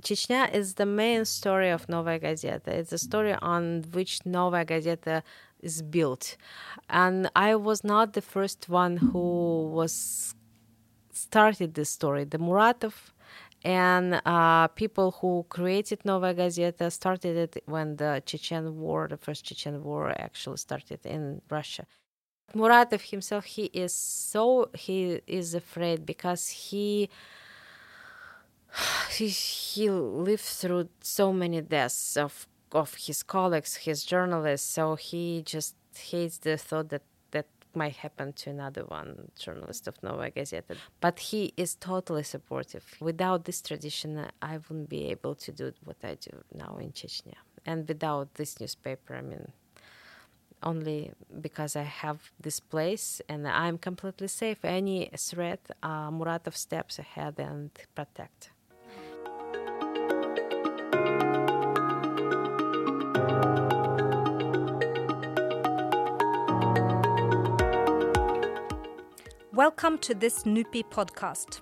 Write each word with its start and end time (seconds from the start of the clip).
Chechnya 0.00 0.52
is 0.52 0.74
the 0.74 0.86
main 0.86 1.24
story 1.24 1.70
of 1.70 1.88
Novaya 1.88 2.18
Gazeta. 2.20 2.68
It's 2.68 2.92
a 2.92 2.98
story 2.98 3.34
on 3.40 3.84
which 3.92 4.24
Novaya 4.24 4.64
Gazeta 4.64 5.22
is 5.60 5.82
built. 5.82 6.36
And 6.88 7.30
I 7.36 7.54
was 7.56 7.84
not 7.84 8.14
the 8.14 8.22
first 8.22 8.68
one 8.68 8.96
who 8.96 9.70
was 9.72 10.34
started 11.12 11.74
this 11.74 11.90
story. 11.90 12.24
The 12.24 12.38
Muratov 12.38 12.94
and 13.62 14.22
uh, 14.24 14.68
people 14.68 15.12
who 15.20 15.44
created 15.48 16.04
Novaya 16.04 16.34
Gazeta 16.34 16.90
started 16.90 17.36
it 17.36 17.62
when 17.66 17.96
the 17.96 18.22
Chechen 18.24 18.76
War, 18.78 19.08
the 19.08 19.18
first 19.18 19.44
Chechen 19.44 19.82
War, 19.84 20.10
actually 20.18 20.56
started 20.56 21.04
in 21.04 21.42
Russia. 21.50 21.86
Muratov 22.54 23.10
himself, 23.10 23.44
he 23.44 23.64
is 23.66 23.94
so 23.94 24.70
he 24.74 25.20
is 25.26 25.54
afraid 25.54 26.04
because 26.04 26.48
he 26.48 27.08
he, 29.16 29.28
he 29.28 29.90
lived 29.90 30.42
through 30.42 30.88
so 31.00 31.32
many 31.32 31.60
deaths 31.60 32.16
of 32.16 32.46
of 32.72 32.94
his 32.94 33.22
colleagues, 33.22 33.76
his 33.76 34.04
journalists. 34.04 34.68
So 34.70 34.94
he 34.94 35.42
just 35.44 35.74
hates 35.96 36.38
the 36.38 36.56
thought 36.56 36.88
that 36.90 37.02
that 37.32 37.46
might 37.74 37.96
happen 37.96 38.32
to 38.32 38.50
another 38.50 38.84
one 38.84 39.30
journalist 39.38 39.88
of 39.88 40.00
Novaya 40.02 40.30
Gazeta. 40.30 40.76
But 41.00 41.18
he 41.18 41.52
is 41.56 41.74
totally 41.74 42.22
supportive. 42.22 42.84
Without 43.00 43.44
this 43.44 43.60
tradition, 43.62 44.26
I 44.42 44.58
wouldn't 44.58 44.88
be 44.88 45.06
able 45.10 45.34
to 45.36 45.52
do 45.52 45.72
what 45.84 45.96
I 46.04 46.14
do 46.14 46.42
now 46.54 46.78
in 46.80 46.92
Chechnya. 46.92 47.38
And 47.66 47.86
without 47.88 48.34
this 48.34 48.60
newspaper, 48.60 49.14
I 49.14 49.20
mean, 49.20 49.52
only 50.62 51.12
because 51.40 51.76
I 51.76 51.82
have 51.82 52.30
this 52.40 52.60
place 52.60 53.20
and 53.28 53.46
I'm 53.48 53.78
completely 53.78 54.28
safe. 54.28 54.64
Any 54.64 55.10
threat, 55.16 55.60
uh, 55.82 56.10
Muratov 56.10 56.56
steps 56.56 56.98
ahead 56.98 57.34
and 57.38 57.70
protect. 57.94 58.50
Welcome 69.64 69.98
to 69.98 70.14
this 70.14 70.44
NUPI 70.44 70.84
podcast. 70.84 71.60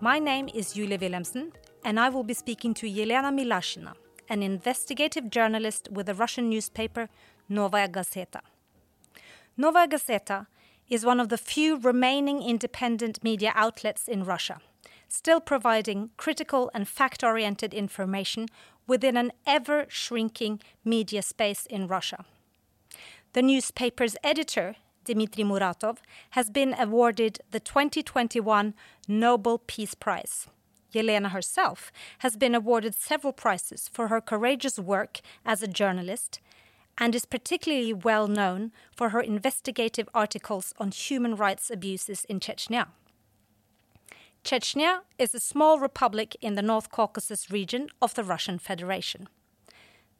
My 0.00 0.18
name 0.18 0.48
is 0.54 0.72
Julie 0.72 0.96
Wilhelmsen, 0.96 1.52
and 1.84 2.00
I 2.00 2.08
will 2.08 2.22
be 2.22 2.32
speaking 2.32 2.72
to 2.72 2.86
Yelena 2.86 3.30
Milashina, 3.38 3.92
an 4.30 4.42
investigative 4.42 5.28
journalist 5.28 5.90
with 5.92 6.06
the 6.06 6.14
Russian 6.14 6.48
newspaper 6.48 7.10
Novaya 7.50 7.86
Gazeta. 7.86 8.40
Novaya 9.58 9.86
Gazeta 9.86 10.46
is 10.88 11.04
one 11.04 11.20
of 11.20 11.28
the 11.28 11.36
few 11.36 11.76
remaining 11.76 12.40
independent 12.42 13.22
media 13.22 13.52
outlets 13.54 14.08
in 14.08 14.24
Russia, 14.24 14.62
still 15.06 15.38
providing 15.38 16.12
critical 16.16 16.70
and 16.72 16.88
fact 16.88 17.22
oriented 17.22 17.74
information 17.74 18.46
within 18.86 19.18
an 19.18 19.32
ever 19.46 19.84
shrinking 19.88 20.62
media 20.82 21.20
space 21.20 21.66
in 21.66 21.88
Russia. 21.88 22.24
The 23.34 23.42
newspaper's 23.42 24.16
editor 24.24 24.76
Dmitry 25.04 25.44
Muratov, 25.44 25.98
has 26.30 26.50
been 26.50 26.74
awarded 26.78 27.40
the 27.50 27.60
2021 27.60 28.74
Nobel 29.06 29.58
Peace 29.58 29.94
Prize. 29.94 30.48
Yelena 30.92 31.30
herself 31.30 31.92
has 32.18 32.36
been 32.36 32.54
awarded 32.54 32.94
several 32.94 33.32
prizes 33.32 33.88
for 33.92 34.08
her 34.08 34.20
courageous 34.20 34.78
work 34.78 35.20
as 35.44 35.62
a 35.62 35.68
journalist 35.68 36.40
and 36.96 37.14
is 37.14 37.26
particularly 37.26 37.92
well 37.92 38.28
known 38.28 38.72
for 38.94 39.08
her 39.10 39.20
investigative 39.20 40.08
articles 40.14 40.72
on 40.78 40.90
human 40.90 41.34
rights 41.34 41.70
abuses 41.70 42.24
in 42.26 42.38
Chechnya. 42.40 42.86
Chechnya 44.44 45.00
is 45.18 45.34
a 45.34 45.40
small 45.40 45.78
republic 45.78 46.36
in 46.40 46.54
the 46.54 46.62
North 46.62 46.90
Caucasus 46.90 47.50
region 47.50 47.88
of 48.00 48.14
the 48.14 48.22
Russian 48.22 48.58
Federation. 48.58 49.26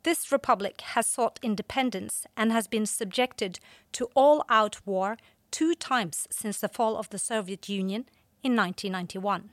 This 0.05 0.31
republic 0.31 0.83
has 0.83 1.07
sought 1.07 1.41
independence 1.43 2.27
and 2.37 2.53
has 2.53 2.67
been 2.67 2.85
subjected 2.85 3.59
to 3.93 4.11
all 4.15 4.45
out 4.51 4.87
war 4.87 5.17
two 5.51 5.75
times 5.75 6.29
since 6.31 6.61
the 6.61 6.69
fall 6.69 6.99
of 6.99 7.09
the 7.09 7.19
Soviet 7.19 7.71
Union 7.71 8.05
in 8.43 8.55
1991. 8.55 9.49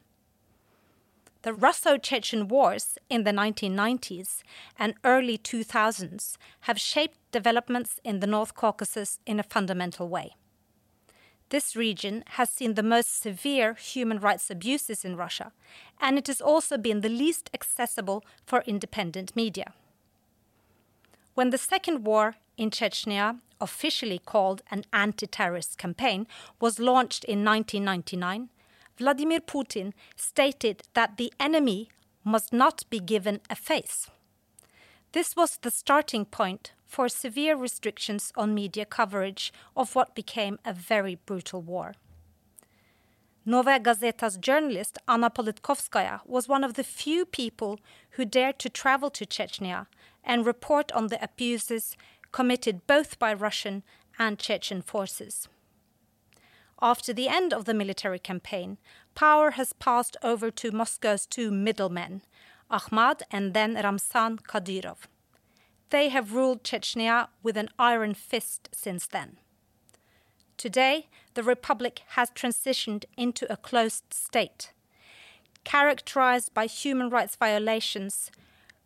The 1.44 1.54
Russo 1.54 1.98
Chechen 1.98 2.50
Wars 2.50 2.98
in 3.10 3.24
the 3.24 3.32
1990s 3.32 4.44
and 4.78 4.94
early 5.06 5.38
2000s 5.38 6.36
have 6.62 6.80
shaped 6.80 7.18
developments 7.32 8.02
in 8.04 8.20
the 8.20 8.28
North 8.28 8.54
Caucasus 8.54 9.20
in 9.26 9.40
a 9.40 9.44
fundamental 9.44 10.10
way. 10.10 10.36
This 11.48 11.78
region 11.78 12.26
has 12.32 12.50
seen 12.50 12.74
the 12.74 12.84
most 12.84 13.22
severe 13.22 13.74
human 13.76 14.20
rights 14.20 14.52
abuses 14.52 15.06
in 15.06 15.16
Russia, 15.16 15.54
and 16.02 16.18
it 16.18 16.28
has 16.28 16.42
also 16.42 16.78
been 16.78 17.00
the 17.00 17.10
least 17.10 17.50
accessible 17.54 18.26
for 18.46 18.64
independent 18.68 19.34
media. 19.34 19.74
When 21.34 21.50
the 21.50 21.58
second 21.58 22.04
war 22.06 22.36
in 22.58 22.72
Chechnya, 22.72 23.40
officially 23.60 24.20
called 24.20 24.62
an 24.70 24.84
anti 24.92 25.28
terrorist 25.28 25.78
campaign, 25.78 26.28
was 26.60 26.80
launched 26.80 27.24
in 27.24 27.46
1999, 27.46 28.50
Vladimir 28.98 29.40
Putin 29.40 29.94
stated 30.16 30.84
that 30.94 31.18
the 31.18 31.32
enemy 31.40 31.90
must 32.24 32.52
not 32.52 32.84
be 32.90 33.00
given 33.00 33.40
a 33.50 33.56
face. 33.56 34.10
This 35.14 35.36
was 35.36 35.58
the 35.58 35.72
starting 35.72 36.26
point 36.26 36.74
for 36.86 37.08
severe 37.08 37.56
restrictions 37.56 38.32
on 38.36 38.54
media 38.54 38.86
coverage 38.86 39.54
of 39.76 39.96
what 39.96 40.16
became 40.16 40.60
a 40.66 40.74
very 40.74 41.16
brutal 41.26 41.62
war. 41.62 41.96
Novaya 43.44 43.80
Gazeta's 43.80 44.38
journalist 44.38 45.00
Anna 45.08 45.32
Politkovskaya 45.32 46.22
was 46.28 46.48
one 46.48 46.64
of 46.64 46.76
the 46.76 46.84
few 46.84 47.26
people 47.26 47.80
who 48.12 48.24
dared 48.24 48.60
to 48.60 48.70
travel 48.70 49.10
to 49.10 49.26
Chechnya 49.26 49.88
and 50.24 50.46
report 50.46 50.92
on 50.92 51.08
the 51.08 51.24
abuses 51.24 51.98
committed 52.32 52.86
both 52.86 53.18
by 53.18 53.34
Russian 53.34 53.82
and 54.20 54.38
Chechen 54.38 54.84
forces. 54.84 55.48
After 56.84 57.14
the 57.14 57.28
end 57.28 57.52
of 57.52 57.66
the 57.66 57.74
military 57.74 58.20
campaign, 58.20 58.78
power 59.16 59.52
has 59.52 59.74
passed 59.74 60.18
over 60.22 60.52
to 60.52 60.72
Moscow's 60.72 61.26
two 61.26 61.50
middlemen, 61.50 62.22
Ahmad 62.70 63.24
and 63.32 63.56
then 63.56 63.74
Ramzan 63.74 64.38
Kadyrov. 64.38 65.08
They 65.90 66.10
have 66.10 66.34
ruled 66.34 66.64
Chechnya 66.64 67.30
with 67.42 67.58
an 67.58 67.70
iron 67.80 68.14
fist 68.14 68.70
since 68.72 69.08
then. 69.08 69.38
Today, 70.62 71.08
the 71.34 71.42
republic 71.42 72.02
has 72.10 72.30
transitioned 72.30 73.06
into 73.18 73.52
a 73.52 73.58
closed 73.58 74.14
state, 74.14 74.74
characterized 75.64 76.54
by 76.54 76.68
human 76.68 77.10
rights 77.10 77.36
violations 77.36 78.30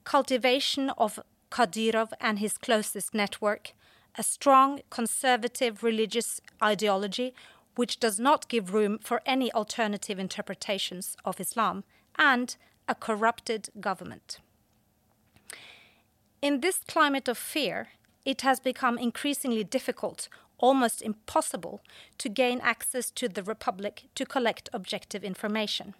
cultivation 0.06 0.90
of 0.92 1.20
Kadyrov 1.52 2.14
and 2.22 2.40
his 2.40 2.58
closest 2.58 3.14
network, 3.14 3.74
a 4.18 4.24
strong 4.24 4.80
conservative 4.90 5.84
religious 5.84 6.40
ideology 6.64 7.34
which 7.76 8.00
does 8.00 8.22
not 8.22 8.48
give 8.48 8.74
room 8.74 8.98
for 9.00 9.22
any 9.26 9.52
alternative 9.52 10.18
interpretations 10.18 11.18
of 11.26 11.42
Islam, 11.42 11.84
and 12.18 12.56
a 12.88 12.96
corrupted 12.96 13.68
government. 13.82 14.40
In 16.42 16.62
this 16.62 16.80
climate 16.88 17.28
of 17.28 17.38
fear, 17.38 17.90
it 18.24 18.42
has 18.44 18.62
become 18.62 18.98
increasingly 18.98 19.66
difficult, 19.66 20.30
almost 20.58 21.02
impossible, 21.02 21.82
to 22.18 22.30
gain 22.30 22.60
access 22.62 23.12
to 23.12 23.28
the 23.28 23.44
Republic 23.44 24.06
to 24.16 24.26
collect 24.26 24.70
objective 24.74 25.24
information. 25.24 25.94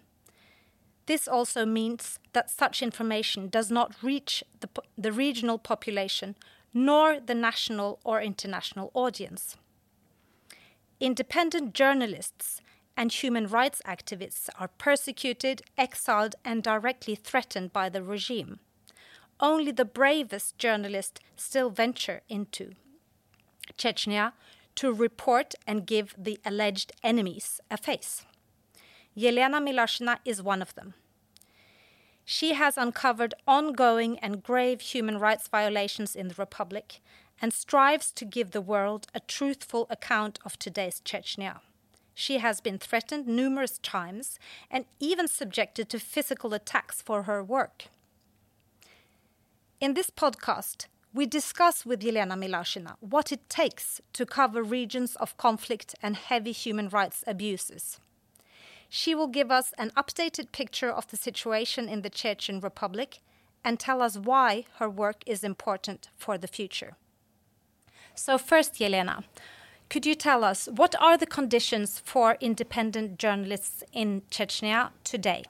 This 1.06 1.28
also 1.28 1.64
means 1.64 2.18
that 2.32 2.50
such 2.50 2.82
information 2.82 3.48
does 3.48 3.70
not 3.70 4.02
reach 4.02 4.42
the, 4.60 4.68
the 4.98 5.12
regional 5.12 5.58
population 5.58 6.34
nor 6.74 7.20
the 7.20 7.34
national 7.34 8.00
or 8.04 8.20
international 8.20 8.90
audience. 8.92 9.56
Independent 11.00 11.74
journalists 11.74 12.60
and 12.96 13.12
human 13.12 13.46
rights 13.46 13.80
activists 13.86 14.48
are 14.58 14.68
persecuted, 14.68 15.62
exiled, 15.78 16.34
and 16.44 16.62
directly 16.62 17.14
threatened 17.14 17.72
by 17.72 17.88
the 17.88 18.02
regime. 18.02 18.58
Only 19.38 19.70
the 19.70 19.84
bravest 19.84 20.58
journalists 20.58 21.20
still 21.36 21.70
venture 21.70 22.22
into 22.28 22.72
Chechnya 23.76 24.32
to 24.76 24.92
report 24.92 25.54
and 25.66 25.86
give 25.86 26.14
the 26.16 26.38
alleged 26.44 26.92
enemies 27.02 27.60
a 27.70 27.76
face. 27.76 28.24
Yelena 29.16 29.60
Milashina 29.60 30.18
is 30.24 30.42
one 30.42 30.62
of 30.62 30.74
them. 30.74 30.94
She 32.24 32.54
has 32.54 32.76
uncovered 32.76 33.34
ongoing 33.46 34.18
and 34.18 34.42
grave 34.42 34.80
human 34.80 35.18
rights 35.18 35.48
violations 35.48 36.16
in 36.16 36.28
the 36.28 36.34
Republic 36.36 37.00
and 37.40 37.52
strives 37.52 38.10
to 38.12 38.24
give 38.24 38.50
the 38.50 38.60
world 38.60 39.06
a 39.14 39.20
truthful 39.20 39.86
account 39.90 40.38
of 40.44 40.58
today's 40.58 41.00
Chechnya. 41.04 41.60
She 42.14 42.38
has 42.38 42.60
been 42.60 42.78
threatened 42.78 43.26
numerous 43.26 43.78
times 43.78 44.38
and 44.70 44.86
even 44.98 45.28
subjected 45.28 45.88
to 45.90 45.98
physical 45.98 46.54
attacks 46.54 47.02
for 47.02 47.24
her 47.24 47.44
work. 47.44 47.84
In 49.80 49.94
this 49.94 50.10
podcast, 50.10 50.86
we 51.16 51.24
discuss 51.24 51.86
with 51.86 52.02
Yelena 52.02 52.36
Milashina 52.36 52.96
what 53.00 53.32
it 53.32 53.48
takes 53.48 54.02
to 54.12 54.26
cover 54.26 54.62
regions 54.62 55.16
of 55.16 55.34
conflict 55.38 55.94
and 56.02 56.14
heavy 56.14 56.52
human 56.52 56.90
rights 56.90 57.24
abuses. 57.26 57.98
She 58.90 59.14
will 59.14 59.26
give 59.26 59.50
us 59.50 59.72
an 59.78 59.92
updated 59.96 60.52
picture 60.52 60.90
of 60.90 61.08
the 61.08 61.16
situation 61.16 61.88
in 61.88 62.02
the 62.02 62.10
Chechen 62.10 62.60
Republic 62.60 63.20
and 63.64 63.80
tell 63.80 64.02
us 64.02 64.18
why 64.18 64.66
her 64.78 64.90
work 64.90 65.22
is 65.24 65.42
important 65.42 66.10
for 66.18 66.36
the 66.36 66.46
future. 66.46 66.96
So, 68.14 68.36
first, 68.36 68.74
Yelena, 68.74 69.24
could 69.88 70.04
you 70.04 70.14
tell 70.14 70.44
us 70.44 70.68
what 70.70 70.94
are 71.00 71.16
the 71.16 71.26
conditions 71.38 71.98
for 71.98 72.36
independent 72.42 73.18
journalists 73.18 73.82
in 73.90 74.20
Chechnya 74.30 74.90
today? 75.02 75.44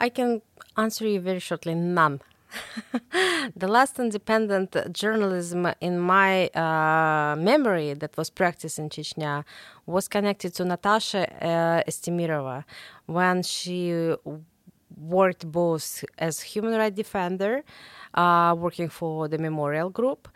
I 0.00 0.08
can 0.08 0.42
answer 0.76 1.06
you 1.06 1.20
very 1.20 1.38
shortly 1.38 1.76
none. 1.76 2.20
the 3.56 3.68
last 3.68 3.98
independent 3.98 4.76
journalism 4.92 5.68
in 5.80 5.98
my 5.98 6.48
uh, 6.48 7.36
memory 7.36 7.94
that 7.94 8.16
was 8.16 8.30
practiced 8.30 8.78
in 8.78 8.88
Chechnya 8.88 9.44
was 9.86 10.08
connected 10.08 10.54
to 10.54 10.64
Natasha 10.64 11.22
uh, 11.42 11.82
Estemirova. 11.88 12.64
When 13.06 13.42
she 13.42 14.14
worked 14.96 15.50
both 15.50 16.04
as 16.18 16.40
human 16.40 16.74
rights 16.74 16.96
defender, 16.96 17.62
uh, 18.14 18.54
working 18.58 18.88
for 18.88 19.28
the 19.28 19.38
Memorial 19.38 19.90
Group, 19.90 20.28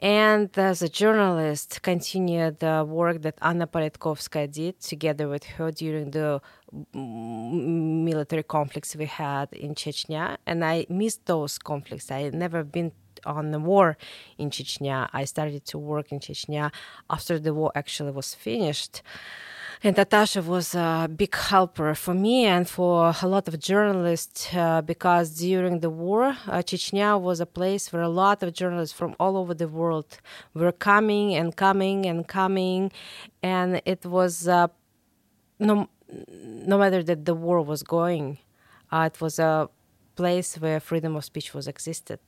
and 0.00 0.48
as 0.58 0.80
a 0.80 0.88
journalist, 0.88 1.82
continued 1.82 2.60
the 2.60 2.86
work 2.88 3.20
that 3.20 3.34
Anna 3.42 3.66
Politkovskaya 3.66 4.50
did 4.50 4.80
together 4.80 5.28
with 5.28 5.44
her 5.44 5.70
during 5.70 6.12
the 6.12 6.40
military 6.94 8.42
conflicts 8.42 8.96
we 8.96 9.06
had 9.06 9.52
in 9.52 9.74
Chechnya. 9.74 10.36
And 10.46 10.64
I 10.64 10.86
missed 10.88 11.26
those 11.26 11.58
conflicts. 11.58 12.10
I 12.10 12.20
had 12.22 12.34
never 12.34 12.64
been 12.64 12.92
on 13.24 13.50
the 13.50 13.60
war 13.60 13.96
in 14.38 14.50
Chechnya. 14.50 15.08
I 15.12 15.24
started 15.24 15.64
to 15.66 15.78
work 15.78 16.12
in 16.12 16.20
Chechnya 16.20 16.72
after 17.08 17.38
the 17.38 17.54
war 17.54 17.72
actually 17.74 18.12
was 18.12 18.34
finished. 18.34 19.02
And 19.82 19.96
Natasha 19.96 20.42
was 20.42 20.74
a 20.74 21.08
big 21.08 21.34
helper 21.34 21.94
for 21.94 22.12
me 22.12 22.44
and 22.44 22.68
for 22.68 23.14
a 23.22 23.26
lot 23.26 23.48
of 23.48 23.58
journalists 23.58 24.54
uh, 24.54 24.82
because 24.82 25.30
during 25.38 25.80
the 25.80 25.88
war, 25.88 26.36
uh, 26.46 26.58
Chechnya 26.58 27.18
was 27.18 27.40
a 27.40 27.46
place 27.46 27.90
where 27.90 28.02
a 28.02 28.08
lot 28.08 28.42
of 28.42 28.52
journalists 28.52 28.94
from 28.94 29.16
all 29.18 29.38
over 29.38 29.54
the 29.54 29.68
world 29.68 30.18
were 30.52 30.72
coming 30.72 31.34
and 31.34 31.56
coming 31.56 32.04
and 32.04 32.28
coming. 32.28 32.92
And 33.42 33.80
it 33.86 34.04
was 34.04 34.46
uh, 34.46 34.68
no, 35.58 35.88
no 36.66 36.78
matter 36.78 37.02
that 37.02 37.24
the 37.24 37.34
war 37.34 37.62
was 37.62 37.82
going, 37.82 38.38
uh, 38.92 39.08
it 39.12 39.20
was 39.20 39.38
a 39.38 39.68
place 40.16 40.56
where 40.56 40.80
freedom 40.80 41.16
of 41.16 41.24
speech 41.24 41.54
was 41.54 41.66
existed 41.66 42.18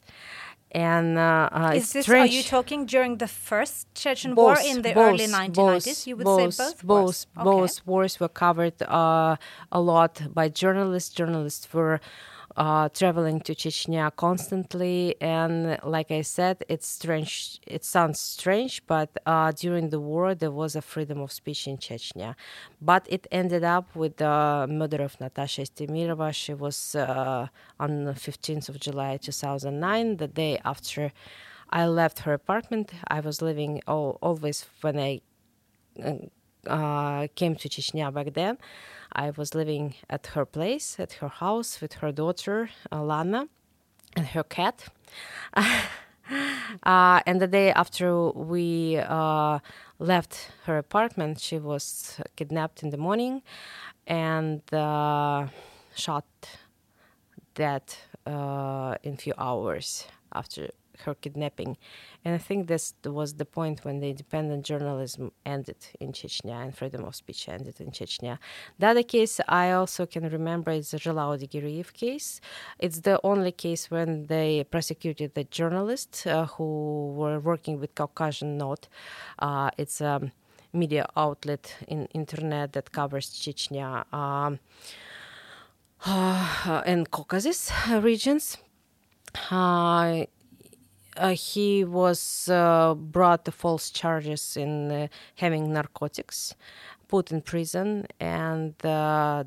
and 0.73 1.19
uh, 1.19 1.49
uh, 1.53 1.73
is 1.75 1.93
this 1.93 2.07
strange. 2.07 2.31
are 2.31 2.35
you 2.35 2.43
talking 2.43 2.87
during 2.87 3.19
the 3.19 3.29
first 3.29 3.87
Chechen 3.95 4.35
both, 4.35 4.45
war 4.45 4.57
in 4.65 4.81
the 4.81 4.95
both, 4.95 5.21
early 5.21 5.27
1990s? 5.27 6.07
you 6.07 6.17
would 6.17 6.25
both, 6.25 6.55
say 6.55 6.65
both. 6.65 6.77
Both 6.79 6.85
wars, 6.87 7.27
okay. 7.37 7.45
both 7.45 7.87
wars 7.87 8.21
were 8.21 8.29
covered 8.29 8.83
uh, 8.83 9.37
a 9.71 9.81
lot 9.81 10.23
by 10.33 10.49
journalists. 10.49 11.15
Journalists 11.15 11.73
were 11.75 12.01
uh, 12.57 12.89
traveling 12.89 13.41
to 13.41 13.55
Chechnya 13.55 14.15
constantly. 14.17 15.17
And 15.21 15.79
like 15.85 16.11
I 16.11 16.23
said, 16.23 16.65
it's 16.69 16.87
strange. 16.87 17.61
It 17.67 17.85
sounds 17.85 18.21
strange, 18.21 18.87
but 18.87 19.11
uh, 19.27 19.53
during 19.53 19.91
the 19.91 20.01
war, 20.01 20.35
there 20.35 20.51
was 20.51 20.77
a 20.77 20.83
freedom 20.83 21.21
of 21.21 21.33
speech 21.33 21.67
in 21.67 21.79
Chechnya. 21.79 22.35
But 22.81 23.07
it 23.09 23.27
ended 23.31 23.65
up 23.65 23.95
with 23.95 24.17
the 24.17 24.67
murder 24.69 25.03
of 25.03 25.21
Natasha 25.21 25.63
Estemirova. 25.63 26.33
She 26.35 26.55
was 26.55 26.95
uh, 26.95 27.49
on 27.79 28.05
the 28.05 28.13
15th 28.13 28.69
of 28.69 28.79
July 28.81 29.17
2009, 29.17 30.17
the 30.17 30.29
day 30.29 30.61
after 30.65 31.13
I 31.71 31.87
left 31.87 32.21
her 32.21 32.35
apartment. 32.35 32.93
I 33.09 33.21
was 33.21 33.41
living 33.41 33.81
all, 33.87 34.19
always 34.21 34.67
when 34.83 34.99
I 34.99 35.21
uh, 36.67 37.29
came 37.35 37.57
to 37.57 37.69
Chechnya 37.69 38.13
back 38.13 38.33
then. 38.35 38.59
I 39.13 39.31
was 39.31 39.55
living 39.55 39.95
at 40.09 40.29
her 40.29 40.47
place, 40.47 40.99
at 40.99 41.15
her 41.15 41.29
house, 41.29 41.81
with 41.81 41.95
her 41.95 42.13
daughter, 42.13 42.71
Lana, 42.91 43.49
and 44.17 44.27
her 44.29 44.43
cat. 44.43 44.85
uh, 45.55 47.21
and 47.27 47.41
the 47.41 47.47
day 47.47 47.73
after 47.73 48.31
we 48.31 48.99
uh, 48.99 49.59
left 49.99 50.53
her 50.65 50.79
apartment, 50.79 51.41
she 51.41 51.59
was 51.59 52.21
kidnapped 52.37 52.83
in 52.83 52.91
the 52.91 52.97
morning 52.97 53.43
and 54.07 54.63
uh, 54.73 55.47
shot 55.95 56.25
dead 57.55 57.83
uh, 58.27 58.97
in 59.03 59.15
a 59.15 59.17
few 59.17 59.35
hours 59.37 60.07
after 60.33 60.71
her 61.03 61.15
kidnapping. 61.15 61.77
And 62.25 62.35
I 62.35 62.39
think 62.39 62.67
this 62.67 62.95
was 63.05 63.35
the 63.35 63.45
point 63.45 63.85
when 63.85 64.01
the 64.01 64.11
independent 64.11 64.65
journalism 64.65 65.33
ended 65.45 65.77
in 66.01 66.13
Chechnya 66.13 66.63
and 66.63 66.77
freedom 66.77 67.05
of 67.05 67.15
speech 67.15 67.49
ended 67.49 67.81
in 67.81 67.91
Chechnya. 67.91 68.39
The 68.79 68.87
other 68.89 69.03
case 69.03 69.41
I 69.49 69.73
also 69.73 70.07
can 70.07 70.29
remember 70.29 70.71
is 70.71 70.91
the 70.91 70.99
Zhalaudi 70.99 71.49
Geriev 71.49 71.93
case. 71.93 72.41
It's 72.79 73.01
the 73.01 73.21
only 73.25 73.53
case 73.53 73.91
when 73.91 74.27
they 74.27 74.65
prosecuted 74.65 75.35
the 75.35 75.45
journalists 75.45 76.27
uh, 76.27 76.47
who 76.47 77.13
were 77.17 77.41
working 77.41 77.81
with 77.81 77.95
Caucasian 77.95 78.59
Knot. 78.59 78.89
Uh, 79.39 79.71
it's 79.79 80.01
a 80.01 80.33
media 80.73 81.07
outlet 81.17 81.77
in 81.89 82.07
internet 82.07 82.73
that 82.73 82.93
covers 82.93 83.31
Chechnya. 83.31 84.13
Um, 84.13 84.59
uh, 86.07 86.83
and 86.85 87.11
Caucasus 87.11 87.71
regions. 88.01 88.59
Uh, 89.51 90.25
he 91.35 91.85
was 91.85 92.49
uh, 92.49 92.95
brought 92.95 93.45
to 93.45 93.53
false 93.53 93.91
charges 93.91 94.57
in 94.57 94.91
uh, 94.91 95.09
having 95.37 95.73
narcotics, 95.73 96.55
put 97.09 97.31
in 97.31 97.43
prison, 97.43 98.07
and 98.19 98.75
uh, 98.85 99.45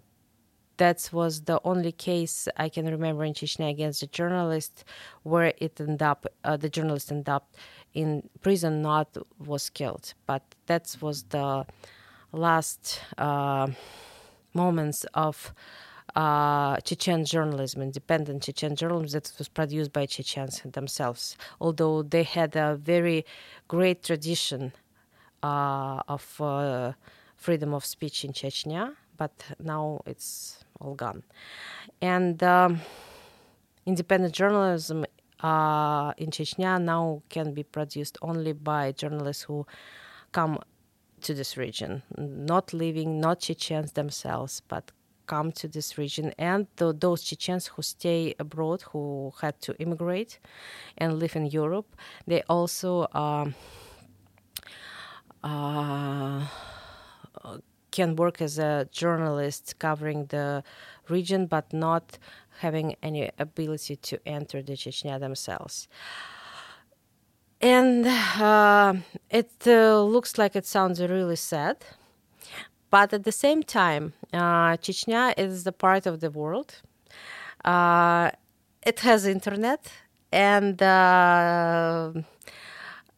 that 0.78 1.10
was 1.12 1.42
the 1.42 1.60
only 1.64 1.92
case 1.92 2.48
I 2.58 2.70
can 2.70 2.86
remember 2.86 3.24
in 3.24 3.34
Chechnya 3.34 3.70
against 3.70 4.04
a 4.04 4.08
journalist 4.08 4.84
where 5.24 5.54
it 5.58 5.80
ended 5.80 6.02
up 6.02 6.26
uh, 6.44 6.58
the 6.58 6.70
journalist 6.70 7.12
ended 7.12 7.30
up 7.30 7.56
in 7.94 8.30
prison, 8.42 8.82
not 8.82 9.18
was 9.40 9.70
killed. 9.70 10.14
But 10.26 10.44
that 10.68 10.96
was 11.02 11.24
the 11.24 11.66
last 12.32 13.00
uh, 13.18 13.68
moments 14.54 15.06
of 15.14 15.54
uh, 16.16 16.78
Chechen 16.78 17.26
journalism, 17.26 17.82
independent 17.82 18.44
Chechen 18.44 18.76
journalism 18.76 19.20
that 19.20 19.32
was 19.38 19.50
produced 19.50 19.92
by 19.92 20.06
Chechens 20.06 20.62
themselves, 20.64 21.38
although 21.60 22.04
they 22.04 22.24
had 22.24 22.56
a 22.56 22.76
very 22.76 23.26
great 23.68 24.04
tradition 24.04 24.72
uh, 25.44 26.02
of 26.08 26.42
uh, 26.42 26.94
freedom 27.36 27.74
of 27.74 27.86
speech 27.86 28.24
in 28.24 28.32
Chechnya, 28.32 28.96
but 29.18 29.32
now 29.60 30.02
it's 30.06 30.64
all 30.80 30.96
gone. 30.96 31.24
And 32.02 32.42
um, 32.44 32.82
independent 33.86 34.34
journalism 34.34 35.06
uh, 35.42 36.14
in 36.18 36.31
Chechnya 36.31 36.81
now 36.81 37.22
can 37.30 37.54
be 37.54 37.64
produced 37.64 38.18
only 38.22 38.54
by 38.54 38.94
journalists 38.94 39.44
who 39.44 39.66
come 40.31 40.60
to 41.22 41.34
this 41.34 41.57
region, 41.57 42.04
not 42.18 42.74
living, 42.74 43.19
not 43.19 43.40
Chechens 43.40 43.94
themselves, 43.94 44.62
but 44.68 44.92
come 45.26 45.52
to 45.54 45.68
this 45.68 45.98
region 45.98 46.34
and 46.38 46.68
the, 46.78 46.94
those 46.94 47.24
Chechens 47.24 47.68
who 47.68 47.82
stay 47.82 48.36
abroad, 48.40 48.84
who 48.92 49.34
had 49.42 49.60
to 49.62 49.76
immigrate 49.80 50.40
and 50.98 51.20
live 51.20 51.36
in 51.36 51.46
Europe, 51.46 51.96
they 52.28 52.42
also 52.44 53.08
um, 53.14 53.56
uh, 55.44 56.46
can 57.92 58.16
work 58.16 58.42
as 58.42 58.58
a 58.60 58.88
journalist 58.92 59.76
covering 59.80 60.26
the 60.28 60.64
region, 61.10 61.46
but 61.46 61.72
not 61.72 62.18
having 62.60 62.96
any 63.02 63.32
ability 63.40 63.96
to 63.98 64.20
enter 64.26 64.62
the 64.62 64.74
Chechnya 64.74 65.20
themselves. 65.20 65.88
And 67.62 68.06
uh, 68.06 68.94
it 69.30 69.52
uh, 69.66 70.04
looks 70.04 70.38
like 70.38 70.56
it 70.56 70.66
sounds 70.66 71.02
really 71.02 71.36
sad 71.36 71.78
but 72.95 73.11
at 73.11 73.23
the 73.25 73.31
same 73.45 73.61
time, 73.61 74.14
uh, 74.31 74.78
Chechnya 74.83 75.33
is 75.37 75.66
the 75.66 75.73
part 75.73 76.06
of 76.06 76.21
the 76.21 76.31
world. 76.31 76.69
Uh, 77.66 78.31
it 78.90 79.02
has 79.02 79.25
internet, 79.25 79.81
and 80.31 80.81
uh, 80.81 82.14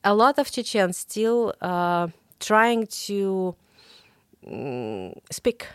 a 0.04 0.14
lot 0.16 0.40
of 0.40 0.50
Chechens 0.50 0.98
still 0.98 1.54
trying 2.40 2.88
to 3.06 3.56
um, 4.48 5.14
speak 5.30 5.68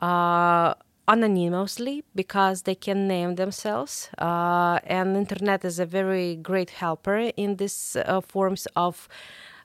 uh, 0.00 0.72
anonymously 1.06 2.04
because 2.14 2.62
they 2.62 2.74
can 2.74 3.06
name 3.06 3.34
themselves 3.34 4.08
uh, 4.18 4.78
and 4.84 5.16
internet 5.16 5.64
is 5.64 5.78
a 5.78 5.86
very 5.86 6.36
great 6.36 6.70
helper 6.70 7.30
in 7.36 7.56
these 7.56 7.96
uh, 7.96 8.20
forms 8.22 8.66
of 8.76 9.08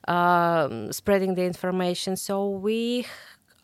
um, 0.08 0.92
spreading 0.92 1.34
the 1.34 1.44
information. 1.44 2.16
So 2.16 2.48
we, 2.48 3.06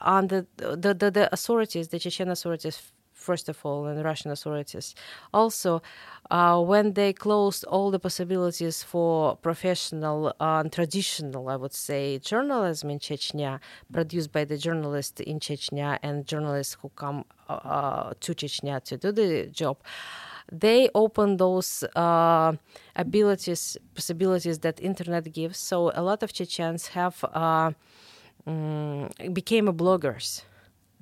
on 0.00 0.28
the, 0.28 0.46
the, 0.56 0.94
the, 0.94 1.10
the 1.10 1.32
authorities, 1.32 1.88
the 1.88 1.98
Chechen 1.98 2.30
authorities, 2.30 2.92
first 3.12 3.48
of 3.48 3.58
all, 3.64 3.86
and 3.86 4.04
Russian 4.04 4.30
authorities. 4.30 4.94
Also, 5.32 5.82
uh, 6.30 6.60
when 6.60 6.92
they 6.92 7.12
closed 7.12 7.64
all 7.64 7.90
the 7.90 7.98
possibilities 7.98 8.82
for 8.82 9.36
professional 9.36 10.28
uh, 10.40 10.60
and 10.60 10.72
traditional, 10.72 11.48
I 11.48 11.56
would 11.56 11.74
say, 11.74 12.18
journalism 12.18 12.90
in 12.90 12.98
Chechnya, 12.98 13.58
produced 13.92 14.30
by 14.32 14.44
the 14.44 14.56
journalists 14.56 15.20
in 15.20 15.40
Chechnya 15.40 15.98
and 16.02 16.26
journalists 16.26 16.76
who 16.80 16.90
come 16.90 17.24
uh, 17.48 18.12
to 18.20 18.34
Chechnya 18.34 18.82
to 18.84 18.96
do 18.96 19.12
the 19.12 19.46
job, 19.46 19.78
they 20.52 20.88
open 20.94 21.36
those 21.36 21.84
uh, 21.94 22.52
abilities, 22.94 23.76
possibilities 23.94 24.60
that 24.60 24.80
internet 24.80 25.32
gives. 25.32 25.58
So 25.58 25.90
a 25.94 26.02
lot 26.02 26.22
of 26.22 26.32
Chechens 26.32 26.88
have 26.88 27.24
uh, 27.24 27.72
um, 28.46 29.10
became 29.32 29.66
bloggers. 29.68 30.42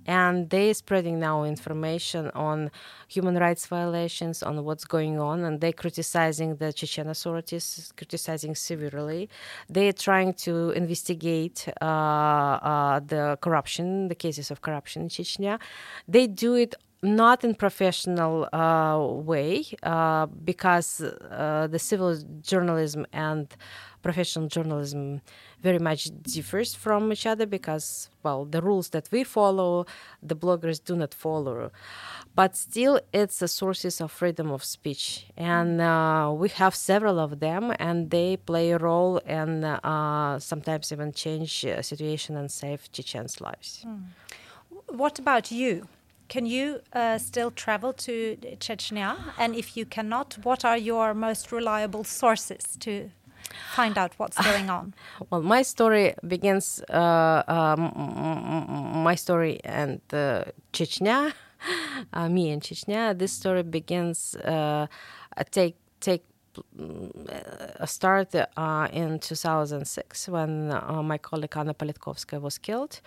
And 0.07 0.51
they're 0.51 0.75
spreading 0.75 1.19
now 1.19 1.45
information 1.45 2.31
on 2.35 2.71
human 3.09 3.37
rights 3.37 3.67
violations 3.67 4.43
on 4.43 4.63
what's 4.63 4.85
going 4.85 5.19
on. 5.19 5.45
And 5.45 5.63
they're 5.63 5.73
criticizing 5.73 6.57
the 6.57 6.75
chechen 6.75 7.09
authorities 7.09 7.91
criticizing 7.97 8.55
severely. 8.55 9.31
They're 9.71 9.95
trying 9.95 10.35
to 10.45 10.73
investigate 10.73 11.69
uh, 11.81 11.85
uh, 11.85 13.01
the 13.01 13.39
corruption 13.41 14.09
the 14.09 14.15
cases 14.15 14.51
of 14.51 14.61
corruption 14.61 15.03
in 15.03 15.09
chechnya. 15.09 15.59
They 16.07 16.27
do 16.27 16.55
it 16.55 16.75
not 17.05 17.45
in 17.45 17.55
professional 17.55 18.49
uh, 18.53 18.99
way 18.99 19.65
uh, 19.83 20.27
because 20.27 21.01
uh, 21.01 21.69
the 21.71 21.79
civil 21.79 22.17
journalism 22.41 23.07
and 23.13 23.55
professional 24.03 24.49
journalism 24.49 25.21
very 25.63 25.79
much 25.79 26.11
differs 26.23 26.75
from 26.75 27.11
each 27.13 27.27
other 27.27 27.47
because 27.47 28.11
well 28.23 28.45
the 28.45 28.61
rules 28.61 28.91
that 28.91 29.09
we 29.11 29.25
follow 29.25 29.87
the 30.23 30.37
bloggers 30.37 30.83
do 30.83 30.95
not 30.97 31.13
follow. 31.15 31.71
But 32.35 32.57
still 32.57 33.01
it's 33.13 33.41
a 33.43 33.49
sources 33.49 34.01
of 34.01 34.11
freedom 34.11 34.51
of 34.51 34.65
speech. 34.65 35.27
And 35.37 35.81
uh, 35.81 36.33
we 36.37 36.49
have 36.51 36.75
several 36.75 37.19
of 37.19 37.41
them 37.41 37.73
and 37.79 38.11
they 38.11 38.37
play 38.37 38.73
a 38.73 38.79
role 38.79 39.21
and 39.25 39.65
uh, 39.65 40.39
sometimes 40.39 40.93
even 40.93 41.13
change 41.13 41.65
uh, 41.65 41.81
situation 41.83 42.37
and 42.37 42.51
save 42.51 42.91
chechens 42.93 43.41
lives. 43.41 43.85
Mm. 43.87 44.05
what 45.03 45.19
about 45.19 45.51
you 45.51 45.89
can 46.29 46.47
you 46.47 46.81
uh, 46.93 47.19
still 47.19 47.51
travel 47.51 47.93
to 47.93 48.37
Chechnya? 48.59 49.17
And 49.39 49.55
if 49.55 49.77
you 49.77 49.85
cannot, 49.87 50.39
what 50.43 50.65
are 50.65 50.77
your 50.77 51.15
most 51.15 51.53
reliable 51.53 52.05
sources 52.05 52.77
to 52.81 53.11
find 53.75 53.99
out 53.99 54.13
what's 54.17 54.37
going 54.51 54.71
on? 54.71 54.95
well, 55.31 55.43
my 55.43 55.63
story 55.63 56.15
begins. 56.27 56.83
Uh, 56.89 57.43
um, 57.47 59.03
my 59.05 59.15
story 59.15 59.61
and 59.65 60.01
uh, 60.13 60.45
Chechnya, 60.73 61.33
uh, 62.13 62.29
me 62.29 62.51
and 62.51 62.63
Chechnya. 62.63 63.17
This 63.17 63.33
story 63.33 63.63
begins. 63.63 64.35
Uh, 64.37 64.87
take 65.51 65.77
take 66.01 66.25
a 67.81 67.87
start 67.87 68.33
uh, 68.35 68.89
in 68.93 69.19
2006 69.19 70.29
when 70.29 70.71
uh, 70.71 71.03
my 71.03 71.19
colleague 71.19 71.57
Anna 71.57 71.75
Politkovskaya 71.75 72.41
was 72.41 72.59
killed, 72.59 73.01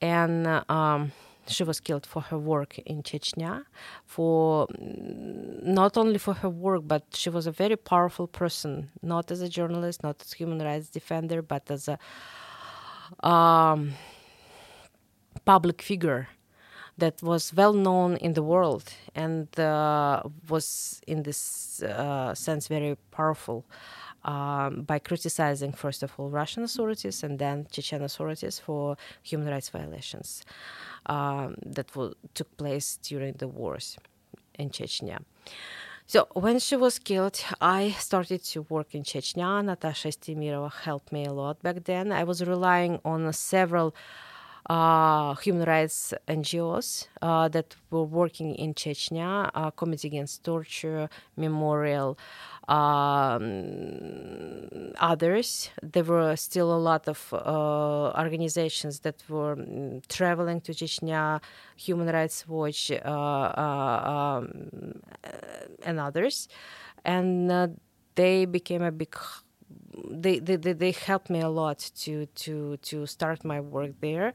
and. 0.00 0.46
Um, 0.68 1.12
she 1.46 1.64
was 1.64 1.80
killed 1.80 2.06
for 2.06 2.22
her 2.22 2.38
work 2.38 2.78
in 2.78 3.02
Chechnya, 3.02 3.64
for 4.04 4.66
not 4.78 5.96
only 5.96 6.18
for 6.18 6.34
her 6.34 6.48
work, 6.48 6.82
but 6.86 7.04
she 7.14 7.30
was 7.30 7.46
a 7.46 7.52
very 7.52 7.76
powerful 7.76 8.26
person, 8.26 8.90
not 9.02 9.30
as 9.30 9.40
a 9.40 9.48
journalist, 9.48 10.02
not 10.02 10.20
as 10.22 10.32
a 10.32 10.36
human 10.36 10.60
rights 10.60 10.88
defender, 10.88 11.42
but 11.42 11.70
as 11.70 11.88
a 11.88 11.98
um, 13.26 13.92
public 15.44 15.82
figure 15.82 16.28
that 16.96 17.22
was 17.22 17.52
well 17.54 17.72
known 17.72 18.16
in 18.16 18.34
the 18.34 18.42
world 18.42 18.92
and 19.14 19.58
uh, 19.58 20.22
was 20.48 21.00
in 21.06 21.24
this 21.24 21.82
uh, 21.82 22.34
sense 22.34 22.68
very 22.68 22.96
powerful 23.10 23.64
um, 24.24 24.82
by 24.82 24.98
criticizing 24.98 25.72
first 25.72 26.02
of 26.02 26.12
all 26.18 26.30
Russian 26.30 26.62
authorities 26.64 27.22
and 27.22 27.38
then 27.38 27.66
Chechen 27.70 28.02
authorities 28.02 28.58
for 28.58 28.96
human 29.22 29.48
rights 29.48 29.68
violations 29.68 30.44
um, 31.06 31.56
that 31.64 31.88
w- 31.88 32.14
took 32.34 32.56
place 32.56 32.98
during 33.02 33.34
the 33.34 33.48
wars 33.48 33.98
in 34.58 34.70
Chechnya. 34.70 35.18
So 36.06 36.28
when 36.34 36.58
she 36.58 36.76
was 36.76 36.98
killed, 36.98 37.42
I 37.60 37.92
started 37.92 38.44
to 38.52 38.62
work 38.68 38.94
in 38.94 39.04
Chechnya. 39.04 39.64
Natasha 39.64 40.08
Estemirova 40.08 40.72
helped 40.72 41.12
me 41.12 41.24
a 41.24 41.32
lot 41.32 41.62
back 41.62 41.84
then. 41.84 42.12
I 42.12 42.24
was 42.24 42.44
relying 42.44 43.00
on 43.04 43.32
several 43.32 43.94
human 44.68 45.64
rights 45.66 46.14
NGOs 46.28 47.08
that 47.20 47.76
were 47.90 48.04
working 48.04 48.54
in 48.54 48.74
Chechnya, 48.74 49.50
Committee 49.76 50.08
Against 50.08 50.44
Torture, 50.44 51.08
Memorial, 51.36 52.18
um, 52.68 53.42
others. 54.98 55.70
There 55.82 56.04
were 56.04 56.36
still 56.36 56.72
a 56.74 56.78
lot 56.78 57.08
of 57.08 57.32
organizations 57.32 59.00
that 59.00 59.22
were 59.28 59.56
traveling 60.08 60.60
to 60.62 60.72
Chechnya, 60.72 61.40
Human 61.76 62.08
Rights 62.08 62.48
Watch, 62.48 62.90
um, 62.90 64.70
and 65.82 66.00
others. 66.00 66.48
And 67.04 67.52
uh, 67.52 67.68
they 68.14 68.46
became 68.46 68.82
a 68.82 68.92
big 68.92 69.14
they, 70.10 70.38
they, 70.38 70.56
they 70.56 70.92
helped 70.92 71.30
me 71.30 71.40
a 71.40 71.48
lot 71.48 71.78
to, 71.96 72.26
to, 72.26 72.76
to 72.78 73.06
start 73.06 73.44
my 73.44 73.60
work 73.60 73.92
there. 74.00 74.32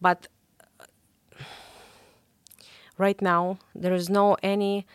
But 0.00 0.28
right 2.98 3.20
now, 3.20 3.58
there 3.74 3.94
is 3.94 4.08
no 4.08 4.36
any 4.42 4.86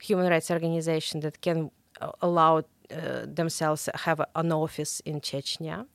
human 0.00 0.28
rights 0.28 0.50
organization 0.50 1.20
that 1.20 1.40
can 1.40 1.70
allow 2.20 2.64
uh, 2.90 3.24
themselves 3.26 3.88
have 3.94 4.20
an 4.34 4.52
office 4.52 5.00
in 5.00 5.20
Chechnya. 5.20 5.86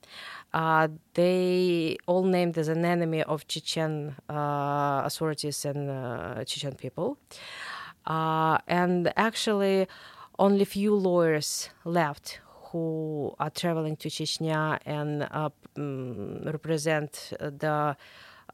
Uh, 0.52 0.88
they 1.14 1.96
all 2.06 2.24
named 2.24 2.58
as 2.58 2.68
an 2.68 2.84
enemy 2.84 3.22
of 3.22 3.46
Chechen 3.46 4.16
uh, 4.28 5.02
authorities 5.04 5.64
and 5.64 5.90
uh, 5.90 6.44
Chechen 6.44 6.74
people. 6.74 7.18
Uh, 8.06 8.58
and 8.66 9.12
actually, 9.16 9.86
only 10.38 10.64
few 10.64 10.94
lawyers 10.94 11.68
left 11.84 12.40
who 12.70 13.34
are 13.38 13.50
traveling 13.50 13.96
to 13.96 14.08
Chechnya 14.08 14.78
and 14.84 15.22
uh, 15.22 15.50
um, 15.76 16.42
represent 16.44 17.32
the 17.38 17.96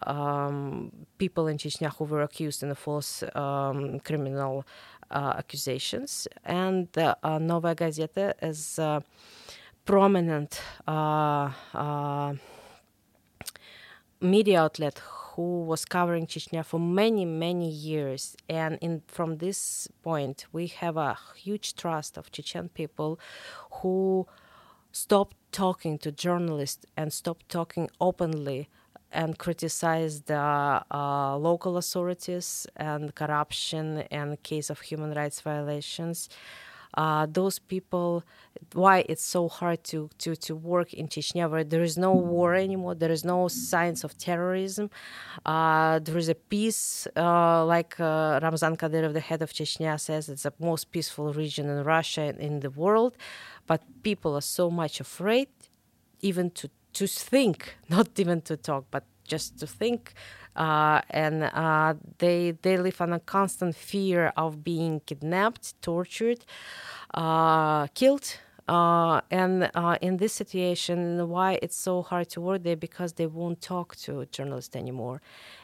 um, 0.06 0.92
people 1.18 1.47
in 1.47 1.56
Chechnya 1.56 1.94
who 1.97 2.04
were 2.04 2.23
accused 2.23 2.62
in 2.62 2.71
a 2.71 2.75
false 2.75 3.23
um, 3.35 4.00
criminal 4.00 4.66
uh, 5.11 5.35
accusations. 5.38 6.28
And 6.44 6.88
uh, 6.99 7.38
Novaya 7.38 7.75
Gazeta 7.75 8.35
is 8.42 8.78
a 8.78 9.02
prominent 9.85 10.61
uh, 10.87 11.50
uh, 11.75 12.35
media 14.21 14.62
outlet 14.62 15.00
who 15.34 15.62
was 15.62 15.84
covering 15.84 16.26
Chechnya 16.26 16.64
for 16.64 16.78
many, 16.78 17.24
many 17.24 17.68
years. 17.68 18.36
And 18.48 18.78
in, 18.80 19.02
from 19.08 19.38
this 19.38 19.88
point, 20.02 20.46
we 20.52 20.68
have 20.68 20.96
a 20.96 21.18
huge 21.36 21.74
trust 21.74 22.16
of 22.16 22.30
Chechen 22.30 22.68
people 22.68 23.18
who 23.82 24.26
stopped 24.92 25.36
talking 25.50 25.98
to 25.98 26.12
journalists 26.12 26.86
and 26.96 27.12
stopped 27.12 27.48
talking 27.48 27.90
openly 28.00 28.68
and 29.10 29.38
criticized 29.38 30.26
the 30.26 30.82
uh, 30.90 31.36
local 31.36 31.76
authorities 31.76 32.66
and 32.76 33.14
corruption 33.14 34.04
and 34.10 34.42
case 34.42 34.70
of 34.70 34.80
human 34.80 35.14
rights 35.14 35.40
violations. 35.40 36.28
Uh, 36.96 37.26
those 37.30 37.58
people, 37.58 38.22
why 38.72 39.04
it's 39.08 39.24
so 39.24 39.48
hard 39.48 39.82
to, 39.84 40.08
to, 40.18 40.36
to 40.36 40.54
work 40.54 40.94
in 40.94 41.08
Chechnya, 41.08 41.50
where 41.50 41.64
there 41.64 41.82
is 41.82 41.98
no 41.98 42.12
war 42.12 42.54
anymore, 42.54 42.94
there 42.94 43.10
is 43.10 43.24
no 43.24 43.48
signs 43.48 44.04
of 44.04 44.16
terrorism, 44.16 44.90
uh, 45.44 45.98
there 45.98 46.16
is 46.18 46.28
a 46.28 46.34
peace, 46.34 47.06
uh, 47.16 47.64
like 47.64 47.98
uh, 47.98 48.38
Ramzan 48.42 48.76
Kadyrov, 48.76 49.12
the 49.12 49.20
head 49.20 49.42
of 49.42 49.52
Chechnya, 49.52 49.98
says 49.98 50.28
it's 50.28 50.44
the 50.44 50.52
most 50.60 50.90
peaceful 50.90 51.32
region 51.32 51.68
in 51.68 51.82
Russia 51.82 52.22
and 52.22 52.38
in 52.38 52.60
the 52.60 52.70
world, 52.70 53.16
but 53.66 53.82
people 54.02 54.36
are 54.36 54.40
so 54.40 54.70
much 54.70 55.00
afraid 55.00 55.48
even 56.20 56.50
to 56.50 56.70
to 56.94 57.06
think, 57.08 57.76
not 57.88 58.08
even 58.18 58.40
to 58.42 58.56
talk, 58.56 58.86
but 58.90 59.04
just 59.26 59.58
to 59.58 59.66
think. 59.66 60.14
Uh, 60.56 61.00
and 61.11 61.44
uh, 61.44 61.94
they 62.18 62.52
they 62.62 62.76
live 62.76 63.00
on 63.00 63.12
a 63.12 63.20
constant 63.20 63.75
fear 63.75 64.32
of 64.37 64.62
being 64.62 65.00
kidnapped, 65.06 65.80
tortured, 65.82 66.44
uh, 67.14 67.87
killed. 67.88 68.38
Uh, 68.66 69.20
and 69.30 69.70
uh, 69.75 69.99
in 70.00 70.16
this 70.16 70.32
situation, 70.32 71.28
why 71.28 71.58
it's 71.61 71.76
so 71.76 72.00
hard 72.00 72.30
to 72.30 72.40
work 72.40 72.62
there 72.62 72.76
because 72.76 73.12
they 73.14 73.26
won't 73.26 73.61
talk 73.61 73.94
to 73.94 74.25
journalists 74.32 74.75
anymore, 74.75 75.20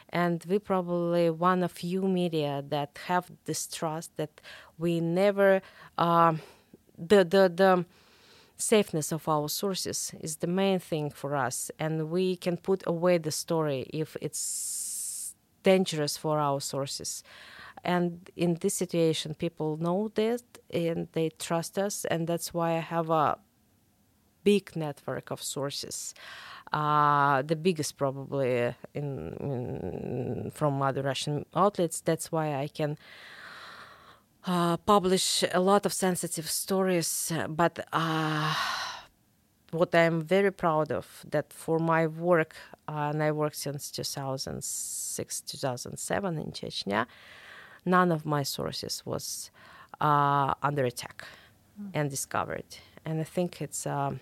and 0.09 0.45
we 0.47 0.59
probably 0.59 1.27
one 1.29 1.63
of 1.63 1.71
few 1.71 2.03
media 2.03 2.63
that 2.69 2.99
have 3.07 3.31
this 3.45 3.65
trust 3.65 4.15
that 4.17 4.39
we 4.77 4.99
never 4.99 5.61
uh, 5.97 6.33
the 6.97 7.23
the 7.23 7.51
the 7.53 7.85
safeness 8.57 9.11
of 9.11 9.27
our 9.27 9.49
sources 9.49 10.13
is 10.21 10.37
the 10.37 10.47
main 10.47 10.79
thing 10.79 11.09
for 11.09 11.35
us 11.35 11.71
and 11.79 12.09
we 12.11 12.35
can 12.35 12.55
put 12.57 12.83
away 12.85 13.17
the 13.17 13.31
story 13.31 13.87
if 13.91 14.15
it's 14.21 14.37
dangerous 15.63 16.17
for 16.17 16.39
our 16.39 16.59
sources 16.61 17.23
And 17.83 18.29
in 18.35 18.55
this 18.55 18.75
situation, 18.75 19.33
people 19.33 19.77
know 19.77 20.09
this 20.13 20.43
and 20.71 21.07
they 21.13 21.29
trust 21.39 21.77
us, 21.77 22.05
and 22.05 22.27
that's 22.27 22.53
why 22.53 22.77
I 22.77 22.79
have 22.79 23.09
a 23.09 23.37
big 24.43 24.75
network 24.75 25.31
of 25.31 25.41
sources. 25.41 26.13
Uh, 26.71 27.41
the 27.41 27.55
biggest 27.55 27.97
probably 27.97 28.73
in, 28.93 29.35
in, 29.39 30.51
from 30.53 30.81
other 30.81 31.01
Russian 31.01 31.45
outlets. 31.53 32.01
That's 32.01 32.31
why 32.31 32.55
I 32.55 32.67
can 32.67 32.97
uh, 34.45 34.77
publish 34.77 35.43
a 35.51 35.59
lot 35.59 35.85
of 35.85 35.93
sensitive 35.93 36.49
stories. 36.49 37.31
But 37.49 37.85
uh, 37.91 38.55
what 39.71 39.93
I'm 39.93 40.21
very 40.21 40.51
proud 40.51 40.91
of 40.91 41.25
that 41.29 41.51
for 41.51 41.79
my 41.79 42.07
work, 42.07 42.55
and 42.93 43.23
I 43.23 43.31
worked 43.31 43.55
since 43.55 43.91
2006 43.91 45.41
2007 45.41 46.37
in 46.37 46.51
Chechnya, 46.51 47.05
none 47.85 48.11
of 48.11 48.25
my 48.25 48.43
sources 48.43 49.03
was 49.05 49.51
uh, 49.99 50.53
under 50.61 50.85
attack 50.85 51.25
mm. 51.81 51.89
and 51.93 52.09
discovered. 52.09 52.65
And 53.05 53.19
I 53.19 53.23
think 53.23 53.61
it's. 53.61 53.85
Um, 53.87 54.19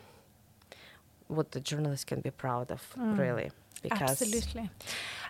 what 1.30 1.52
the 1.52 1.60
journalist 1.60 2.08
can 2.08 2.20
be 2.20 2.32
proud 2.32 2.72
of, 2.72 2.94
mm. 3.00 3.18
really. 3.18 3.52
Because 3.82 4.22
Absolutely. 4.22 4.70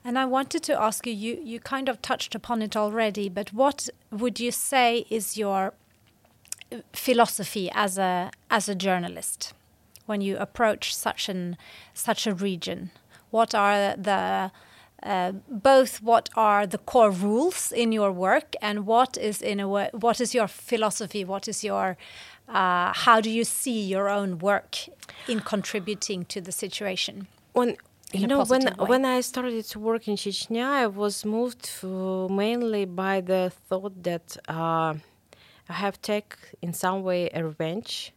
And 0.03 0.17
I 0.17 0.25
wanted 0.25 0.63
to 0.63 0.81
ask 0.81 1.05
you, 1.05 1.13
you, 1.13 1.39
you 1.43 1.59
kind 1.59 1.87
of 1.87 2.01
touched 2.01 2.33
upon 2.33 2.63
it 2.63 2.75
already, 2.75 3.29
but 3.29 3.53
what 3.53 3.89
would 4.09 4.39
you 4.39 4.51
say 4.51 5.05
is 5.11 5.37
your 5.37 5.73
uh, 6.71 6.77
philosophy 6.93 7.69
as 7.73 7.99
a 7.99 8.31
as 8.49 8.67
a 8.67 8.73
journalist 8.73 9.53
when 10.07 10.21
you 10.21 10.35
approach 10.37 10.95
such 10.95 11.29
an 11.29 11.57
such 11.93 12.25
a 12.25 12.33
region? 12.33 12.89
What 13.31 13.53
are 13.55 13.95
the 13.95 14.51
uh, 15.01 15.31
both 15.47 16.01
what 16.01 16.29
are 16.35 16.67
the 16.67 16.77
core 16.77 17.11
rules 17.11 17.71
in 17.71 17.93
your 17.93 18.11
work 18.11 18.53
and 18.61 18.85
what 18.85 19.17
is 19.17 19.41
in 19.41 19.59
a 19.61 19.67
way, 19.67 19.89
what 19.93 20.19
is 20.19 20.35
your 20.35 20.47
philosophy 20.47 21.23
what 21.23 21.47
is 21.47 21.63
your 21.63 21.95
uh, 22.49 22.91
how 22.93 23.21
do 23.21 23.29
you 23.29 23.43
see 23.43 23.81
your 23.81 24.09
own 24.09 24.39
work 24.39 24.77
in 25.27 25.39
contributing 25.39 26.25
to 26.25 26.41
the 26.41 26.51
situation? 26.51 27.27
When 27.53 27.77
you 28.11 28.27
know 28.27 28.43
when 28.43 28.65
way? 28.65 28.87
when 28.87 29.05
I 29.05 29.21
started 29.21 29.63
to 29.65 29.79
work 29.79 30.07
in 30.07 30.15
Chechnya, 30.15 30.65
I 30.65 30.87
was 30.87 31.25
moved 31.25 31.69
mainly 31.83 32.85
by 32.85 33.21
the 33.21 33.51
thought 33.69 34.03
that 34.03 34.37
uh, 34.47 34.95
I 35.69 35.73
have 35.73 36.01
take 36.01 36.35
in 36.61 36.73
some 36.73 37.03
way 37.03 37.29
a 37.33 37.43
revenge 37.43 38.13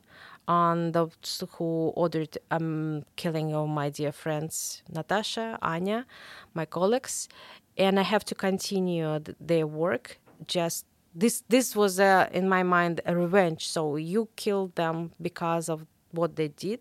on 0.48 0.92
those 0.92 1.42
who 1.52 1.92
ordered 1.94 2.36
um, 2.50 3.04
killing 3.16 3.54
of 3.54 3.68
my 3.68 3.90
dear 3.90 4.12
friends 4.12 4.82
Natasha, 4.92 5.58
Anya, 5.62 6.06
my 6.54 6.64
colleagues, 6.66 7.28
and 7.76 7.98
I 7.98 8.02
have 8.02 8.24
to 8.26 8.34
continue 8.34 9.18
th- 9.20 9.36
their 9.40 9.66
work. 9.66 10.18
Just 10.46 10.86
this 11.14 11.42
this 11.48 11.76
was 11.76 11.98
a, 12.00 12.28
in 12.32 12.48
my 12.48 12.62
mind 12.62 13.00
a 13.06 13.16
revenge. 13.16 13.68
So 13.68 13.96
you 13.96 14.28
killed 14.36 14.74
them 14.76 15.12
because 15.20 15.68
of 15.68 15.86
what 16.12 16.36
they 16.36 16.48
did 16.48 16.80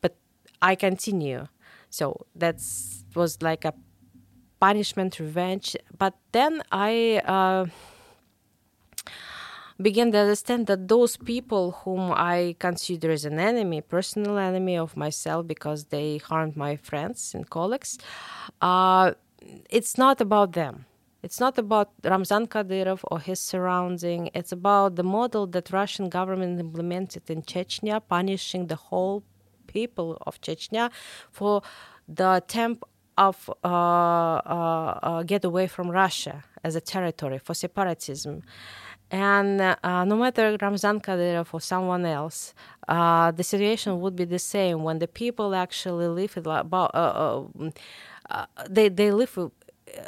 but 0.00 0.14
i 0.62 0.74
continue. 0.74 1.46
So 1.90 2.26
that's 2.34 3.04
was 3.14 3.42
like 3.42 3.64
a 3.64 3.74
punishment 4.60 5.18
revenge. 5.18 5.76
But 5.98 6.14
then 6.32 6.62
i 6.72 7.20
uh, 7.24 7.66
began 9.80 10.12
to 10.12 10.18
understand 10.18 10.66
that 10.66 10.88
those 10.88 11.16
people 11.16 11.72
whom 11.82 12.12
i 12.12 12.54
consider 12.58 13.10
as 13.10 13.24
an 13.24 13.38
enemy 13.38 13.80
personal 13.80 14.38
enemy 14.38 14.76
of 14.76 14.96
myself 14.96 15.46
because 15.46 15.86
they 15.86 16.18
harmed 16.18 16.56
my 16.56 16.76
friends 16.76 17.34
and 17.34 17.48
colleagues 17.50 17.98
uh, 18.60 19.12
it's 19.70 19.96
not 19.96 20.20
about 20.20 20.52
them 20.52 20.86
it's 21.22 21.38
not 21.38 21.58
about 21.58 21.90
Ramzan 22.02 22.46
Kadyrov 22.46 23.00
or 23.10 23.20
his 23.20 23.40
surrounding. 23.40 24.30
It's 24.32 24.52
about 24.52 24.96
the 24.96 25.02
model 25.02 25.46
that 25.48 25.70
Russian 25.70 26.08
government 26.08 26.58
implemented 26.58 27.28
in 27.28 27.42
Chechnya, 27.42 28.00
punishing 28.08 28.68
the 28.68 28.76
whole 28.76 29.22
people 29.66 30.16
of 30.26 30.40
Chechnya 30.40 30.90
for 31.30 31.62
the 32.08 32.36
attempt 32.36 32.84
of 33.18 33.50
uh, 33.62 33.66
uh, 33.66 34.98
uh, 35.02 35.22
get 35.24 35.44
away 35.44 35.66
from 35.66 35.90
Russia 35.90 36.42
as 36.64 36.74
a 36.74 36.80
territory 36.80 37.38
for 37.38 37.52
separatism. 37.52 38.42
And 39.10 39.60
uh, 39.60 40.04
no 40.04 40.16
matter 40.16 40.56
Ramzan 40.60 41.00
Kadyrov 41.00 41.48
or 41.52 41.60
someone 41.60 42.04
else, 42.06 42.54
uh, 42.88 43.30
the 43.32 43.42
situation 43.42 44.00
would 44.00 44.14
be 44.14 44.24
the 44.24 44.38
same 44.38 44.82
when 44.82 44.98
the 44.98 45.08
people 45.08 45.54
actually 45.54 46.06
live 46.06 46.36
about. 46.36 46.90
Uh, 46.94 47.44
they 48.68 48.88
they 48.88 49.10
live 49.10 49.50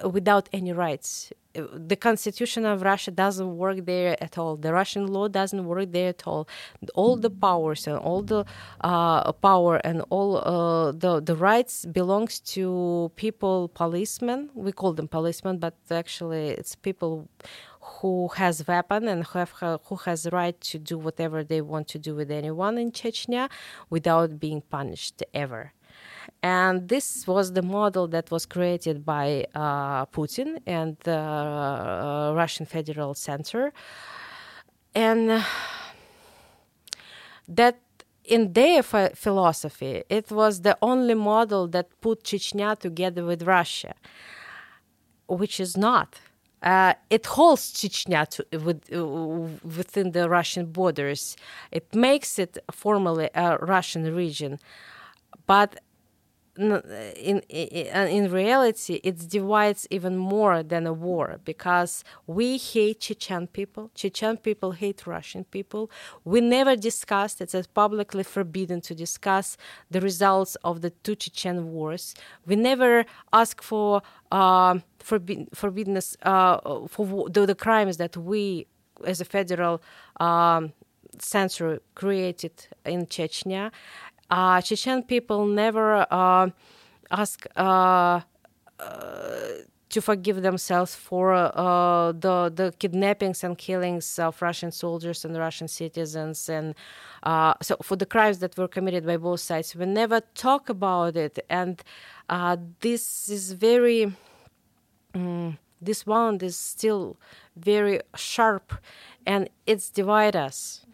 without 0.05 0.49
any 0.53 0.73
rights. 0.73 1.33
The 1.55 1.97
constitution 1.97 2.65
of 2.65 2.81
Russia 2.81 3.11
doesn't 3.11 3.59
work 3.59 3.85
there 3.85 4.17
at 4.23 4.39
all. 4.39 4.57
The 4.57 4.73
Russian 4.73 5.07
law 5.07 5.29
doesn't 5.29 5.67
work 5.67 5.93
there 5.93 6.09
at 6.09 6.27
all. 6.27 6.49
All 6.95 7.17
the 7.17 7.29
powers 7.29 7.87
and 7.87 7.99
all 7.99 8.23
the 8.23 8.47
uh, 8.81 9.33
power 9.33 9.77
and 9.85 10.03
all 10.09 10.39
uh, 10.39 10.93
the 10.93 11.21
the 11.21 11.37
rights 11.37 11.85
belongs 11.85 12.41
to 12.55 13.11
people, 13.17 13.69
policemen. 13.69 14.51
We 14.55 14.73
call 14.73 14.95
them 14.95 15.09
policemen, 15.09 15.59
but 15.59 15.75
actually 15.91 16.49
it's 16.49 16.75
people 16.75 17.29
who 18.01 18.29
has 18.37 18.67
weapon 18.67 19.09
and 19.09 19.25
who, 19.25 19.39
have, 19.39 19.53
who 19.85 19.97
has 20.07 20.29
right 20.33 20.61
to 20.61 20.79
do 20.79 20.99
whatever 20.99 21.45
they 21.45 21.61
want 21.61 21.89
to 21.89 21.99
do 21.99 22.15
with 22.15 22.31
anyone 22.31 22.79
in 22.79 22.91
Chechnya 22.93 23.51
without 23.91 24.39
being 24.39 24.63
punished 24.63 25.23
ever. 25.35 25.73
And 26.43 26.89
this 26.89 27.27
was 27.27 27.53
the 27.53 27.63
model 27.63 28.09
that 28.09 28.31
was 28.31 28.47
created 28.47 29.05
by 29.05 29.47
uh, 29.55 30.07
Putin 30.07 30.61
and 30.67 30.97
the 31.01 31.19
uh, 31.19 32.33
Russian 32.35 32.67
Federal 32.67 33.15
Center. 33.15 33.73
And 34.95 35.45
that 37.49 37.81
in 38.25 38.53
their 38.53 38.83
philosophy, 38.83 40.05
it 40.09 40.31
was 40.31 40.63
the 40.63 40.77
only 40.81 41.15
model 41.15 41.67
that 41.69 42.01
put 42.01 42.23
Chechnya 42.25 42.79
together 42.79 43.25
with 43.25 43.43
Russia, 43.43 43.95
which 45.27 45.59
is 45.61 45.77
not. 45.77 46.21
Uh, 46.63 46.95
it 47.11 47.27
holds 47.27 47.73
Chechnya 47.73 48.27
to, 48.29 48.59
with, 48.59 48.93
uh, 48.93 49.05
within 49.77 50.13
the 50.13 50.29
Russian 50.29 50.67
borders. 50.67 51.37
It 51.73 51.93
makes 51.95 52.39
it 52.39 52.57
formally 52.71 53.31
a 53.35 53.59
Russian 53.59 54.15
region, 54.15 54.61
but 55.47 55.81
in, 56.57 57.41
in 57.49 58.09
in 58.09 58.31
reality 58.31 59.01
it 59.03 59.29
divides 59.29 59.87
even 59.91 60.19
more 60.19 60.63
than 60.63 60.87
a 60.87 60.93
war 60.93 61.41
because 61.45 62.05
we 62.27 62.59
hate 62.59 63.01
Chechen 63.01 63.47
people. 63.47 63.91
Chechen 63.95 64.37
people 64.37 64.73
hate 64.73 65.07
Russian 65.07 65.45
people. 65.45 65.91
We 66.25 66.41
never 66.41 66.77
discussed. 66.77 67.41
It's 67.41 67.55
publicly 67.69 68.23
forbidden 68.23 68.81
to 68.83 68.95
discuss 68.95 69.57
the 69.91 70.01
results 70.01 70.57
of 70.57 70.83
the 70.83 70.91
two 70.91 71.15
Chechen 71.15 71.73
wars. 71.73 72.15
We 72.47 72.57
never 72.57 73.07
ask 73.33 73.63
for 73.63 74.03
uh, 74.31 74.79
forbid, 74.99 75.51
forbiddenness 75.53 76.17
uh, 76.23 76.87
for 76.87 77.31
the, 77.31 77.47
the, 77.47 77.55
crimes 77.55 77.97
that 77.97 78.17
we, 78.17 78.67
as 79.07 79.21
a 79.21 79.25
federal. 79.25 79.83
Um, 80.21 80.73
censor 81.19 81.81
created 81.95 82.67
in 82.85 83.07
Chechnya, 83.07 83.71
Chechen 84.63 85.03
people 85.03 85.47
never 85.47 86.07
ask 87.11 87.47
to 89.93 90.01
forgive 90.01 90.43
themselves 90.43 90.95
for 90.95 91.35
uh, 91.35 92.13
the 92.13 92.51
the 92.55 92.73
kidnappings 92.79 93.45
and 93.45 93.57
killings 93.59 94.19
of 94.19 94.41
Russian 94.41 94.73
soldiers 94.73 95.25
and 95.25 95.37
Russian 95.37 95.69
citizens, 95.69 96.49
and 96.49 96.75
uh, 97.23 97.55
so 97.61 97.77
for 97.83 97.97
the 97.97 98.07
crimes 98.07 98.39
that 98.39 98.57
were 98.57 98.69
committed 98.69 99.05
by 99.07 99.19
both 99.19 99.41
sides. 99.41 99.77
We 99.77 99.87
never 99.87 100.21
talk 100.35 100.69
about 100.69 101.17
it, 101.17 101.39
and 101.49 101.83
uh, 102.29 102.57
this 102.81 103.29
is 103.29 103.53
very. 103.53 104.13
Um, 105.15 105.59
this 105.85 106.07
wound 106.07 106.43
is 106.43 106.57
still 106.57 107.19
very 107.57 108.01
sharp, 108.15 108.73
and 109.27 109.51
it's 109.67 109.91
divide 109.91 110.37
us. 110.37 110.87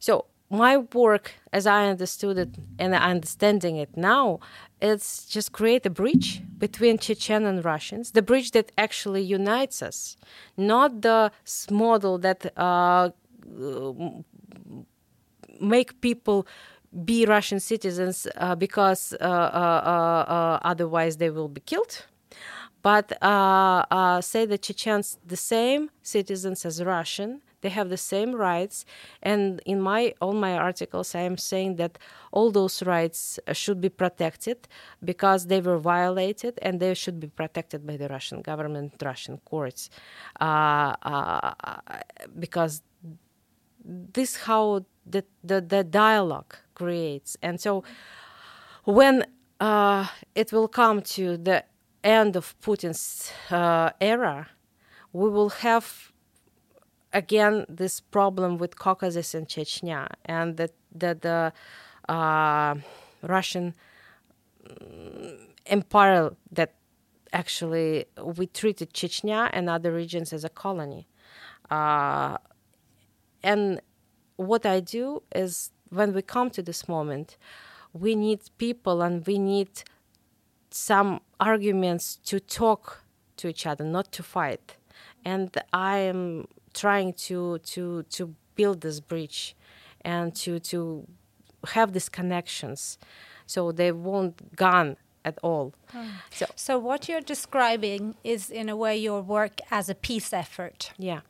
So 0.00 0.24
my 0.52 0.76
work, 0.76 1.32
as 1.52 1.66
I 1.66 1.86
understood 1.86 2.36
it 2.36 2.50
and 2.78 2.94
understanding 2.94 3.76
it 3.78 3.96
now, 3.96 4.38
it's 4.80 5.24
just 5.24 5.52
create 5.52 5.86
a 5.86 5.90
bridge 5.90 6.42
between 6.58 6.98
Chechen 6.98 7.46
and 7.46 7.64
Russians, 7.64 8.12
the 8.12 8.20
bridge 8.20 8.50
that 8.50 8.70
actually 8.76 9.22
unites 9.22 9.82
us, 9.82 10.16
not 10.58 11.00
the 11.00 11.32
model 11.70 12.18
that 12.18 12.52
uh, 12.58 13.10
make 15.60 16.00
people 16.02 16.46
be 17.04 17.24
Russian 17.24 17.58
citizens 17.58 18.26
uh, 18.36 18.54
because 18.54 19.14
uh, 19.14 19.24
uh, 19.24 19.26
uh, 19.26 20.32
uh 20.32 20.58
otherwise 20.62 21.16
they 21.16 21.30
will 21.30 21.48
be 21.48 21.62
killed. 21.62 22.06
But 22.82 23.08
say 24.24 24.44
that 24.46 24.60
Chechens 24.62 25.18
the 25.24 25.36
same 25.36 25.90
citizens 26.02 26.66
as 26.66 26.82
Russian, 26.82 27.40
They 27.62 27.70
have 27.70 27.88
the 27.88 27.96
same 27.96 28.32
rights, 28.34 28.84
and 29.22 29.60
in 29.64 29.80
my 29.80 30.14
all 30.20 30.34
my 30.34 30.54
articles, 30.58 31.14
I 31.14 31.20
am 31.20 31.36
saying 31.36 31.76
that 31.76 31.98
all 32.30 32.50
those 32.50 32.82
rights 32.82 33.38
should 33.52 33.80
be 33.80 33.88
protected 33.88 34.58
because 35.02 35.46
they 35.46 35.60
were 35.60 35.78
violated, 35.78 36.58
and 36.60 36.80
they 36.80 36.94
should 36.94 37.18
be 37.18 37.28
protected 37.28 37.86
by 37.86 37.96
the 37.96 38.08
Russian 38.08 38.42
government, 38.42 38.94
Russian 39.02 39.38
courts, 39.44 39.90
uh, 40.40 40.94
uh, 41.02 41.54
because 42.38 42.82
this 43.84 44.36
how 44.36 44.84
the, 45.06 45.24
the 45.44 45.60
the 45.60 45.84
dialogue 45.84 46.54
creates, 46.74 47.36
and 47.42 47.60
so 47.60 47.84
when 48.84 49.24
uh, 49.60 50.06
it 50.34 50.52
will 50.52 50.68
come 50.68 51.00
to 51.02 51.36
the 51.36 51.64
end 52.02 52.36
of 52.36 52.54
Putin's 52.60 53.30
uh, 53.50 53.90
era, 54.00 54.48
we 55.12 55.30
will 55.30 55.50
have 55.50 56.12
again 57.12 57.66
this 57.68 58.00
problem 58.00 58.58
with 58.58 58.78
Caucasus 58.78 59.34
and 59.34 59.46
Chechnya, 59.48 60.08
and 60.24 60.56
that 60.56 61.22
the 61.22 61.52
uh, 62.08 62.74
Russian 63.22 63.74
mm, 64.66 65.38
empire 65.66 66.30
that 66.50 66.74
actually 67.32 68.06
we 68.22 68.46
treated 68.46 68.92
Chechnya 68.92 69.50
and 69.52 69.68
other 69.68 69.92
regions 69.92 70.32
as 70.32 70.44
a 70.44 70.48
colony, 70.48 71.08
uh, 71.70 72.36
and 73.42 73.80
what 74.36 74.66
I 74.66 74.80
do 74.80 75.22
is 75.34 75.70
when 75.90 76.14
we 76.14 76.22
come 76.22 76.50
to 76.50 76.62
this 76.62 76.88
moment, 76.88 77.36
we 77.92 78.14
need 78.14 78.40
people 78.58 79.02
and 79.02 79.26
we 79.26 79.38
need 79.38 79.82
some 80.70 81.20
arguments 81.38 82.16
to 82.24 82.40
talk 82.40 83.04
to 83.36 83.48
each 83.48 83.66
other, 83.66 83.84
not 83.84 84.10
to 84.12 84.22
fight. 84.22 84.76
And 85.24 85.50
I 85.72 85.98
am 85.98 86.46
trying 86.74 87.12
to 87.12 87.58
to 87.58 88.02
to 88.04 88.34
build 88.54 88.80
this 88.80 89.00
bridge 89.00 89.56
and 90.04 90.34
to 90.34 90.58
to 90.58 91.06
have 91.68 91.92
these 91.92 92.08
connections 92.08 92.98
so 93.46 93.72
they 93.72 93.92
won't 93.92 94.56
gone 94.56 94.96
at 95.24 95.38
all. 95.42 95.72
Hmm. 95.88 96.08
So, 96.30 96.46
so 96.56 96.78
what 96.78 97.08
you're 97.08 97.20
describing 97.20 98.16
is 98.24 98.50
in 98.50 98.68
a 98.68 98.76
way 98.76 98.96
your 98.96 99.22
work 99.22 99.60
as 99.70 99.88
a 99.88 99.94
peace 99.94 100.32
effort. 100.32 100.92
Yeah. 100.98 101.20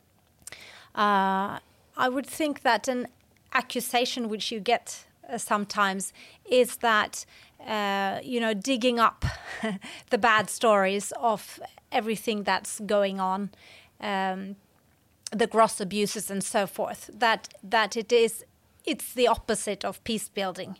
Uh, 0.95 1.59
I 1.95 2.09
would 2.09 2.25
think 2.25 2.61
that 2.61 2.87
an 2.87 3.07
accusation 3.53 4.29
which 4.29 4.51
you 4.51 4.59
get 4.59 5.05
uh, 5.29 5.37
sometimes 5.37 6.11
is 6.45 6.77
that 6.77 7.25
uh, 7.67 8.19
you 8.23 8.39
know 8.39 8.53
digging 8.53 8.99
up 8.99 9.25
the 10.09 10.17
bad 10.17 10.49
stories 10.49 11.13
of 11.17 11.59
everything 11.91 12.43
that's 12.43 12.79
going 12.81 13.19
on 13.19 13.51
um, 14.01 14.55
the 15.33 15.47
gross 15.47 15.81
abuses 15.81 16.29
and 16.29 16.43
so 16.43 16.67
forth 16.67 17.09
that 17.13 17.53
that 17.63 17.97
it 17.97 18.11
is 18.11 18.45
it's 18.85 19.13
the 19.13 19.27
opposite 19.27 19.85
of 19.85 20.03
peace 20.03 20.29
building 20.29 20.77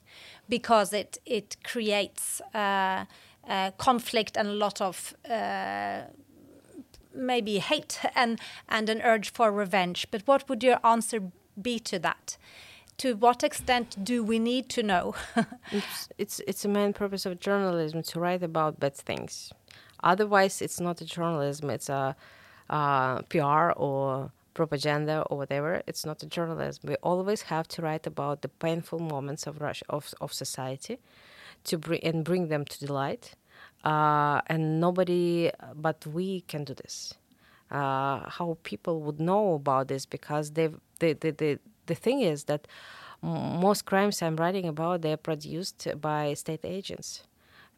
because 0.50 0.94
it 0.94 1.18
it 1.26 1.58
creates 1.64 2.42
uh, 2.54 3.06
uh, 3.48 3.72
conflict 3.78 4.38
and 4.38 4.48
a 4.48 4.54
lot 4.54 4.82
of 4.82 5.16
uh, 5.30 6.02
maybe 7.14 7.60
hate 7.60 8.00
and 8.16 8.40
and 8.68 8.90
an 8.90 9.02
urge 9.02 9.32
for 9.32 9.52
revenge. 9.52 10.08
But 10.12 10.22
what 10.26 10.50
would 10.50 10.64
your 10.64 10.80
answer 10.84 11.22
be 11.62 11.80
to 11.80 12.00
that? 12.00 12.38
To 12.98 13.16
what 13.16 13.44
extent 13.44 14.04
do 14.04 14.24
we 14.24 14.40
need 14.40 14.70
to 14.70 14.84
know? 14.84 15.16
It's, 15.72 16.10
it's 16.18 16.42
it's 16.48 16.66
a 16.66 16.70
main 16.70 16.94
purpose 16.94 17.26
of 17.26 17.40
journalism 17.40 18.04
to 18.04 18.20
write 18.20 18.44
about 18.44 18.80
bad 18.80 18.96
things. 18.96 19.54
Otherwise 20.04 20.62
it's 20.62 20.80
not 20.80 21.02
a 21.02 21.06
journalism 21.06 21.70
it's 21.70 21.90
a 21.90 22.16
uh, 22.70 23.22
PR 23.30 23.72
or 23.76 24.32
propaganda 24.54 25.24
or 25.30 25.38
whatever. 25.38 25.82
It's 25.88 26.06
not 26.06 26.24
a 26.24 26.26
journalism. 26.26 26.90
We 26.90 26.96
always 27.04 27.44
have 27.44 27.68
to 27.70 27.82
write 27.82 28.08
about 28.08 28.42
the 28.42 28.50
painful 28.50 29.00
moments 29.00 29.48
of 29.48 29.62
Russia 29.62 29.86
of 29.90 30.14
of 30.22 30.34
society, 30.34 31.00
to 31.66 31.78
bring 31.78 32.04
and 32.04 32.24
bring 32.24 32.48
them 32.48 32.66
to 32.66 32.86
the 32.86 32.94
light. 32.94 33.36
Uh, 33.84 34.42
and 34.48 34.80
nobody 34.80 35.52
but 35.76 36.06
we 36.08 36.42
can 36.42 36.64
do 36.64 36.74
this. 36.74 37.14
Uh, 37.72 38.30
how 38.30 38.58
people 38.64 39.02
would 39.02 39.20
know 39.20 39.56
about 39.56 39.88
this 39.88 40.06
because 40.06 40.52
they 40.52 40.68
the 41.00 41.14
the 41.14 41.32
the 41.32 41.60
the 41.86 41.96
thing 41.96 42.22
is 42.22 42.46
that 42.46 42.68
most 43.22 43.86
crimes 43.86 44.22
I'm 44.22 44.36
writing 44.36 44.68
about 44.68 45.02
they're 45.02 45.18
produced 45.18 45.88
by 46.00 46.34
state 46.34 46.66
agents, 46.66 47.24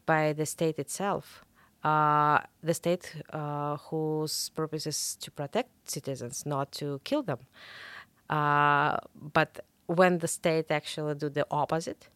by 0.04 0.32
the 0.32 0.44
state 0.44 0.78
itself 0.78 1.45
uh, 1.86 2.38
the 2.62 2.74
state 2.74 3.06
uh, 3.32 3.76
whose 3.76 4.50
purpose 4.50 4.86
is 4.86 5.16
to 5.20 5.30
protect 5.30 5.70
citizens, 5.88 6.44
not 6.44 6.72
to 6.72 7.00
kill 7.04 7.22
them. 7.22 7.38
Uh, 8.28 8.96
but 9.32 9.60
when 9.86 10.18
the 10.18 10.28
state 10.28 10.70
actually 10.70 11.14
do 11.14 11.28
the 11.28 11.46
opposite, 11.50 12.08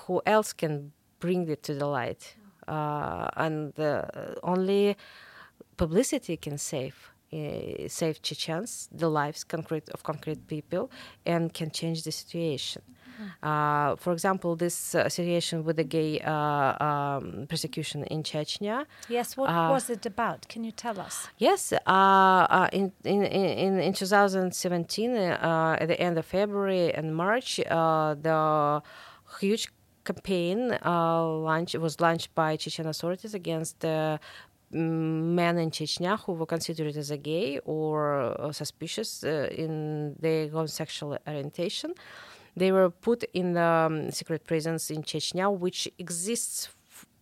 who 0.00 0.22
else 0.24 0.52
can 0.52 0.92
bring 1.20 1.48
it 1.48 1.62
to 1.62 1.74
the 1.74 1.86
light? 1.86 2.36
Uh, 2.66 3.28
and 3.36 3.74
only 4.42 4.96
publicity 5.76 6.36
can 6.36 6.58
save 6.58 6.96
uh, 7.32 7.88
save 7.88 8.22
Chechens, 8.22 8.88
the 8.92 9.10
lives 9.10 9.44
concrete 9.44 9.88
of 9.90 10.02
concrete 10.04 10.46
people, 10.46 10.90
and 11.26 11.52
can 11.52 11.70
change 11.70 12.04
the 12.04 12.12
situation. 12.12 12.82
Uh, 13.42 13.96
for 13.96 14.12
example, 14.12 14.56
this 14.56 14.94
uh, 14.94 15.08
situation 15.08 15.64
with 15.64 15.76
the 15.76 15.84
gay 15.84 16.20
uh, 16.20 16.84
um, 16.84 17.46
persecution 17.48 18.04
in 18.04 18.22
Chechnya. 18.22 18.86
Yes, 19.08 19.36
what 19.36 19.48
uh, 19.48 19.68
was 19.70 19.90
it 19.90 20.04
about? 20.06 20.48
Can 20.48 20.64
you 20.64 20.72
tell 20.72 21.00
us? 21.00 21.28
Yes, 21.38 21.72
uh, 21.72 22.68
in, 22.72 22.92
in, 23.04 23.22
in, 23.24 23.78
in 23.78 23.92
2017, 23.92 25.16
at 25.16 25.86
the 25.86 26.00
end 26.00 26.18
of 26.18 26.26
February 26.26 26.92
and 26.94 27.14
March, 27.14 27.56
the 27.56 28.82
huge 29.40 29.68
campaign 30.04 30.78
launch 30.84 31.74
was 31.74 32.00
launched 32.00 32.34
by 32.34 32.56
Chechen 32.56 32.86
authorities 32.86 33.34
against 33.34 33.84
men 34.70 35.58
in 35.58 35.70
Chechnya 35.70 36.18
who 36.20 36.32
were 36.32 36.46
considered 36.46 36.96
as 36.96 37.10
a 37.10 37.16
gay 37.16 37.58
or 37.64 38.34
uh, 38.40 38.52
suspicious 38.52 39.22
uh, 39.24 39.48
in 39.50 40.16
their 40.18 40.54
own 40.54 40.68
sexual 40.68 41.16
orientation. 41.26 41.94
They 42.56 42.72
were 42.72 42.90
put 42.90 43.24
in 43.34 43.52
the 43.52 43.62
um, 43.62 44.10
secret 44.10 44.44
prisons 44.44 44.90
in 44.90 45.02
Chechnya, 45.02 45.56
which 45.56 45.88
exists 45.98 46.68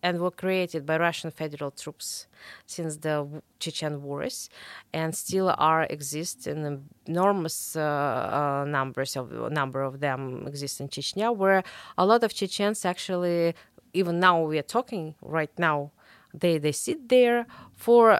and 0.01 0.19
were 0.19 0.31
created 0.31 0.85
by 0.85 0.97
Russian 0.97 1.31
federal 1.31 1.71
troops 1.71 2.27
since 2.67 2.97
the 2.97 3.27
Chechen 3.59 4.03
wars, 4.03 4.49
and 4.93 5.15
still 5.15 5.53
are 5.57 5.87
exist 5.89 6.45
in 6.45 6.83
enormous 7.07 7.75
uh, 7.75 7.81
uh, 7.81 8.65
numbers 8.67 9.17
of 9.17 9.31
number 9.51 9.81
of 9.81 9.99
them 9.99 10.45
exist 10.47 10.79
in 10.79 10.89
Chechnya, 10.89 11.35
where 11.35 11.63
a 11.97 12.05
lot 12.05 12.23
of 12.23 12.33
Chechens 12.33 12.85
actually, 12.85 13.55
even 13.93 14.19
now 14.19 14.41
we 14.43 14.59
are 14.59 14.69
talking 14.77 15.15
right 15.21 15.51
now, 15.57 15.91
they 16.33 16.59
they 16.59 16.71
sit 16.71 17.09
there 17.09 17.47
for 17.73 18.19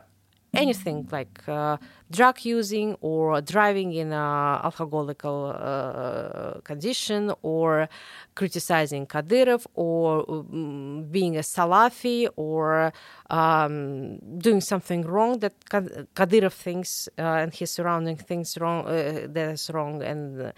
anything 0.55 1.07
like 1.11 1.47
uh, 1.47 1.77
drug 2.11 2.43
using 2.43 2.95
or 3.01 3.41
driving 3.41 3.93
in 3.93 4.11
a 4.11 4.61
alcoholical 4.63 5.53
uh, 5.53 6.61
condition 6.61 7.31
or 7.41 7.87
criticizing 8.35 9.05
Kadyrov 9.07 9.65
or 9.75 10.25
um, 10.29 11.07
being 11.11 11.37
a 11.37 11.41
Salafi 11.41 12.27
or 12.35 12.91
um, 13.29 14.17
doing 14.37 14.61
something 14.61 15.01
wrong 15.03 15.39
that 15.39 15.53
Kadyrov 15.69 16.53
thinks 16.53 17.07
uh, 17.17 17.21
and 17.21 17.53
his 17.53 17.71
surrounding 17.71 18.17
things 18.17 18.57
wrong 18.59 18.85
that 18.85 19.49
is 19.53 19.69
wrong 19.73 20.01
and 20.01 20.53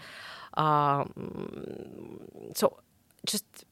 um, 0.54 1.10
so 2.54 2.78
just 3.26 3.64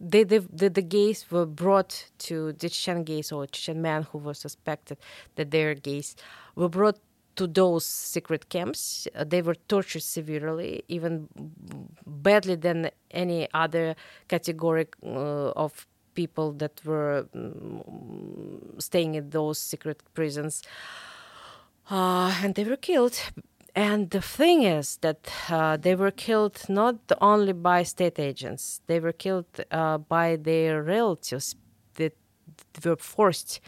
they, 0.00 0.24
they, 0.24 0.38
the, 0.38 0.70
the 0.70 0.82
gays 0.82 1.30
were 1.30 1.46
brought 1.46 2.06
to 2.18 2.52
the 2.52 2.68
Chechen 2.68 3.04
gays 3.04 3.30
or 3.30 3.46
Chechen 3.46 3.82
men 3.82 4.04
who 4.04 4.18
were 4.18 4.34
suspected 4.34 4.98
that 5.36 5.50
they're 5.50 5.74
gays 5.74 6.16
were 6.56 6.68
brought 6.68 6.98
to 7.36 7.46
those 7.46 7.84
secret 7.84 8.48
camps. 8.48 9.06
Uh, 9.14 9.24
they 9.24 9.42
were 9.42 9.54
tortured 9.68 10.02
severely, 10.02 10.82
even 10.88 11.28
badly 12.06 12.56
than 12.56 12.90
any 13.10 13.48
other 13.54 13.94
category 14.28 14.86
uh, 15.04 15.50
of 15.50 15.86
people 16.14 16.52
that 16.52 16.80
were 16.84 17.26
um, 17.34 17.82
staying 18.78 19.14
in 19.14 19.30
those 19.30 19.58
secret 19.58 20.02
prisons. 20.14 20.62
Uh, 21.90 22.34
and 22.42 22.54
they 22.54 22.64
were 22.64 22.76
killed 22.76 23.20
and 23.74 24.10
the 24.10 24.20
thing 24.20 24.62
is 24.62 24.96
that 24.98 25.30
uh, 25.48 25.76
they 25.76 25.94
were 25.94 26.10
killed 26.10 26.58
not 26.68 26.96
only 27.20 27.52
by 27.52 27.82
state 27.82 28.18
agents, 28.18 28.80
they 28.86 29.00
were 29.00 29.12
killed 29.12 29.46
uh, 29.70 29.98
by 29.98 30.36
their 30.36 30.82
relatives 30.82 31.54
that 31.94 32.14
were 32.84 32.96
forced 32.96 33.60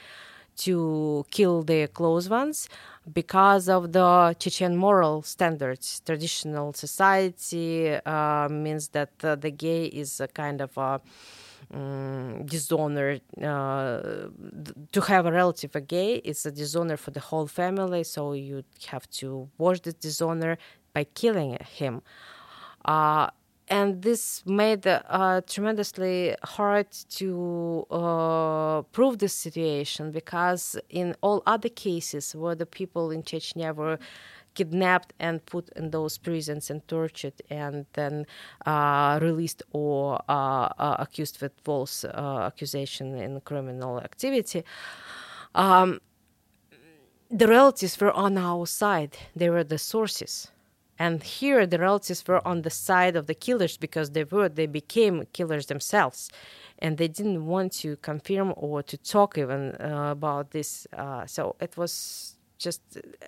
to 0.56 1.24
kill 1.30 1.62
their 1.62 1.88
close 1.88 2.28
ones 2.28 2.68
because 3.12 3.68
of 3.68 3.92
the 3.92 4.36
Chechen 4.38 4.76
moral 4.76 5.22
standards. 5.22 6.00
Traditional 6.04 6.72
society 6.72 7.94
uh, 7.94 8.48
means 8.50 8.88
that 8.88 9.12
uh, 9.24 9.34
the 9.36 9.50
gay 9.50 9.86
is 9.86 10.20
a 10.20 10.28
kind 10.28 10.60
of 10.60 10.76
a 10.76 11.00
dishonor 12.44 13.18
uh, 13.42 14.00
to 14.92 15.00
have 15.00 15.26
a 15.26 15.32
relative 15.32 15.74
a 15.74 15.80
gay 15.80 16.16
is 16.16 16.44
a 16.44 16.50
dishonor 16.50 16.96
for 16.96 17.10
the 17.12 17.20
whole 17.20 17.46
family 17.46 18.04
so 18.04 18.32
you 18.34 18.62
have 18.88 19.08
to 19.10 19.48
wash 19.58 19.80
the 19.80 19.92
dishonor 19.92 20.58
by 20.92 21.04
killing 21.04 21.56
him. 21.60 22.02
Uh, 22.84 23.28
and 23.68 24.02
this 24.02 24.42
made 24.44 24.86
uh, 24.86 25.40
tremendously 25.46 26.36
hard 26.44 26.90
to 27.08 27.86
uh, 27.90 28.82
prove 28.92 29.18
this 29.18 29.32
situation 29.32 30.10
because 30.10 30.76
in 30.90 31.14
all 31.22 31.42
other 31.46 31.70
cases 31.70 32.34
where 32.34 32.54
the 32.54 32.66
people 32.66 33.10
in 33.10 33.22
Chechnya 33.22 33.74
were 33.74 33.98
kidnapped 34.54 35.12
and 35.18 35.44
put 35.46 35.68
in 35.76 35.90
those 35.90 36.18
prisons 36.18 36.70
and 36.70 36.86
tortured 36.88 37.34
and 37.50 37.86
then 37.94 38.26
uh, 38.66 39.18
released 39.22 39.62
or 39.72 40.20
uh, 40.28 40.32
uh, 40.32 40.96
accused 40.98 41.40
with 41.40 41.52
false 41.64 42.04
uh, 42.04 42.44
accusation 42.46 43.14
in 43.14 43.40
criminal 43.40 44.00
activity. 44.00 44.64
Um, 45.54 46.00
the 47.30 47.48
relatives 47.48 47.98
were 47.98 48.12
on 48.12 48.36
our 48.36 48.66
side. 48.66 49.16
They 49.34 49.48
were 49.48 49.64
the 49.64 49.78
sources. 49.78 50.48
And 50.98 51.22
here 51.22 51.66
the 51.66 51.78
relatives 51.78 52.24
were 52.28 52.46
on 52.46 52.62
the 52.62 52.70
side 52.70 53.16
of 53.16 53.26
the 53.26 53.34
killers 53.34 53.76
because 53.76 54.10
they 54.10 54.24
were 54.24 54.48
they 54.48 54.66
became 54.66 55.24
killers 55.32 55.66
themselves, 55.66 56.30
and 56.78 56.98
they 56.98 57.08
didn't 57.08 57.46
want 57.46 57.72
to 57.80 57.96
confirm 57.96 58.52
or 58.56 58.82
to 58.84 58.96
talk 58.98 59.38
even 59.38 59.74
uh, 59.80 60.10
about 60.12 60.50
this. 60.50 60.86
Uh, 60.92 61.26
so 61.26 61.56
it 61.60 61.76
was 61.76 62.36
just 62.62 62.82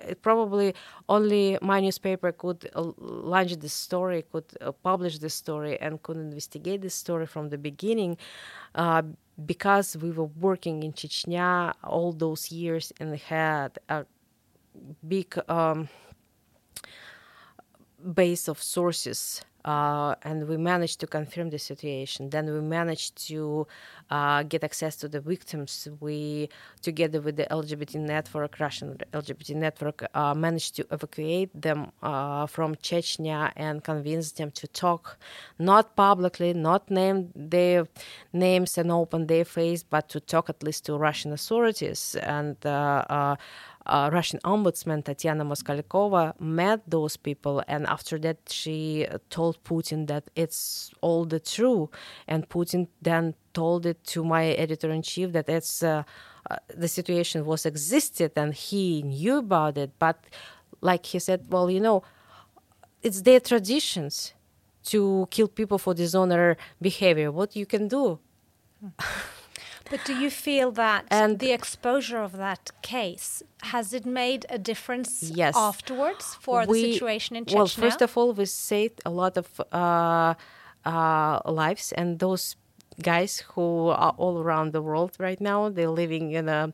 it 0.09 0.23
probably 0.23 0.75
only 1.09 1.59
my 1.61 1.81
newspaper 1.81 2.33
could 2.33 2.71
uh, 2.75 2.93
launch 2.99 3.57
this 3.57 3.73
story, 3.73 4.25
could 4.33 4.45
uh, 4.61 4.73
publish 4.73 5.19
this 5.19 5.35
story, 5.35 5.81
and 5.81 6.03
could 6.03 6.17
investigate 6.17 6.83
this 6.83 6.95
story 6.95 7.27
from 7.27 7.49
the 7.51 7.59
beginning, 7.59 8.17
uh, 8.75 9.03
because 9.45 9.97
we 9.97 10.11
were 10.11 10.31
working 10.41 10.83
in 10.83 10.93
Chechnya 10.93 11.75
all 11.83 12.13
those 12.13 12.53
years 12.53 12.93
and 13.01 13.17
had 13.19 13.79
a 13.89 14.07
big 15.07 15.37
um, 15.49 15.89
base 18.15 18.49
of 18.49 18.63
sources 18.63 19.43
uh, 19.65 20.15
and 20.23 20.47
we 20.49 20.57
managed 20.57 21.01
to 21.01 21.07
confirm 21.07 21.51
the 21.51 21.59
situation. 21.59 22.31
Then 22.31 22.53
we 22.53 22.61
managed 22.61 23.27
to 23.29 23.67
uh, 24.11 24.43
get 24.43 24.63
access 24.63 24.97
to 24.97 25.09
the 25.09 25.21
victims. 25.21 25.89
We, 26.01 26.49
together 26.83 27.21
with 27.21 27.37
the 27.37 27.47
LGBT 27.51 27.97
network, 27.97 28.61
Russian 28.61 28.99
LGBT 29.13 29.57
network, 29.57 30.05
uh, 30.15 30.35
managed 30.35 30.77
to 30.77 30.87
evacuate 30.91 31.51
them 31.61 31.93
uh, 32.03 32.47
from 32.47 32.75
Chechnya 32.77 33.53
and 33.57 33.83
convince 33.83 34.33
them 34.33 34.51
to 34.53 34.67
talk, 34.69 35.19
not 35.59 35.97
publicly, 35.97 36.53
not 36.53 36.91
name 36.91 37.33
their 37.35 37.87
names 38.33 38.77
and 38.77 38.93
open 38.93 39.27
their 39.27 39.45
face, 39.45 39.83
but 39.83 40.09
to 40.11 40.21
talk 40.21 40.51
at 40.51 40.63
least 40.63 40.85
to 40.87 40.97
Russian 40.97 41.33
authorities 41.33 42.17
and 42.23 42.57
uh, 43.87 44.11
Russian 44.13 44.41
ombudsman 44.45 45.05
Tatiana 45.05 45.45
Moskalkova 45.45 46.39
met 46.41 46.81
those 46.89 47.17
people, 47.17 47.63
and 47.69 47.87
after 47.87 48.19
that, 48.21 48.39
she 48.49 49.07
told 49.31 49.63
Putin 49.65 50.07
that 50.07 50.25
it's 50.35 50.91
all 51.01 51.25
the 51.25 51.41
true. 51.41 51.91
And 52.27 52.49
Putin 52.49 52.89
then 53.03 53.35
told 53.53 53.87
it 53.87 54.03
to 54.05 54.25
my 54.25 54.47
editor 54.47 54.91
in 54.91 55.03
chief 55.03 55.33
that 55.33 55.49
it's 55.49 55.83
uh, 55.83 56.03
uh, 56.51 56.57
the 56.77 56.89
situation 56.89 57.47
was 57.47 57.65
existed 57.65 58.33
and 58.37 58.53
he 58.53 59.03
knew 59.03 59.39
about 59.39 59.79
it. 59.79 59.93
But 59.99 60.25
like 60.81 61.07
he 61.07 61.19
said, 61.19 61.47
well, 61.49 61.71
you 61.71 61.81
know, 61.81 62.03
it's 63.03 63.23
their 63.23 63.41
traditions 63.41 64.35
to 64.85 65.27
kill 65.31 65.49
people 65.49 65.79
for 65.79 65.95
dishonor 65.95 66.57
behavior. 66.81 67.33
What 67.33 67.57
you 67.57 67.65
can 67.65 67.89
do? 67.89 68.19
But 69.95 70.05
do 70.07 70.15
you 70.25 70.29
feel 70.29 70.73
that 70.73 71.05
and 71.09 71.39
the 71.39 71.53
exposure 71.53 72.19
of 72.19 72.33
that 72.37 72.73
case 72.83 73.45
has 73.63 73.95
it 73.95 74.05
made 74.05 74.45
a 74.51 74.59
difference 74.59 75.23
yes. 75.23 75.55
afterwards 75.57 76.37
for 76.41 76.67
we, 76.67 76.83
the 76.83 76.93
situation 76.93 77.37
in 77.37 77.45
Chechnya? 77.45 77.55
Well, 77.55 77.69
first 77.69 78.03
of 78.03 78.19
all, 78.19 78.33
we 78.33 78.47
saved 78.47 79.01
a 79.07 79.11
lot 79.11 79.37
of 79.37 79.47
uh, 79.71 80.35
uh, 80.85 81.41
lives, 81.47 81.93
and 81.93 82.19
those 82.19 82.57
guys 83.01 83.45
who 83.51 83.87
are 83.87 84.15
all 84.19 84.43
around 84.43 84.73
the 84.73 84.83
world 84.83 85.13
right 85.21 85.41
now, 85.41 85.69
they're 85.69 85.97
living 86.03 86.33
in 86.33 86.49
a 86.49 86.73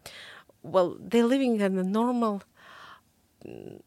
well, 0.63 0.97
they're 0.99 1.31
living 1.37 1.61
in 1.61 1.77
a 1.77 1.85
normal 1.85 2.43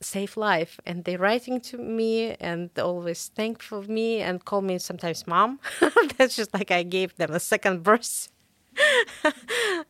safe 0.02 0.36
life 0.36 0.80
and 0.86 1.04
they're 1.06 1.20
writing 1.20 1.62
to 1.62 1.78
me 1.78 2.32
and 2.40 2.72
always 2.80 3.32
thankful 3.36 3.84
for 3.84 3.92
me 3.92 4.20
and 4.20 4.44
call 4.46 4.62
me 4.62 4.80
sometimes 4.80 5.28
mom 5.28 5.60
that's 6.18 6.36
just 6.36 6.52
like 6.56 6.72
i 6.72 6.82
gave 6.82 7.16
them 7.18 7.32
a 7.32 7.40
second 7.40 7.84
birth 7.84 8.33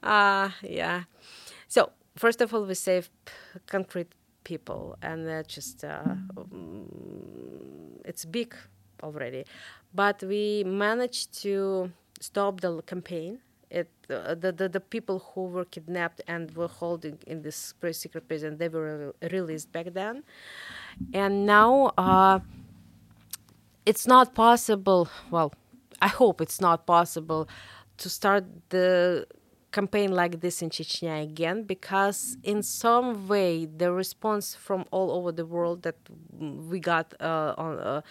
uh, 0.04 0.50
yeah. 0.62 1.04
So 1.68 1.92
first 2.16 2.42
of 2.42 2.54
all, 2.54 2.66
we 2.66 2.74
save 2.74 3.10
concrete 3.68 4.12
people, 4.44 4.98
and 5.02 5.28
uh, 5.28 5.44
just 5.44 5.84
uh, 5.84 6.04
um, 6.38 6.88
it's 8.06 8.26
big 8.26 8.56
already, 9.02 9.46
but 9.94 10.22
we 10.24 10.64
managed 10.66 11.42
to 11.44 11.92
stop 12.20 12.62
the 12.62 12.82
campaign. 12.84 13.40
It, 13.70 13.90
uh, 14.08 14.36
the, 14.36 14.52
the 14.52 14.70
the 14.70 14.80
people 14.80 15.18
who 15.34 15.46
were 15.46 15.66
kidnapped 15.66 16.22
and 16.28 16.56
were 16.56 16.68
holding 16.68 17.18
in 17.26 17.42
this 17.42 17.74
secret 17.92 18.28
prison 18.28 18.58
they 18.58 18.70
were 18.70 19.16
released 19.32 19.72
back 19.72 19.88
then, 19.94 20.24
and 21.12 21.48
now 21.48 21.92
uh, 21.98 22.40
it's 23.86 24.06
not 24.06 24.36
possible. 24.36 25.10
Well, 25.32 25.54
I 26.02 26.08
hope 26.08 26.40
it's 26.40 26.62
not 26.62 26.86
possible 26.86 27.48
to 27.98 28.10
start 28.10 28.46
the 28.70 29.28
campaign 29.72 30.12
like 30.12 30.40
this 30.42 30.62
in 30.62 30.70
Chechnya 30.70 31.24
again 31.24 31.64
because 31.64 32.38
in 32.44 32.62
some 32.62 33.28
way 33.28 33.66
the 33.66 33.92
response 33.92 34.56
from 34.56 34.86
all 34.92 35.12
over 35.12 35.32
the 35.32 35.46
world 35.46 35.82
that 35.82 35.96
we 36.40 36.80
got 36.80 37.14
uh, 37.20 37.56
on 37.58 37.80
uh, 37.80 38.02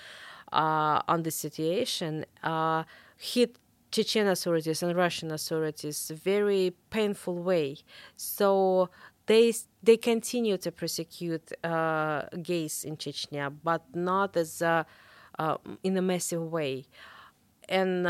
uh, 0.52 1.00
on 1.08 1.22
the 1.22 1.30
situation 1.30 2.26
uh, 2.42 2.82
hit 3.16 3.58
Chechen 3.92 4.26
authorities 4.26 4.82
and 4.82 4.96
Russian 4.96 5.30
authorities 5.30 6.10
very 6.14 6.74
painful 6.90 7.36
way. 7.38 7.76
So 8.16 8.88
they 9.26 9.52
they 9.82 9.96
continue 9.96 10.56
to 10.58 10.72
persecute 10.72 11.52
uh, 11.62 12.22
gays 12.42 12.84
in 12.84 12.96
Chechnya, 12.96 13.52
but 13.62 13.82
not 13.94 14.36
as 14.36 14.62
a, 14.62 14.86
uh, 15.38 15.56
in 15.82 15.96
a 15.96 16.02
massive 16.02 16.50
way, 16.50 16.86
and 17.68 18.06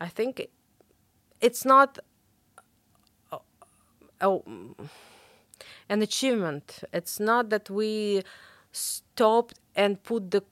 I 0.00 0.08
think 0.08 0.48
it's 1.40 1.64
not 1.64 1.98
uh, 3.32 3.38
oh, 4.20 4.44
an 5.88 6.02
achievement. 6.02 6.82
It's 6.92 7.20
not 7.20 7.50
that 7.50 7.70
we 7.70 8.22
stopped 8.72 9.58
and 9.76 10.02
put 10.02 10.30
the 10.30 10.42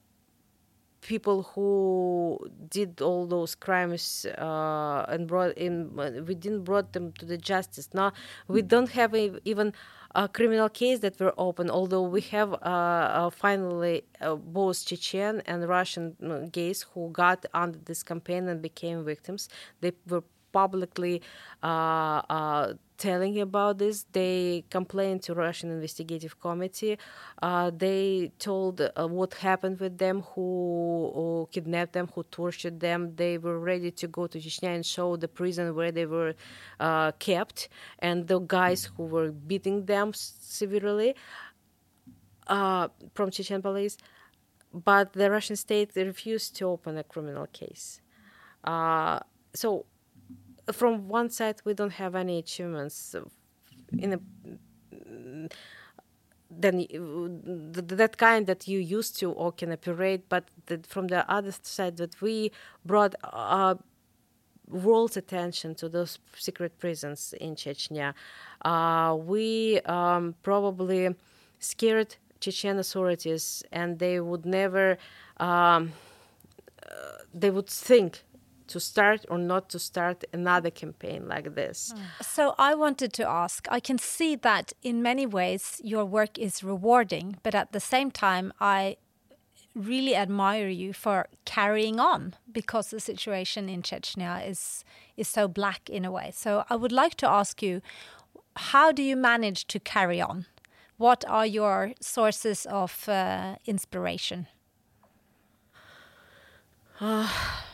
people 1.03 1.43
who 1.55 2.39
did 2.71 3.03
all 3.03 3.27
those 3.27 3.55
crimes 3.57 4.25
uh, 4.39 5.05
and 5.09 5.27
brought 5.27 5.53
in 5.59 5.91
we 6.27 6.35
didn't 6.35 6.63
brought 6.63 6.93
them 6.93 7.13
to 7.19 7.27
the 7.27 7.37
justice 7.37 7.89
now 7.93 8.13
we 8.47 8.63
don't 8.63 8.91
have 8.91 9.13
a, 9.15 9.33
even 9.45 9.73
a 10.15 10.29
criminal 10.29 10.69
case 10.69 10.99
that 11.01 11.19
were 11.21 11.35
open 11.39 11.71
although 11.71 12.03
we 12.03 12.21
have 12.21 12.53
uh, 12.53 12.57
uh, 12.57 13.31
finally 13.31 14.05
uh, 14.21 14.35
both 14.35 14.85
chechen 14.85 15.41
and 15.47 15.67
russian 15.69 16.17
uh, 16.23 16.41
gays 16.53 16.83
who 16.93 17.11
got 17.11 17.45
under 17.55 17.79
this 17.79 18.03
campaign 18.03 18.49
and 18.49 18.61
became 18.63 19.05
victims. 19.05 19.49
They 19.81 19.93
were 20.09 20.25
publicly 20.53 21.23
uh, 21.63 22.21
uh, 22.29 22.75
telling 22.99 23.41
about 23.41 23.79
this. 23.79 24.07
They 24.13 24.65
complained 24.71 25.23
to 25.25 25.35
Russian 25.35 25.71
investigative 25.71 26.39
committee. 26.41 26.99
Uh, 27.43 27.71
they 27.75 28.33
told 28.39 28.81
uh, 28.81 29.09
what 29.09 29.35
happened 29.35 29.81
with 29.81 29.99
them, 29.99 30.23
who, 30.35 31.11
who, 31.15 31.49
kidnapped 31.51 31.95
them, 31.95 32.09
who 32.15 32.23
tortured 32.25 32.81
them. 32.81 33.15
They 33.17 33.39
were 33.39 33.59
ready 33.59 33.91
to 33.91 34.07
go 34.07 34.27
to 34.27 34.39
Chechnya 34.39 34.75
and 34.75 34.87
show 34.87 35.17
the 35.17 35.29
prison 35.29 35.75
where 35.75 35.93
they 35.93 36.07
were 36.07 36.35
uh, 36.79 37.13
kept, 37.13 37.69
and 37.99 38.29
the 38.29 38.39
guys 38.41 38.91
who 38.97 39.05
were 39.05 39.33
beating 39.33 39.87
them 39.87 40.13
severely 40.15 41.15
uh, 42.47 42.89
from 43.15 43.31
Chechen 43.31 43.63
police. 43.63 43.97
But 44.73 45.13
the 45.13 45.31
Russian 45.31 45.57
state 45.57 45.91
refused 45.97 46.57
to 46.57 46.65
open 46.67 46.97
a 46.97 47.05
criminal 47.05 47.47
case. 47.47 48.01
so 49.55 49.85
from 50.73 51.09
one 51.09 51.31
side 51.31 51.61
we 51.65 51.75
don't 51.75 51.93
have 51.93 52.15
any 52.15 52.39
achievements 52.39 53.15
in 53.99 54.13
a 54.15 54.21
then 56.55 56.87
that 57.73 58.19
kind 58.19 58.47
that 58.47 58.69
you 58.69 58.79
used 58.79 59.19
to 59.19 59.31
or 59.33 59.53
can 59.53 59.73
operate 59.73 60.29
but 60.29 60.45
from 60.87 61.09
the 61.09 61.31
other 61.31 61.53
side 61.63 61.97
that 61.97 62.21
we 62.21 62.53
brought 62.85 63.15
uh, 63.25 63.75
world's 64.69 65.17
attention 65.17 65.75
to 65.75 65.89
those 65.89 66.19
secret 66.37 66.79
prisons 66.79 67.35
in 67.41 67.55
chechnya. 67.55 68.15
Uh, 68.65 69.15
we 69.17 69.81
um, 69.83 70.35
probably 70.43 71.15
scared 71.59 72.17
chechen 72.41 72.79
authorities 72.79 73.63
and 73.73 73.99
they 73.99 74.21
would 74.21 74.45
never 74.45 74.99
um, 75.39 75.93
uh, 76.91 76.95
they 77.33 77.51
would 77.51 77.69
think 77.69 78.25
to 78.73 78.81
start 78.81 79.27
or 79.29 79.37
not 79.37 79.69
to 79.69 79.79
start 79.79 80.25
another 80.33 80.71
campaign 80.71 81.29
like 81.29 81.55
this. 81.55 81.93
So 82.23 82.55
I 82.59 82.75
wanted 82.75 83.13
to 83.15 83.29
ask 83.29 83.69
I 83.71 83.81
can 83.81 83.99
see 83.99 84.35
that 84.37 84.73
in 84.83 85.03
many 85.03 85.27
ways 85.27 85.79
your 85.85 86.07
work 86.07 86.39
is 86.39 86.65
rewarding, 86.65 87.37
but 87.43 87.55
at 87.55 87.73
the 87.73 87.81
same 87.81 88.11
time, 88.11 88.51
I 88.61 88.97
really 89.75 90.17
admire 90.17 90.69
you 90.69 90.95
for 90.95 91.29
carrying 91.45 92.01
on 92.01 92.35
because 92.51 92.89
the 92.89 93.01
situation 93.01 93.69
in 93.69 93.83
Chechnya 93.83 94.49
is 94.49 94.85
is 95.19 95.29
so 95.29 95.49
black 95.49 95.91
in 95.91 96.07
a 96.07 96.11
way. 96.11 96.31
So 96.33 96.65
I 96.71 96.77
would 96.77 96.93
like 96.93 97.17
to 97.17 97.29
ask 97.29 97.63
you 97.63 97.83
how 98.57 98.91
do 98.93 99.03
you 99.03 99.17
manage 99.17 99.67
to 99.67 99.79
carry 99.81 100.21
on? 100.21 100.47
What 100.97 101.25
are 101.29 101.47
your 101.47 101.93
sources 102.01 102.67
of 102.67 103.07
uh, 103.07 103.57
inspiration? 103.67 104.47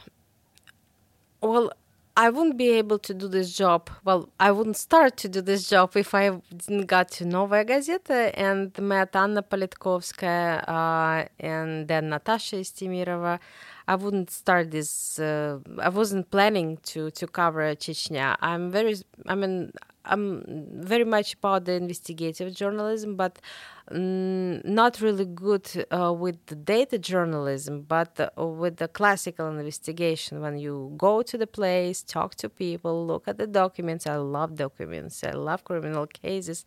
Well, 1.41 1.71
I 2.17 2.31
wouldn't 2.31 2.57
be 2.57 2.71
able 2.71 2.99
to 2.99 3.15
do 3.15 3.29
this 3.29 3.57
job. 3.57 3.91
Well, 4.05 4.29
I 4.41 4.51
wouldn't 4.51 4.77
start 4.77 5.17
to 5.19 5.29
do 5.29 5.41
this 5.41 5.69
job 5.69 5.97
if 5.97 6.15
I 6.15 6.31
didn't 6.51 6.87
got 6.87 7.13
to 7.13 7.25
Novaya 7.25 7.65
Gazeta 7.65 8.33
and 8.35 8.77
met 8.79 9.15
Anna 9.15 9.41
Politkovskaya 9.41 10.69
uh, 10.69 11.29
and 11.39 11.87
then 11.87 12.09
Natasha 12.09 12.57
Estemirova. 12.57 13.39
I 13.87 13.95
wouldn't 13.95 14.31
start 14.33 14.73
this. 14.73 15.21
Uh, 15.21 15.61
I 15.79 15.91
wasn't 15.91 16.29
planning 16.33 16.79
to 16.91 17.11
to 17.13 17.27
cover 17.29 17.63
Chechnya. 17.77 18.37
I'm 18.41 18.73
very. 18.73 18.97
I 19.27 19.37
mean, 19.37 19.73
I'm 20.09 20.43
very 20.71 21.05
much 21.05 21.35
about 21.35 21.67
the 21.67 21.75
investigative 21.75 22.55
journalism, 22.55 23.17
but 23.17 23.39
mm, 23.91 24.65
not 24.65 25.01
really 25.01 25.27
good 25.27 25.87
uh, 25.91 26.13
with 26.13 26.45
the 26.47 26.55
data 26.55 26.99
journalism, 26.99 27.83
but 27.83 28.19
uh, 28.19 28.47
with 28.47 28.77
the 28.77 28.89
classical 28.89 29.49
investigation. 29.49 30.41
When 30.41 30.59
you 30.59 30.95
go 30.97 31.23
to 31.23 31.37
the 31.37 31.47
place, 31.47 32.03
talk 32.03 32.35
to 32.37 32.49
people, 32.49 33.07
look 33.07 33.29
at 33.29 33.39
the 33.39 33.47
documents. 33.47 34.07
I 34.07 34.17
love 34.17 34.57
documents. 34.57 35.23
I 35.23 35.33
love 35.33 35.65
criminal 35.65 36.07
cases, 36.07 36.65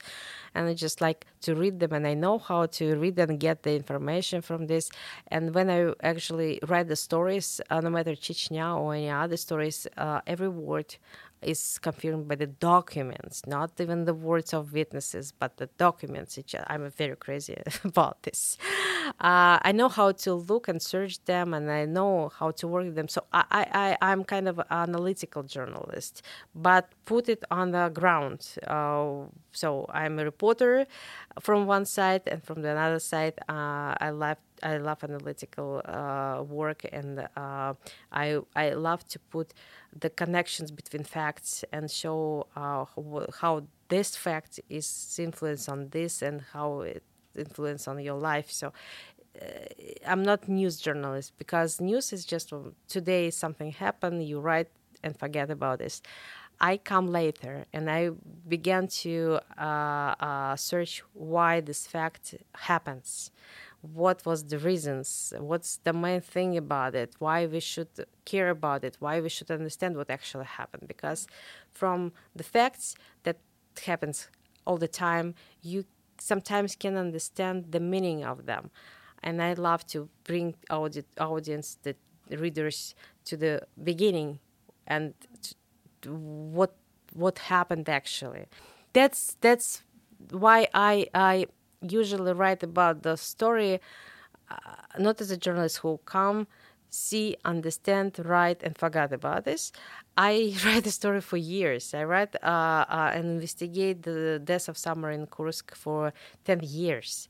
and 0.54 0.68
I 0.68 0.74
just 0.74 1.02
like 1.02 1.26
to 1.42 1.56
read 1.56 1.80
them. 1.80 1.94
And 1.94 2.06
I 2.08 2.14
know 2.14 2.38
how 2.38 2.68
to 2.78 2.96
read 2.96 3.18
and 3.20 3.40
get 3.40 3.64
the 3.64 3.76
information 3.76 4.42
from 4.42 4.68
this. 4.68 4.90
And 5.28 5.54
when 5.56 5.70
I 5.70 5.94
actually 6.04 6.60
read 6.68 6.88
the 6.88 6.96
stories, 6.96 7.60
uh, 7.70 7.82
no 7.82 7.90
matter 7.90 8.12
Chechnya 8.12 8.78
or 8.78 8.94
any 8.94 9.10
other 9.10 9.38
stories, 9.38 9.88
uh, 9.98 10.22
every 10.28 10.50
word 10.50 10.96
is 11.42 11.80
confirmed 11.80 12.28
by 12.28 12.36
the 12.36 12.48
documents, 12.48 13.46
not 13.48 13.72
even 13.80 14.06
the 14.06 14.14
words 14.14 14.54
of 14.54 14.74
witnesses, 14.74 15.32
but 15.32 15.58
the 15.58 15.68
documents. 15.78 16.38
I'm 16.68 16.90
very 16.92 17.16
crazy 17.16 17.58
about 17.84 18.24
this. 18.24 18.58
Uh, 19.20 19.58
I 19.62 19.72
know 19.74 19.90
how 19.90 20.12
to 20.12 20.34
look 20.34 20.68
and 20.68 20.82
search 20.82 21.24
them, 21.26 21.54
and 21.54 21.70
I 21.72 21.86
know 21.86 22.32
how 22.38 22.52
to 22.52 22.68
work 22.68 22.94
them. 22.96 23.08
So 23.08 23.24
I, 23.34 23.46
I, 23.52 23.98
I'm 24.02 24.24
kind 24.24 24.48
of 24.48 24.60
an 24.60 24.66
analytical 24.70 25.44
journalist, 25.44 26.22
but 26.54 26.92
put 27.06 27.28
it 27.30 27.44
on 27.50 27.72
the 27.72 27.90
ground. 27.90 28.56
Uh, 28.68 29.26
so 29.52 29.86
I'm 29.90 30.20
a 30.20 30.24
reporter 30.24 30.86
from 31.40 31.66
one 31.66 31.86
side, 31.86 32.24
and 32.28 32.44
from 32.44 32.62
the 32.62 32.70
other 32.70 33.00
side, 33.00 33.40
uh, 33.50 33.96
I 34.00 34.12
love 34.12 34.38
I 34.64 34.78
love 34.78 35.04
analytical 35.04 35.82
uh, 35.86 36.44
work, 36.44 36.86
and 36.92 37.28
uh, 37.36 37.74
I 38.12 38.40
I 38.56 38.70
love 38.72 39.08
to 39.08 39.20
put 39.20 39.54
the 39.98 40.10
connections 40.10 40.72
between 40.72 41.04
facts 41.04 41.64
and 41.72 41.90
show 41.92 42.48
uh, 42.56 42.86
how 43.40 43.64
this 43.90 44.16
fact 44.16 44.60
is 44.70 45.18
influence 45.20 45.68
on 45.68 45.90
this 45.90 46.22
and 46.22 46.42
how 46.54 46.82
it 46.82 47.04
influence 47.36 47.88
on 47.88 48.00
your 48.00 48.18
life. 48.18 48.50
So 48.52 48.74
uh, 49.42 49.46
I'm 50.06 50.24
not 50.24 50.48
news 50.48 50.78
journalist 50.80 51.34
because 51.38 51.80
news 51.80 52.14
is 52.14 52.26
just 52.26 52.52
well, 52.52 52.74
today 52.88 53.30
something 53.30 53.72
happened, 53.72 54.24
you 54.26 54.40
write 54.40 54.70
and 55.04 55.18
forget 55.18 55.50
about 55.50 55.80
this. 55.80 56.02
I 56.60 56.78
come 56.78 57.08
later 57.08 57.66
and 57.74 57.90
I 57.90 58.12
began 58.48 58.88
to 58.88 59.40
uh, 59.58 59.62
uh, 60.20 60.56
search 60.56 61.02
why 61.14 61.60
this 61.60 61.88
fact 61.88 62.36
happens 62.54 63.32
what 63.82 64.26
was 64.26 64.46
the 64.46 64.60
reasons? 64.60 65.34
What's 65.38 65.78
the 65.78 65.94
main 65.94 66.22
thing 66.22 66.56
about 66.58 66.96
it? 66.96 67.16
Why 67.20 67.46
we 67.48 67.60
should 67.60 67.90
care 68.26 68.50
about 68.50 68.84
it? 68.84 68.98
Why 69.00 69.20
we 69.22 69.30
should 69.30 69.50
understand 69.50 69.98
what 69.98 70.10
actually 70.10 70.46
happened? 70.46 70.88
Because 70.88 71.28
from 71.74 72.14
the 72.36 72.44
facts 72.44 72.96
that 73.24 73.38
happens 73.86 74.30
all 74.66 74.78
the 74.78 74.88
time 74.88 75.34
you 75.62 75.86
sometimes 76.20 76.76
can 76.76 76.96
understand 76.96 77.72
the 77.72 77.80
meaning 77.80 78.24
of 78.24 78.46
them. 78.46 78.70
And 79.24 79.42
i 79.42 79.54
love 79.54 79.86
to 79.88 80.10
bring 80.24 80.56
audi- 80.70 81.06
audience 81.20 81.78
the 81.84 81.96
readers 82.38 82.96
to 83.26 83.38
the 83.38 83.62
beginning 83.84 84.40
and 84.88 85.14
what 86.06 86.76
what 87.14 87.40
happened 87.40 87.90
actually. 87.90 88.46
That's 88.94 89.36
that's 89.42 89.84
why 90.32 90.68
i 90.74 91.08
i 91.14 91.48
usually 91.82 92.34
write 92.34 92.64
about 92.64 93.04
the 93.04 93.16
story 93.16 93.80
uh, 94.50 94.56
not 95.00 95.22
as 95.22 95.32
a 95.32 95.38
journalist 95.38 95.78
who 95.78 96.00
come 96.06 96.48
see 96.90 97.38
understand 97.46 98.20
write 98.26 98.62
and 98.64 98.78
forget 98.78 99.14
about 99.14 99.46
this. 99.46 99.72
I 100.18 100.54
write 100.66 100.84
the 100.84 100.92
story 100.92 101.22
for 101.22 101.38
years. 101.38 101.94
I 101.94 102.04
write 102.04 102.36
uh, 102.44 102.86
uh, 102.90 103.12
and 103.14 103.26
investigate 103.26 104.04
the 104.04 104.42
death 104.44 104.68
of 104.68 104.78
submarine 104.78 105.26
Kursk 105.26 105.74
for 105.74 106.14
10 106.46 106.60
years. 106.64 107.28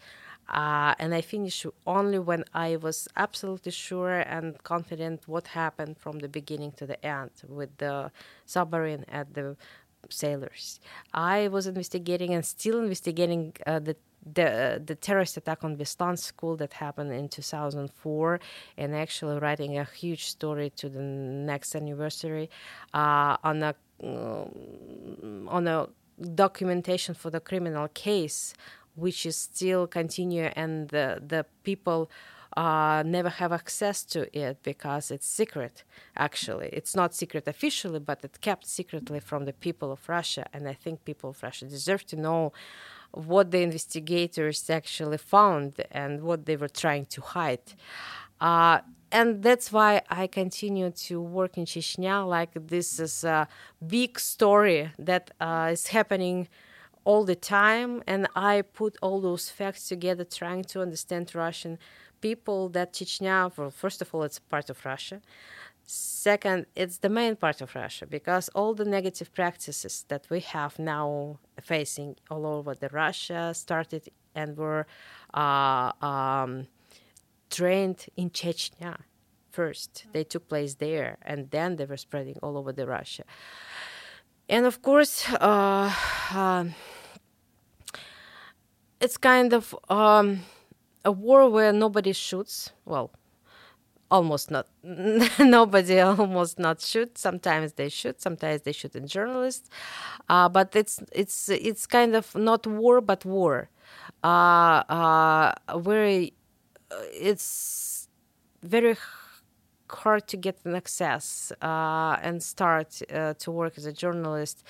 Uh, 0.49 0.95
and 0.99 1.13
I 1.13 1.21
finished 1.21 1.65
only 1.85 2.19
when 2.19 2.43
I 2.53 2.75
was 2.75 3.07
absolutely 3.15 3.71
sure 3.71 4.19
and 4.19 4.61
confident 4.63 5.27
what 5.27 5.47
happened 5.47 5.97
from 5.97 6.19
the 6.19 6.27
beginning 6.27 6.73
to 6.73 6.85
the 6.85 7.03
end 7.05 7.31
with 7.47 7.77
the 7.77 8.11
submarine 8.45 9.05
at 9.07 9.33
the 9.33 9.55
sailors. 10.09 10.79
I 11.13 11.47
was 11.47 11.67
investigating 11.67 12.33
and 12.33 12.43
still 12.43 12.79
investigating 12.79 13.53
uh, 13.65 13.79
the 13.79 13.95
the 14.25 14.81
the 14.85 14.95
terrorist 14.95 15.37
attack 15.37 15.63
on 15.63 15.77
Beslan 15.77 16.17
school 16.17 16.55
that 16.57 16.73
happened 16.73 17.11
in 17.11 17.27
2004, 17.27 18.39
and 18.77 18.95
actually 18.95 19.39
writing 19.39 19.77
a 19.77 19.85
huge 19.85 20.25
story 20.25 20.69
to 20.77 20.89
the 20.89 21.01
next 21.01 21.75
anniversary 21.75 22.49
uh, 22.93 23.37
on 23.43 23.63
a 23.63 23.75
um, 24.03 25.47
on 25.49 25.67
a 25.67 25.87
documentation 26.35 27.15
for 27.15 27.29
the 27.29 27.39
criminal 27.39 27.87
case, 27.89 28.53
which 28.95 29.25
is 29.25 29.35
still 29.35 29.87
continue, 29.87 30.49
and 30.55 30.89
the 30.89 31.21
the 31.25 31.45
people. 31.63 32.09
Uh, 32.57 33.01
never 33.05 33.29
have 33.29 33.53
access 33.53 34.03
to 34.03 34.27
it 34.37 34.61
because 34.61 35.09
it's 35.09 35.25
secret. 35.25 35.85
Actually, 36.17 36.67
it's 36.73 36.93
not 36.97 37.15
secret 37.15 37.47
officially, 37.47 37.97
but 37.97 38.19
it's 38.25 38.37
kept 38.39 38.67
secretly 38.67 39.21
from 39.21 39.45
the 39.45 39.53
people 39.53 39.89
of 39.89 40.09
Russia. 40.09 40.45
And 40.51 40.67
I 40.67 40.73
think 40.73 41.05
people 41.05 41.29
of 41.29 41.41
Russia 41.41 41.63
deserve 41.63 42.05
to 42.07 42.17
know 42.17 42.51
what 43.13 43.51
the 43.51 43.61
investigators 43.61 44.69
actually 44.69 45.17
found 45.17 45.83
and 45.91 46.21
what 46.21 46.45
they 46.45 46.55
were 46.55 46.69
trying 46.69 47.05
to 47.05 47.21
hide. 47.21 47.73
Uh, 48.39 48.79
and 49.11 49.43
that's 49.43 49.71
why 49.71 50.01
I 50.09 50.27
continue 50.27 50.89
to 50.89 51.21
work 51.21 51.57
in 51.57 51.65
Chechnya. 51.65 52.27
Like 52.27 52.51
this 52.67 52.99
is 52.99 53.23
a 53.23 53.47
big 53.85 54.19
story 54.19 54.91
that 54.97 55.31
uh, 55.39 55.69
is 55.71 55.87
happening 55.87 56.47
all 57.03 57.25
the 57.25 57.35
time, 57.35 58.03
and 58.07 58.27
I 58.35 58.61
put 58.61 58.95
all 59.01 59.19
those 59.19 59.49
facts 59.49 59.87
together, 59.87 60.23
trying 60.23 60.63
to 60.65 60.81
understand 60.81 61.33
Russian 61.33 61.77
people. 62.21 62.69
That 62.69 62.93
Chechnya, 62.93 63.51
well, 63.57 63.71
first 63.71 64.01
of 64.01 64.13
all, 64.13 64.23
it's 64.23 64.39
part 64.39 64.69
of 64.69 64.85
Russia. 64.85 65.21
Second, 65.93 66.67
it's 66.73 66.99
the 66.99 67.09
main 67.09 67.35
part 67.35 67.59
of 67.59 67.75
Russia 67.75 68.05
because 68.05 68.47
all 68.55 68.73
the 68.73 68.85
negative 68.85 69.33
practices 69.33 70.05
that 70.07 70.25
we 70.29 70.39
have 70.39 70.79
now 70.79 71.37
facing 71.59 72.15
all 72.29 72.45
over 72.45 72.73
the 72.73 72.87
Russia 72.87 73.53
started 73.53 74.07
and 74.33 74.55
were 74.55 74.87
uh, 75.33 75.91
um, 76.01 76.67
trained 77.49 78.05
in 78.15 78.29
Chechnya 78.29 79.01
first. 79.49 80.05
They 80.13 80.23
took 80.23 80.47
place 80.47 80.75
there, 80.75 81.17
and 81.23 81.51
then 81.51 81.75
they 81.75 81.83
were 81.83 81.97
spreading 81.97 82.37
all 82.41 82.57
over 82.57 82.71
the 82.71 82.87
Russia. 82.87 83.23
And 84.47 84.65
of 84.65 84.81
course, 84.81 85.29
uh, 85.41 85.93
uh, 86.33 86.65
it's 89.01 89.17
kind 89.17 89.51
of 89.51 89.75
um, 89.89 90.39
a 91.03 91.11
war 91.11 91.49
where 91.49 91.73
nobody 91.73 92.13
shoots. 92.13 92.71
Well, 92.85 93.11
almost 94.11 94.51
not 94.51 94.67
nobody 95.39 95.99
almost 95.99 96.59
not 96.59 96.81
shoot. 96.81 97.17
Sometimes 97.17 97.73
they 97.73 97.89
shoot 97.89 98.21
sometimes 98.21 98.61
they 98.63 98.73
shoot 98.73 98.95
in 98.95 99.07
journalists. 99.07 99.69
Uh, 100.29 100.49
but 100.49 100.75
it's 100.75 101.01
it's 101.11 101.49
it's 101.49 101.87
kind 101.87 102.15
of 102.15 102.35
not 102.35 102.67
war 102.67 103.01
but 103.01 103.25
war. 103.25 103.69
Uh, 104.23 104.83
uh, 104.89 105.53
very 105.79 106.33
uh, 106.91 106.95
it's 107.13 108.07
very 108.63 108.95
hard 109.89 110.27
to 110.27 110.37
get 110.37 110.57
an 110.65 110.75
access 110.75 111.51
uh, 111.61 112.17
and 112.21 112.41
start 112.43 113.01
uh, 113.13 113.33
to 113.39 113.51
work 113.51 113.73
as 113.77 113.85
a 113.85 113.93
journalist 113.93 114.63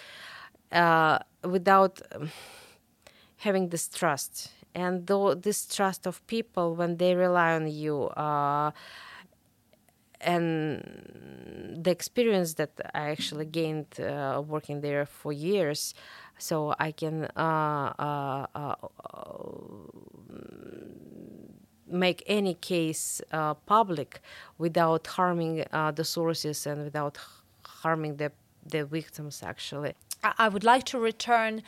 without 1.44 2.02
um, 2.16 2.30
having 3.38 3.70
this 3.70 3.88
trust. 3.90 4.52
And 4.74 5.08
though 5.08 5.34
this 5.36 5.66
trust 5.68 6.08
of 6.08 6.26
people 6.28 6.76
when 6.76 6.98
they 6.98 7.16
rely 7.16 7.54
on 7.54 7.68
you 7.68 8.10
and 10.24 11.82
the 11.84 11.92
experience 11.92 12.54
that 12.56 12.72
I 12.94 13.10
actually 13.10 13.46
gained 13.46 14.00
uh, 14.00 14.42
working 14.46 14.82
there 14.82 15.06
for 15.06 15.32
years, 15.34 15.94
so 16.38 16.74
I 16.80 16.92
can 16.92 17.26
uh, 17.36 17.94
uh, 18.00 18.46
uh 18.56 18.76
make 21.88 22.24
any 22.26 22.54
case 22.54 23.22
uh, 23.32 23.54
public 23.54 24.22
without 24.58 25.06
harming 25.08 25.66
uh, 25.72 25.92
the 25.92 26.06
sources 26.06 26.66
and 26.66 26.84
without 26.84 27.18
harming 27.64 28.18
the 28.18 28.32
the 28.66 28.86
victims. 28.86 29.44
Actually, 29.44 29.94
I 30.24 30.48
would 30.50 30.64
like 30.64 30.86
to 30.86 31.00
return. 31.00 31.64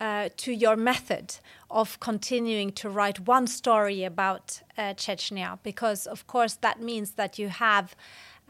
Uh, 0.00 0.28
to 0.36 0.52
your 0.52 0.74
method 0.74 1.36
of 1.70 2.00
continuing 2.00 2.72
to 2.72 2.90
write 2.90 3.20
one 3.20 3.46
story 3.46 4.02
about 4.02 4.60
uh, 4.76 4.92
Chechnya, 4.94 5.58
because 5.62 6.04
of 6.06 6.26
course 6.26 6.54
that 6.54 6.80
means 6.80 7.12
that 7.12 7.38
you 7.38 7.48
have 7.48 7.94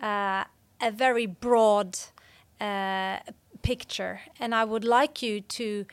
uh, 0.02 0.44
a 0.80 0.90
very 0.90 1.26
broad 1.26 1.98
uh, 2.60 3.18
picture, 3.62 4.20
and 4.40 4.54
I 4.54 4.64
would 4.64 4.84
like 4.84 5.22
you 5.22 5.42
to 5.42 5.86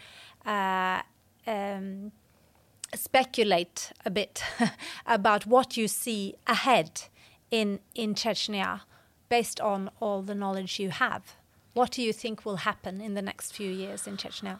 uh, 0.45 1.01
um, 1.45 2.11
speculate 2.95 3.91
a 4.05 4.09
bit 4.09 4.43
about 5.05 5.45
what 5.45 5.75
you 5.75 5.87
see 5.87 6.35
ahead 6.47 7.01
in 7.49 7.79
in 7.93 8.15
Chechnya 8.15 8.81
based 9.29 9.59
on 9.59 9.89
all 9.99 10.21
the 10.21 10.35
knowledge 10.35 10.79
you 10.79 10.89
have. 10.89 11.35
What 11.73 11.91
do 11.91 12.01
you 12.01 12.13
think 12.13 12.45
will 12.45 12.57
happen 12.57 13.01
in 13.01 13.13
the 13.13 13.21
next 13.21 13.53
few 13.53 13.71
years 13.71 14.07
in 14.07 14.17
Chechnya? 14.17 14.59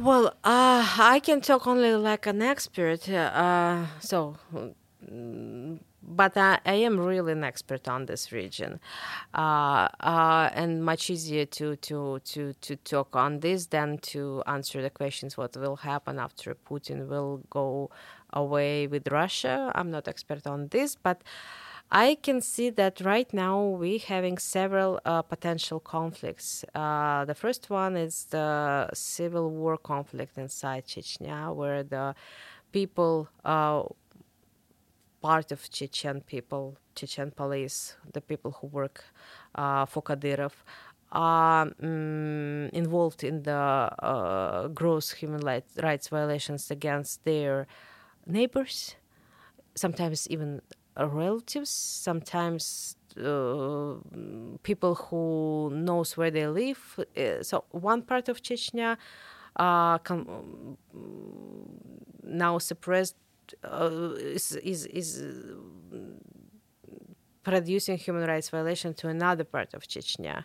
Well, 0.00 0.28
uh, 0.44 0.96
I 0.98 1.20
can 1.22 1.42
talk 1.42 1.66
only 1.66 1.94
like 1.94 2.26
an 2.26 2.40
expert. 2.40 3.06
Uh, 3.06 3.84
so, 4.00 4.34
but 6.02 6.36
I, 6.38 6.58
I, 6.64 6.72
am 6.72 6.98
really 6.98 7.32
an 7.32 7.44
expert 7.44 7.86
on 7.86 8.06
this 8.06 8.32
region, 8.32 8.80
uh, 9.34 9.88
uh, 10.00 10.48
and 10.54 10.82
much 10.82 11.10
easier 11.10 11.44
to, 11.44 11.76
to 11.76 12.18
to 12.20 12.54
to 12.54 12.76
talk 12.76 13.14
on 13.14 13.40
this 13.40 13.66
than 13.66 13.98
to 14.12 14.42
answer 14.46 14.80
the 14.80 14.88
questions 14.88 15.36
what 15.36 15.54
will 15.54 15.76
happen 15.76 16.18
after 16.18 16.54
Putin 16.54 17.06
will 17.06 17.42
go 17.50 17.90
away 18.32 18.86
with 18.86 19.06
Russia. 19.08 19.70
I'm 19.74 19.90
not 19.90 20.08
expert 20.08 20.46
on 20.46 20.68
this, 20.68 20.96
but. 20.96 21.22
I 21.92 22.14
can 22.22 22.40
see 22.40 22.70
that 22.70 23.00
right 23.00 23.32
now 23.34 23.64
we're 23.64 23.98
having 23.98 24.38
several 24.38 25.00
uh, 25.04 25.22
potential 25.22 25.80
conflicts. 25.80 26.64
Uh, 26.72 27.24
the 27.24 27.34
first 27.34 27.68
one 27.68 27.96
is 27.96 28.26
the 28.30 28.88
civil 28.94 29.50
war 29.50 29.76
conflict 29.76 30.38
inside 30.38 30.86
Chechnya, 30.86 31.52
where 31.52 31.82
the 31.82 32.14
people 32.70 33.28
uh, 33.44 33.82
part 35.20 35.50
of 35.50 35.68
Chechen 35.68 36.20
people, 36.20 36.76
Chechen 36.94 37.32
police, 37.32 37.96
the 38.12 38.20
people 38.20 38.52
who 38.52 38.68
work 38.68 39.02
uh, 39.56 39.84
for 39.84 40.00
Kadyrov, 40.00 40.52
are 41.10 41.72
um, 41.82 42.70
involved 42.72 43.24
in 43.24 43.42
the 43.42 43.52
uh, 43.52 44.68
gross 44.68 45.10
human 45.10 45.40
rights 45.40 46.06
violations 46.06 46.70
against 46.70 47.24
their 47.24 47.66
neighbors, 48.26 48.94
sometimes 49.74 50.28
even 50.30 50.62
relatives, 50.96 51.70
sometimes 51.70 52.96
uh, 53.16 53.94
people 54.62 54.94
who 54.94 55.70
knows 55.72 56.16
where 56.16 56.30
they 56.30 56.46
live. 56.46 56.98
Uh, 57.16 57.42
so 57.42 57.64
one 57.70 58.02
part 58.02 58.28
of 58.28 58.42
Chechnya 58.42 58.96
uh, 59.56 59.98
com- 59.98 60.76
now 62.22 62.58
suppressed 62.58 63.16
uh, 63.64 64.12
is, 64.16 64.56
is, 64.56 64.86
is 64.86 65.24
producing 67.42 67.96
human 67.98 68.26
rights 68.26 68.50
violation 68.50 68.94
to 68.94 69.08
another 69.08 69.44
part 69.44 69.74
of 69.74 69.86
Chechnya. 69.86 70.44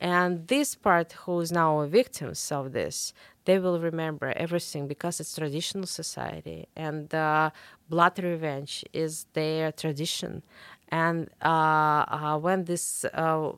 And 0.00 0.48
this 0.48 0.74
part, 0.74 1.12
who 1.12 1.40
is 1.40 1.52
now 1.52 1.84
victims 1.86 2.50
of 2.50 2.72
this, 2.72 3.12
they 3.44 3.58
will 3.58 3.78
remember 3.80 4.32
everything 4.36 4.88
because 4.88 5.20
it's 5.20 5.34
traditional 5.34 5.86
society 5.86 6.66
and 6.74 7.14
uh, 7.14 7.50
blood 7.88 8.18
revenge 8.18 8.84
is 8.92 9.26
their 9.32 9.70
tradition. 9.70 10.42
And 10.88 11.30
uh, 11.40 12.04
uh, 12.08 12.38
when 12.38 12.64
this 12.64 13.04
uh, 13.04 13.52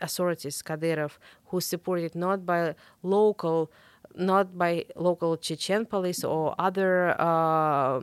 authorities, 0.00 0.62
Kadyrov, 0.62 1.18
who 1.46 1.60
supported 1.60 2.14
not 2.14 2.44
by 2.44 2.74
local 3.02 3.70
not 4.18 4.58
by 4.58 4.84
local 4.96 5.36
Chechen 5.36 5.86
police 5.86 6.24
or 6.24 6.54
other 6.58 7.18
um, 7.20 8.02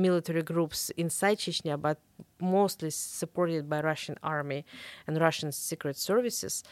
military 0.00 0.42
groups 0.42 0.90
inside 0.90 1.38
Chechnya, 1.38 1.80
but 1.80 1.98
mostly 2.40 2.90
supported 2.90 3.68
by 3.68 3.80
Russian 3.80 4.16
army 4.22 4.64
and 5.06 5.20
Russian 5.20 5.50
secret 5.50 5.96
services, 5.96 6.62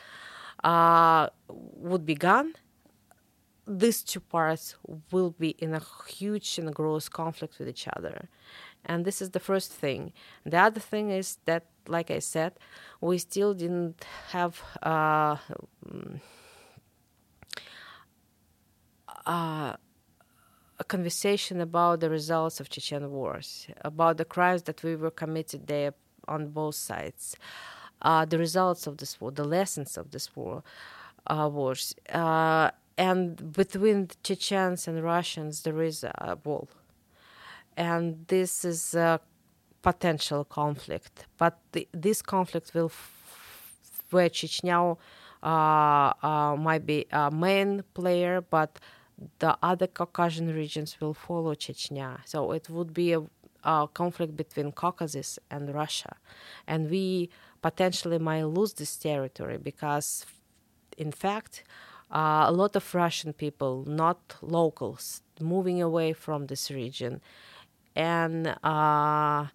uh, 0.63 1.29
would 1.49 2.07
be 2.07 2.15
gone. 2.15 2.55
These 3.67 4.03
two 4.05 4.21
parts 4.21 4.77
will 5.11 5.31
be 5.31 5.51
in 5.59 5.75
a 5.75 5.83
huge 6.07 6.59
and 6.59 6.73
gross 6.73 7.09
conflict 7.09 7.59
with 7.59 7.69
each 7.69 7.89
other. 7.97 8.29
And 8.85 9.05
this 9.05 9.21
is 9.21 9.31
the 9.31 9.41
first 9.41 9.73
thing. 9.73 10.13
The 10.45 10.59
other 10.59 10.81
thing 10.81 11.11
is 11.11 11.39
that, 11.47 11.65
like 11.89 12.11
I 12.11 12.19
said, 12.19 12.53
we 13.01 13.19
still 13.19 13.55
didn't 13.55 14.05
have. 14.29 14.63
Uh, 14.83 15.39
uh, 19.27 19.75
a 20.79 20.85
conversation 20.85 21.61
about 21.61 22.01
the 22.01 22.11
results 22.11 22.61
of 22.61 22.69
Chechen 22.69 23.11
wars, 23.11 23.67
about 23.83 24.17
the 24.17 24.25
crimes 24.25 24.63
that 24.65 24.83
we 24.83 24.97
were 24.97 25.11
committed 25.11 25.67
there 25.67 25.95
on 26.27 26.49
both 26.49 26.75
sides, 26.75 27.37
uh, 28.03 28.25
the 28.25 28.39
results 28.39 28.87
of 28.87 28.99
this 28.99 29.21
war, 29.21 29.31
the 29.31 29.45
lessons 29.45 29.97
of 29.97 30.11
this 30.11 30.35
war, 30.35 30.63
uh, 31.27 31.49
wars, 31.51 31.95
uh, 32.13 32.71
and 32.97 33.53
between 33.53 34.09
Chechens 34.23 34.87
and 34.89 35.03
Russians 35.03 35.63
there 35.63 35.81
is 35.83 36.05
a 36.05 36.39
wall, 36.45 36.69
and 37.77 38.27
this 38.29 38.65
is 38.65 38.95
a 38.95 39.21
potential 39.83 40.45
conflict. 40.45 41.27
But 41.37 41.59
the, 41.73 41.89
this 41.93 42.23
conflict 42.23 42.73
will, 42.75 42.93
where 44.11 44.29
Chechnya 44.29 44.97
uh, 45.43 45.47
uh, 45.47 46.57
might 46.57 46.87
be 46.87 47.07
a 47.13 47.31
main 47.31 47.83
player, 47.95 48.41
but 48.41 48.79
the 49.39 49.57
other 49.63 49.87
Caucasian 49.87 50.55
regions 50.55 51.01
will 51.01 51.15
follow 51.15 51.55
Chechnya. 51.55 52.19
So 52.25 52.53
it 52.53 52.69
would 52.69 52.93
be 52.93 53.13
a, 53.13 53.23
a, 53.63 53.89
conflict 53.93 54.37
between 54.37 54.73
Caucasus 54.73 55.39
and 55.51 55.75
Russia. 55.75 56.17
And 56.67 56.91
we 56.91 57.31
potentially 57.63 58.19
might 58.19 58.45
lose 58.45 58.75
this 58.75 58.97
territory 58.97 59.59
because, 59.59 60.27
in 60.99 61.13
fact, 61.13 61.65
uh, 62.11 62.45
a 62.47 62.53
lot 62.53 62.77
of 62.77 62.95
Russian 62.95 63.33
people, 63.33 63.85
not 63.87 64.37
locals, 64.43 65.23
moving 65.41 65.81
away 65.81 66.13
from 66.13 66.47
this 66.47 66.71
region. 66.71 67.21
And 67.97 68.57
uh, 68.63 69.47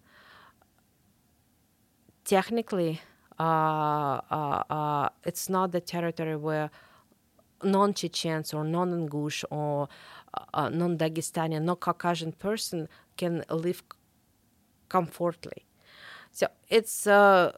technically, 2.24 3.00
uh, 3.38 4.20
uh, 4.30 4.62
uh 4.70 5.08
it's 5.24 5.48
not 5.48 5.72
the 5.72 5.80
territory 5.80 6.36
where 6.36 6.70
non-Chechens 7.62 8.54
or 8.54 8.64
non-Ingush 8.64 9.44
or 9.50 9.88
uh, 10.54 10.68
non-Dagestani, 10.68 11.60
non-Caucasian 11.60 12.32
person 12.32 12.88
can 13.16 13.44
live 13.50 13.82
comfortably. 14.88 15.66
So 16.32 16.46
it's 16.68 17.06
uh, 17.06 17.52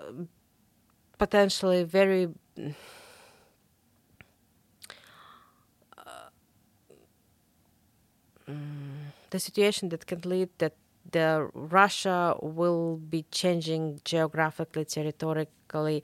potentially 1.19 1.85
very 1.85 2.29
uh, 8.47 8.53
the 9.31 9.39
situation 9.39 9.89
that 9.91 10.07
can 10.07 10.21
lead 10.25 10.49
that 10.59 10.75
the 11.11 11.51
Russia 11.53 12.37
will 12.41 12.97
be 12.97 13.25
changing 13.31 14.01
geographically, 14.05 14.85
territorially. 14.85 16.03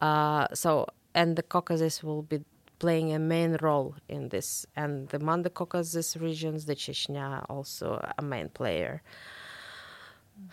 Uh, 0.00 0.46
so 0.54 0.86
and 1.14 1.36
the 1.36 1.42
Caucasus 1.42 2.02
will 2.02 2.22
be 2.22 2.40
playing 2.78 3.12
a 3.12 3.18
main 3.18 3.56
role 3.60 3.94
in 4.08 4.28
this. 4.28 4.66
And 4.76 5.08
the 5.08 5.18
Manda 5.18 5.50
Caucasus 5.50 6.16
regions, 6.16 6.66
the 6.66 6.74
Chechnya, 6.74 7.44
also 7.48 8.00
a 8.16 8.22
main 8.22 8.48
player. 8.48 9.02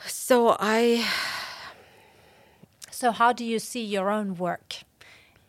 So 0.07 0.55
I. 0.59 1.05
So, 2.91 3.11
how 3.11 3.33
do 3.33 3.43
you 3.43 3.59
see 3.59 3.83
your 3.83 4.09
own 4.09 4.35
work 4.35 4.83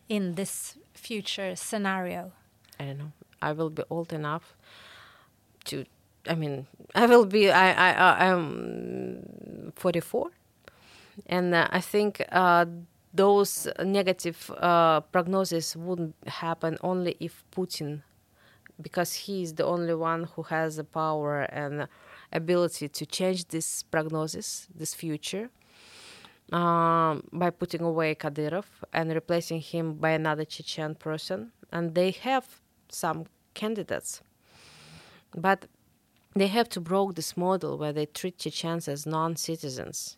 in 0.09 0.35
this 0.35 0.77
future 0.95 1.55
scenario? 1.57 2.33
I 2.79 2.85
don't 2.85 2.99
know. 2.99 3.13
I 3.41 3.53
will 3.53 3.71
be 3.71 3.83
old 3.89 4.13
enough 4.13 4.57
to. 5.67 5.85
I 6.29 6.35
mean, 6.35 6.67
I 6.95 7.07
will 7.07 7.25
be. 7.25 7.51
I. 7.51 7.71
I. 7.71 8.31
I'm 8.31 9.73
44, 9.77 10.31
and 11.27 11.55
uh, 11.55 11.69
I 11.71 11.81
think. 11.81 12.23
Uh, 12.31 12.67
those 13.17 13.69
negative 13.81 14.39
uh, 14.59 15.01
prognosis 15.13 15.77
wouldn't 15.77 16.15
happen 16.27 16.79
only 16.83 17.17
if 17.21 17.45
Putin, 17.57 18.03
because 18.81 19.11
he 19.25 19.43
is 19.43 19.55
the 19.55 19.65
only 19.65 19.95
one 19.95 20.23
who 20.33 20.43
has 20.55 20.77
the 20.77 20.85
power 20.85 21.43
and 21.63 21.89
ability 22.33 22.89
to 22.89 23.07
change 23.07 23.41
this 23.49 23.83
prognosis, 23.85 24.69
this 24.81 24.95
future. 24.95 25.49
um, 26.53 27.23
by 27.33 27.51
putting 27.51 27.83
away 27.83 28.15
Kadyrov 28.15 28.67
and 28.93 29.11
replacing 29.13 29.61
him 29.61 29.95
by 29.95 30.11
another 30.11 30.45
Chechen 30.45 30.95
person. 30.95 31.53
And 31.73 31.95
they 31.95 32.11
have 32.13 32.61
some 32.89 33.27
candidates, 33.55 34.23
but 35.35 35.67
they 36.35 36.47
have 36.47 36.69
to 36.71 36.81
break 36.81 37.15
this 37.15 37.37
model 37.37 37.79
where 37.79 37.93
they 37.93 38.07
treat 38.07 38.39
Chechens 38.39 38.89
as 38.89 39.07
non-citizens. 39.07 40.17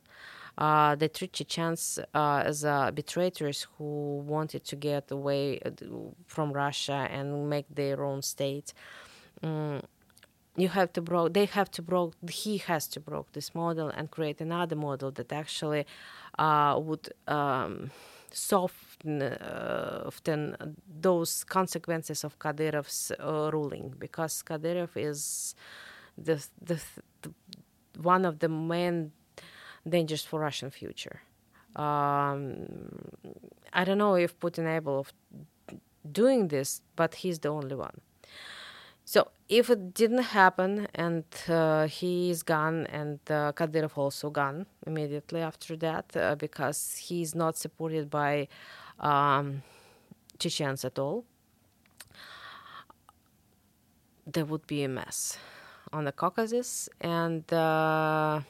Uh, 0.59 0.97
they 0.97 1.07
treat 1.07 1.33
Chechens 1.33 2.01
uh, 2.15 2.43
as 2.45 2.65
uh, 2.65 2.91
betrayers 2.91 3.69
who 3.77 4.25
wanted 4.27 4.65
to 4.65 4.75
get 4.75 5.09
away 5.13 5.61
uh, 5.65 5.71
from 6.27 6.53
Russia 6.53 7.07
and 7.13 7.49
make 7.49 7.67
their 7.73 8.05
own 8.05 8.23
state. 8.23 8.75
Mm, 9.41 9.85
you 10.57 10.69
have 10.69 10.93
to 10.95 11.01
broke 11.01 11.33
they 11.35 11.45
have 11.45 11.71
to 11.71 11.81
broke 11.81 12.15
he 12.29 12.59
has 12.59 12.89
to 12.89 12.99
broke 12.99 13.31
this 13.33 13.55
model 13.55 13.89
and 13.89 14.11
create 14.11 14.41
another 14.41 14.75
model 14.75 15.13
that 15.13 15.33
actually 15.33 15.87
uh, 16.41 16.77
would 16.83 17.09
um, 17.29 17.93
soften 18.33 19.23
those 21.01 21.45
consequences 21.45 22.25
of 22.25 22.37
Kadyrov's 22.41 23.13
ruling 23.53 23.95
because 23.97 24.43
Kadyrov 24.43 24.91
is 24.97 25.55
the, 26.17 26.45
the, 26.61 26.83
the, 27.23 27.31
one 28.01 28.25
of 28.25 28.41
the 28.41 28.49
main 28.49 29.13
dangers 29.89 30.25
for 30.25 30.41
Russian 30.41 30.71
future. 30.71 31.21
Um, 31.77 32.69
I 33.73 33.85
don't 33.85 33.99
know 33.99 34.15
if 34.15 34.39
Putin 34.41 34.67
able 34.67 35.01
of 35.01 35.13
doing 36.11 36.49
this, 36.49 36.81
but 36.97 37.17
he's 37.17 37.39
the 37.39 37.49
only 37.49 37.75
one. 37.75 38.01
So 39.05 39.29
if 39.49 39.71
it 39.71 39.95
didn't 39.95 40.25
happen 40.25 40.87
and 40.95 41.25
uh, 41.49 41.87
he 41.87 42.31
is 42.31 42.43
gone 42.43 42.87
and 42.87 43.19
uh, 43.31 43.53
Kadyrov 43.53 43.97
also 43.97 44.29
gone 44.29 44.67
immediately 44.87 45.41
after 45.41 45.77
that 45.77 46.15
uh, 46.15 46.35
because 46.35 46.97
he's 46.97 47.35
not 47.35 47.57
supported 47.57 48.11
by 48.11 48.49
um, 49.01 49.63
Chechens 50.39 50.85
at 50.85 50.99
all, 50.99 51.25
there 54.27 54.45
would 54.45 54.67
be 54.67 54.83
a 54.83 54.89
mess 54.89 55.39
on 55.91 56.05
the 56.05 56.13
Caucasus 56.13 56.91
and 57.01 57.51
uh, 57.51 58.41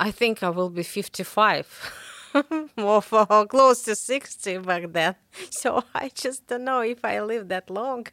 I 0.00 0.10
think 0.10 0.42
I 0.42 0.48
will 0.48 0.70
be 0.70 0.82
55. 0.82 2.32
more 2.76 3.02
for 3.02 3.26
close 3.46 3.82
to 3.82 3.94
60 3.94 4.58
back 4.58 4.90
then. 4.92 5.14
So 5.50 5.84
I 5.94 6.10
just 6.14 6.46
don't 6.46 6.64
know 6.64 6.80
if 6.80 7.04
I 7.04 7.20
live 7.20 7.48
that 7.48 7.68
long. 7.68 8.06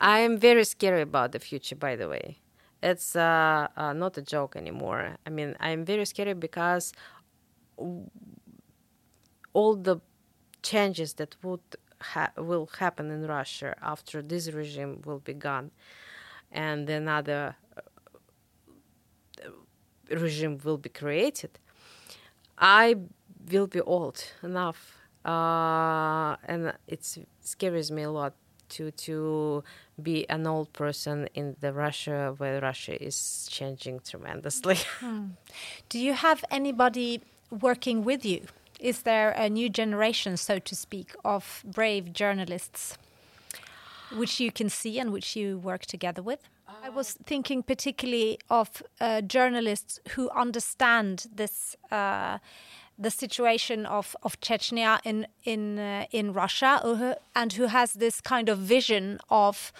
I 0.00 0.20
am 0.20 0.38
very 0.38 0.62
scary 0.64 1.02
about 1.02 1.32
the 1.32 1.40
future, 1.40 1.74
by 1.74 1.96
the 1.96 2.08
way. 2.08 2.38
It's 2.82 3.16
uh, 3.16 3.66
uh, 3.76 3.92
not 3.94 4.16
a 4.16 4.22
joke 4.22 4.54
anymore. 4.54 5.16
I 5.26 5.30
mean, 5.30 5.56
I'm 5.58 5.84
very 5.84 6.04
scary 6.04 6.34
because 6.34 6.92
all 9.52 9.74
the 9.74 9.96
changes 10.62 11.14
that 11.14 11.34
would 11.42 11.66
ha- 12.00 12.32
will 12.36 12.70
happen 12.78 13.10
in 13.10 13.26
Russia 13.26 13.74
after 13.82 14.22
this 14.22 14.52
regime 14.52 15.02
will 15.04 15.18
be 15.18 15.34
gone, 15.34 15.72
and 16.52 16.88
another 16.88 17.56
regime 20.10 20.58
will 20.64 20.78
be 20.78 20.88
created 20.88 21.58
I 22.60 22.96
will 23.50 23.66
be 23.66 23.80
old 23.80 24.22
enough, 24.42 24.98
uh, 25.24 26.36
and 26.44 26.74
it 26.86 27.18
scares 27.40 27.90
me 27.90 28.02
a 28.02 28.10
lot 28.10 28.34
to 28.68 28.90
to 28.92 29.64
be 30.00 30.28
an 30.28 30.46
old 30.46 30.72
person 30.74 31.28
in 31.34 31.56
the 31.60 31.72
Russia 31.72 32.34
where 32.36 32.60
Russia 32.60 33.02
is 33.02 33.48
changing 33.50 34.00
tremendously. 34.00 34.78
Hmm. 35.00 35.28
Do 35.88 35.98
you 35.98 36.12
have 36.12 36.44
anybody 36.50 37.22
working 37.50 38.04
with 38.04 38.24
you? 38.24 38.42
Is 38.78 39.02
there 39.02 39.30
a 39.30 39.48
new 39.48 39.68
generation, 39.68 40.36
so 40.36 40.58
to 40.58 40.74
speak, 40.76 41.14
of 41.24 41.62
brave 41.64 42.12
journalists, 42.12 42.96
which 44.14 44.40
you 44.40 44.52
can 44.52 44.68
see 44.68 44.98
and 44.98 45.12
which 45.12 45.34
you 45.34 45.58
work 45.58 45.86
together 45.86 46.22
with? 46.22 46.40
I 46.82 46.88
was 46.88 47.12
thinking 47.24 47.62
particularly 47.62 48.38
of 48.48 48.82
uh, 49.00 49.20
journalists 49.22 50.00
who 50.10 50.30
understand 50.30 51.26
this. 51.34 51.76
Uh, 51.90 52.38
the 53.02 53.10
situation 53.10 53.86
of, 53.86 54.14
of 54.22 54.38
Chechnya 54.40 55.00
in 55.04 55.26
in 55.42 55.78
uh, 55.78 56.04
in 56.10 56.34
Russia, 56.34 56.80
uh, 56.84 57.14
and 57.34 57.54
who 57.54 57.66
has 57.66 57.94
this 57.94 58.20
kind 58.20 58.50
of 58.50 58.58
vision 58.58 59.18
of 59.30 59.72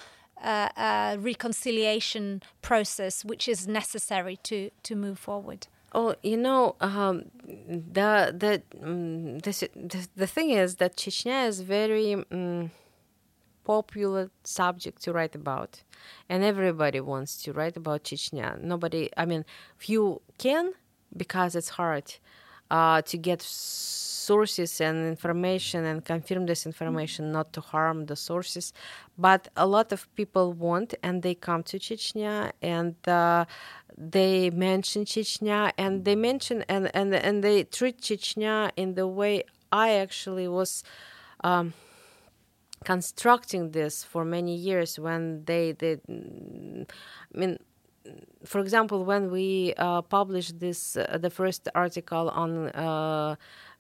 uh, 0.43 0.71
a 0.77 1.17
reconciliation 1.19 2.43
process, 2.63 3.23
which 3.25 3.47
is 3.47 3.69
necessary 3.69 4.37
to 4.45 4.71
to 4.83 4.97
move 4.97 5.19
forward. 5.19 5.67
Oh, 5.93 6.15
you 6.23 6.37
know, 6.39 6.77
um, 6.81 7.25
the 7.45 8.33
the, 8.39 8.63
um, 8.83 9.39
the 9.41 10.09
the 10.17 10.27
thing 10.27 10.51
is 10.51 10.77
that 10.77 10.97
Chechnya 10.97 11.47
is 11.47 11.61
very. 11.61 12.15
Um, 12.15 12.71
popular 13.65 14.31
subject 14.45 15.03
to 15.03 15.13
write 15.13 15.35
about. 15.35 15.83
And 16.29 16.43
everybody 16.43 17.01
wants 17.01 17.43
to 17.43 17.53
write 17.53 17.77
about 17.77 18.05
chechnya. 18.05 18.61
Nobody 18.61 19.11
i 19.17 19.25
mean 19.25 19.45
few 19.79 20.23
can 20.39 20.73
because 21.17 21.55
it's 21.55 21.71
hard 21.71 22.15
uh, 22.71 23.03
to 23.03 23.19
get 23.19 23.43
sources 23.43 24.81
and 24.81 25.09
information 25.09 25.85
and 25.85 26.05
confirm 26.05 26.47
this 26.47 26.65
information 26.65 27.33
not 27.33 27.53
to 27.53 27.61
harm 27.61 28.07
the 28.07 28.15
sources. 28.15 28.73
But 29.19 29.49
a 29.57 29.67
lot 29.67 29.93
of 29.93 30.07
people 30.15 30.53
want 30.53 30.95
and 31.03 31.23
they 31.23 31.35
come 31.35 31.63
to 31.65 31.79
chechnya 31.79 32.53
and 32.63 32.95
uh, 33.09 33.47
they 34.01 34.51
mention 34.51 35.05
chechnya 35.05 35.73
and 35.77 36.05
they 36.05 36.17
mention 36.17 36.65
and, 36.69 36.91
and 36.95 37.15
and 37.15 37.45
they 37.45 37.65
treat 37.65 38.01
chechnya 38.01 38.71
in 38.77 38.95
the 38.95 39.07
way 39.07 39.43
i 39.73 39.91
actually 39.91 40.49
was 40.49 40.83
um, 41.45 41.75
constructing 42.85 43.73
this 43.73 44.05
for 44.05 44.25
many 44.25 44.55
years 44.55 44.99
when 44.99 45.45
they 45.45 45.73
did 45.73 46.01
i 46.09 47.39
mean 47.39 47.59
for 48.45 48.61
example 48.61 49.05
when 49.05 49.31
we 49.31 49.75
uh, 49.77 50.03
published 50.03 50.59
this 50.61 50.97
uh, 50.97 51.19
the 51.21 51.31
first 51.31 51.69
article 51.75 52.31
on 52.31 52.69
uh, 52.71 53.37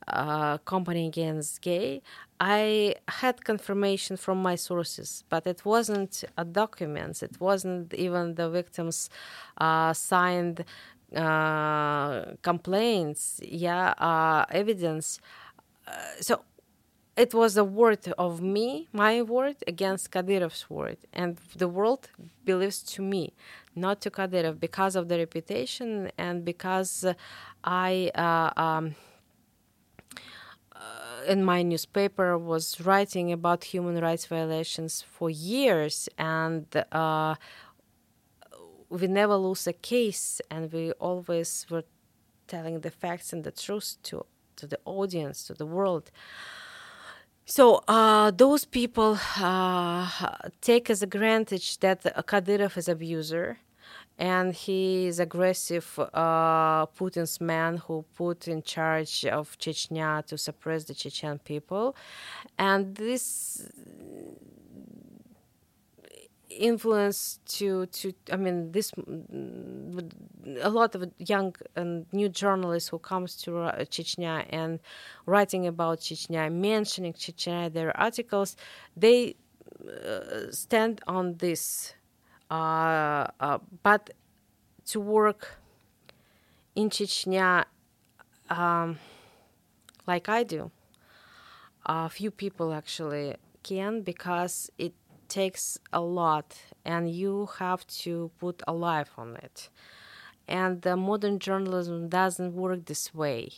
uh, 0.09 0.59
company 0.59 1.07
against 1.07 1.61
gay 1.63 2.03
i 2.41 2.95
had 3.09 3.45
confirmation 3.45 4.17
from 4.17 4.43
my 4.43 4.55
sources 4.55 5.25
but 5.29 5.47
it 5.47 5.65
wasn't 5.65 6.25
a 6.37 6.45
document. 6.45 7.23
It 7.23 7.41
wasn't 7.41 7.93
even 7.95 8.35
the 8.35 8.49
victims 8.51 9.11
uh, 9.59 9.93
signed 9.93 10.65
uh, 11.15 12.25
complaints. 12.43 13.41
Yeah 13.45 13.95
evidence. 14.51 15.21
So 16.21 16.45
it 17.21 17.35
was 17.35 17.59
a 17.59 17.65
word 17.65 18.15
of 18.17 18.41
me, 18.41 18.89
my 18.93 19.21
word, 19.21 19.57
against 19.67 20.11
Kadyrov's 20.11 20.71
word. 20.71 20.97
And 21.13 21.39
the 21.55 21.69
world 21.69 22.09
believes 22.47 22.83
to 22.95 23.03
me, 23.03 23.35
not 23.77 24.01
to 24.03 24.11
Kadyrov, 24.11 24.59
because 24.59 24.97
of 24.97 25.09
the 25.09 25.19
reputation 25.19 26.11
and 26.17 26.47
because 26.47 27.05
I, 27.63 28.11
uh, 28.15 28.59
um, 28.59 28.95
uh, 30.75 31.33
in 31.33 31.45
my 31.45 31.61
newspaper, 31.63 32.39
was 32.39 32.81
writing 32.81 33.33
about 33.33 33.65
human 33.65 34.01
rights 34.01 34.25
violations 34.25 35.03
for 35.03 35.29
years. 35.29 36.09
And 36.17 36.65
uh, 36.91 37.35
we 38.89 39.07
never 39.09 39.37
lose 39.37 39.67
a 39.67 39.75
case, 39.75 40.41
and 40.51 40.73
we 40.73 40.93
always 40.93 41.67
were 41.71 41.85
telling 42.49 42.81
the 42.81 42.91
facts 42.91 43.35
and 43.35 43.45
the 43.45 43.51
truth 43.51 43.99
to, 44.05 44.25
to 44.57 44.67
the 44.67 44.79
audience, 44.87 45.45
to 45.49 45.53
the 45.53 45.67
world. 45.67 46.11
So 47.51 47.83
uh, 47.89 48.31
those 48.31 48.65
people 48.65 49.19
uh, 49.41 50.09
take 50.61 50.89
as 50.89 51.03
a 51.03 51.07
granted 51.09 51.65
that 51.81 52.05
Kadyrov 52.29 52.79
is 52.79 52.87
abuser 52.87 53.59
and 54.17 54.55
he 54.55 55.09
is 55.09 55.19
aggressive 55.19 55.99
uh, 55.99 56.87
Putin's 56.87 57.41
man 57.41 57.79
who 57.79 58.05
put 58.15 58.47
in 58.47 58.63
charge 58.63 59.25
of 59.25 59.59
Chechnya 59.59 60.25
to 60.27 60.39
suppress 60.39 60.85
the 60.85 60.95
Chechen 60.95 61.41
people. 61.41 61.97
And 62.57 62.95
this 62.95 63.69
influence 66.51 67.39
to 67.47 67.87
to 67.87 68.13
I 68.33 68.37
mean 68.37 68.73
this 68.73 68.93
a 70.63 70.69
lot 70.69 70.95
of 70.95 71.11
young 71.19 71.55
and 71.77 72.07
new 72.13 72.29
journalists 72.29 72.89
who 72.89 72.99
comes 72.99 73.37
to 73.37 73.51
Chechnya 73.91 74.45
and 74.51 74.81
writing 75.27 75.67
about 75.67 76.01
Chechnya, 76.01 76.53
mentioning 76.53 77.13
Chechnya, 77.13 77.73
their 77.73 77.97
articles, 77.97 78.57
they 78.97 79.37
uh, 79.87 80.51
stand 80.51 81.01
on 81.07 81.37
this. 81.37 81.95
Uh, 82.51 83.27
uh, 83.39 83.59
but 83.83 84.11
to 84.87 84.99
work 84.99 85.59
in 86.75 86.91
Chechnya, 86.91 87.65
um, 88.49 88.99
like 90.07 90.29
I 90.29 90.43
do, 90.43 90.71
a 91.87 92.09
few 92.09 92.31
people 92.33 92.73
actually 92.73 93.37
can 93.63 94.03
because 94.03 94.71
it 94.79 94.95
takes 95.31 95.79
a 95.93 96.01
lot 96.01 96.49
and 96.85 97.11
you 97.11 97.49
have 97.59 97.87
to 97.87 98.31
put 98.39 98.63
a 98.69 98.73
life 98.73 99.13
on 99.17 99.37
it 99.37 99.71
and 100.51 100.83
the 100.83 100.97
modern 100.97 101.39
journalism 101.39 102.09
doesn't 102.09 102.55
work 102.55 102.85
this 102.87 103.15
way. 103.15 103.51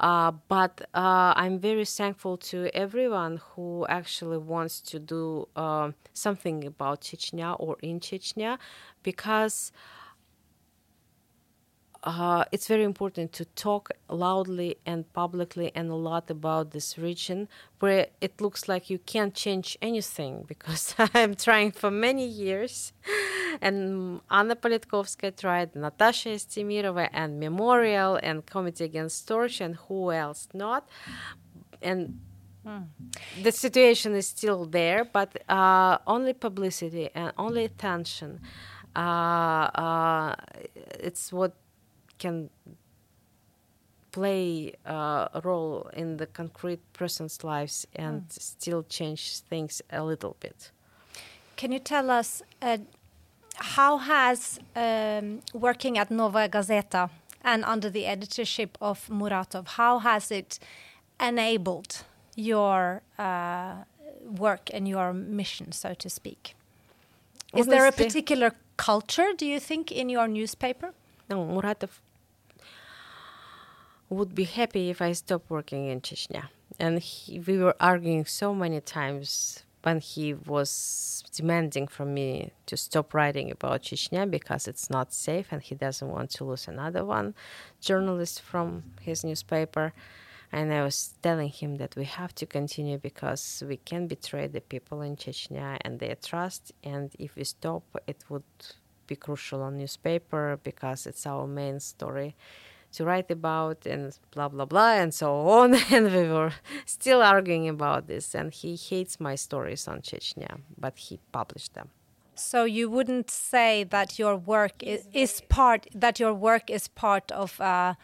Uh, 0.00 0.32
but 0.48 0.80
uh, 0.94 1.32
I'm 1.36 1.58
very 1.58 1.84
thankful 1.84 2.36
to 2.38 2.68
everyone 2.74 3.40
who 3.50 3.86
actually 3.88 4.38
wants 4.38 4.80
to 4.80 4.98
do 4.98 5.48
uh, 5.54 5.92
something 6.12 6.64
about 6.64 7.02
Chechnya 7.02 7.56
or 7.58 7.76
in 7.82 8.00
Chechnya 8.00 8.58
because 9.02 9.70
uh, 12.04 12.44
it's 12.52 12.68
very 12.68 12.84
important 12.84 13.32
to 13.32 13.44
talk 13.44 13.90
loudly 14.08 14.76
and 14.84 15.10
publicly 15.12 15.72
and 15.74 15.90
a 15.90 15.94
lot 15.94 16.30
about 16.30 16.70
this 16.70 16.98
region 16.98 17.48
where 17.80 18.08
it 18.20 18.40
looks 18.40 18.68
like 18.68 18.90
you 18.90 18.98
can't 18.98 19.34
change 19.34 19.76
anything 19.80 20.44
because 20.48 20.94
I'm 21.14 21.34
trying 21.34 21.72
for 21.72 21.90
many 21.90 22.26
years. 22.26 22.92
And 23.60 24.20
Anna 24.32 24.56
Politkovskaya 24.56 25.36
tried, 25.36 25.76
Natasha 25.76 26.30
Estemirova, 26.30 27.08
and 27.12 27.38
Memorial, 27.38 28.18
and 28.20 28.44
Committee 28.44 28.82
Against 28.82 29.28
Torture, 29.28 29.62
and 29.62 29.76
who 29.76 30.10
else 30.10 30.48
not. 30.52 30.88
And 31.80 32.18
Mm. 32.66 32.86
The 33.42 33.52
situation 33.52 34.14
is 34.14 34.28
still 34.28 34.64
there, 34.64 35.04
but 35.04 35.36
uh, 35.50 35.98
only 36.06 36.32
publicity 36.32 37.10
and 37.14 37.30
only 37.36 37.64
attention. 37.64 38.40
Uh, 38.96 38.98
uh, 38.98 40.36
it's 40.98 41.32
what 41.32 41.52
can 42.18 42.50
play 44.12 44.72
uh, 44.86 45.26
a 45.34 45.40
role 45.42 45.90
in 45.92 46.18
the 46.18 46.26
concrete 46.26 46.80
person's 46.92 47.42
lives 47.42 47.86
and 47.96 48.22
mm. 48.22 48.40
still 48.40 48.82
change 48.84 49.40
things 49.40 49.82
a 49.90 50.04
little 50.04 50.36
bit. 50.38 50.70
Can 51.56 51.72
you 51.72 51.80
tell 51.80 52.10
us 52.10 52.42
uh, 52.62 52.78
how 53.56 53.98
has 53.98 54.60
um, 54.76 55.40
working 55.52 55.98
at 55.98 56.10
Novaya 56.10 56.48
Gazeta 56.48 57.10
and 57.42 57.64
under 57.64 57.90
the 57.90 58.06
editorship 58.06 58.78
of 58.80 59.06
Muratov, 59.08 59.68
how 59.68 59.98
has 59.98 60.30
it 60.30 60.58
enabled 61.20 62.04
your 62.36 63.02
uh, 63.18 63.74
work 64.38 64.70
and 64.72 64.88
your 64.88 65.12
mission, 65.12 65.72
so 65.72 65.94
to 65.94 66.08
speak? 66.08 66.54
Is 67.54 67.66
there 67.66 67.86
a 67.86 67.92
particular 67.92 68.52
culture, 68.76 69.32
do 69.36 69.46
you 69.46 69.60
think, 69.60 69.92
in 69.92 70.08
your 70.08 70.26
newspaper? 70.26 70.92
No, 71.28 71.44
Muratov 71.44 71.90
would 74.14 74.34
be 74.34 74.44
happy 74.44 74.90
if 74.90 75.02
I 75.02 75.12
stopped 75.12 75.50
working 75.50 75.88
in 75.88 76.00
Chechnya. 76.00 76.44
And 76.78 76.98
he, 77.00 77.40
we 77.40 77.58
were 77.58 77.76
arguing 77.78 78.24
so 78.24 78.54
many 78.54 78.80
times 78.80 79.62
when 79.82 80.00
he 80.00 80.32
was 80.34 81.22
demanding 81.32 81.86
from 81.86 82.14
me 82.14 82.50
to 82.66 82.76
stop 82.76 83.12
writing 83.12 83.50
about 83.50 83.82
Chechnya 83.82 84.28
because 84.30 84.66
it's 84.66 84.88
not 84.88 85.12
safe 85.12 85.48
and 85.50 85.62
he 85.62 85.74
doesn't 85.74 86.08
want 86.08 86.30
to 86.30 86.44
lose 86.44 86.66
another 86.66 87.04
one 87.04 87.34
journalist 87.80 88.40
from 88.40 88.82
his 89.00 89.24
newspaper. 89.24 89.92
And 90.50 90.72
I 90.72 90.82
was 90.82 91.14
telling 91.20 91.48
him 91.48 91.76
that 91.76 91.96
we 91.96 92.04
have 92.04 92.34
to 92.36 92.46
continue 92.46 92.96
because 92.96 93.62
we 93.66 93.76
can 93.76 94.06
betray 94.06 94.46
the 94.46 94.60
people 94.60 95.02
in 95.02 95.16
Chechnya 95.16 95.78
and 95.82 95.98
their 95.98 96.14
trust. 96.14 96.72
And 96.82 97.10
if 97.18 97.36
we 97.36 97.44
stop, 97.44 97.82
it 98.06 98.24
would 98.28 98.44
be 99.06 99.16
crucial 99.16 99.62
on 99.62 99.78
newspaper 99.78 100.58
because 100.62 101.06
it's 101.06 101.26
our 101.26 101.46
main 101.46 101.80
story 101.80 102.36
to 102.94 103.04
write 103.04 103.30
about 103.30 103.86
and 103.86 104.18
blah 104.32 104.48
blah 104.48 104.64
blah 104.64 104.92
and 104.92 105.12
so 105.12 105.28
on 105.48 105.74
and 105.90 106.12
we 106.12 106.28
were 106.28 106.52
still 106.86 107.22
arguing 107.22 107.68
about 107.68 108.06
this 108.06 108.34
and 108.34 108.52
he 108.52 108.76
hates 108.76 109.20
my 109.20 109.34
stories 109.34 109.88
on 109.88 110.00
chechnya 110.00 110.58
but 110.78 110.94
he 110.98 111.18
published 111.32 111.74
them 111.74 111.88
so 112.36 112.64
you 112.64 112.90
wouldn't 112.90 113.30
say 113.30 113.84
that 113.84 114.18
your 114.18 114.36
work 114.36 114.82
is, 114.82 115.06
is 115.12 115.40
part 115.48 115.86
that 115.94 116.18
your 116.18 116.34
work 116.34 116.70
is 116.70 116.88
part 116.88 117.30
of 117.32 117.60
uh, 117.60 117.94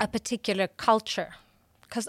a 0.00 0.08
particular 0.08 0.66
culture 0.66 1.34
because 1.82 2.08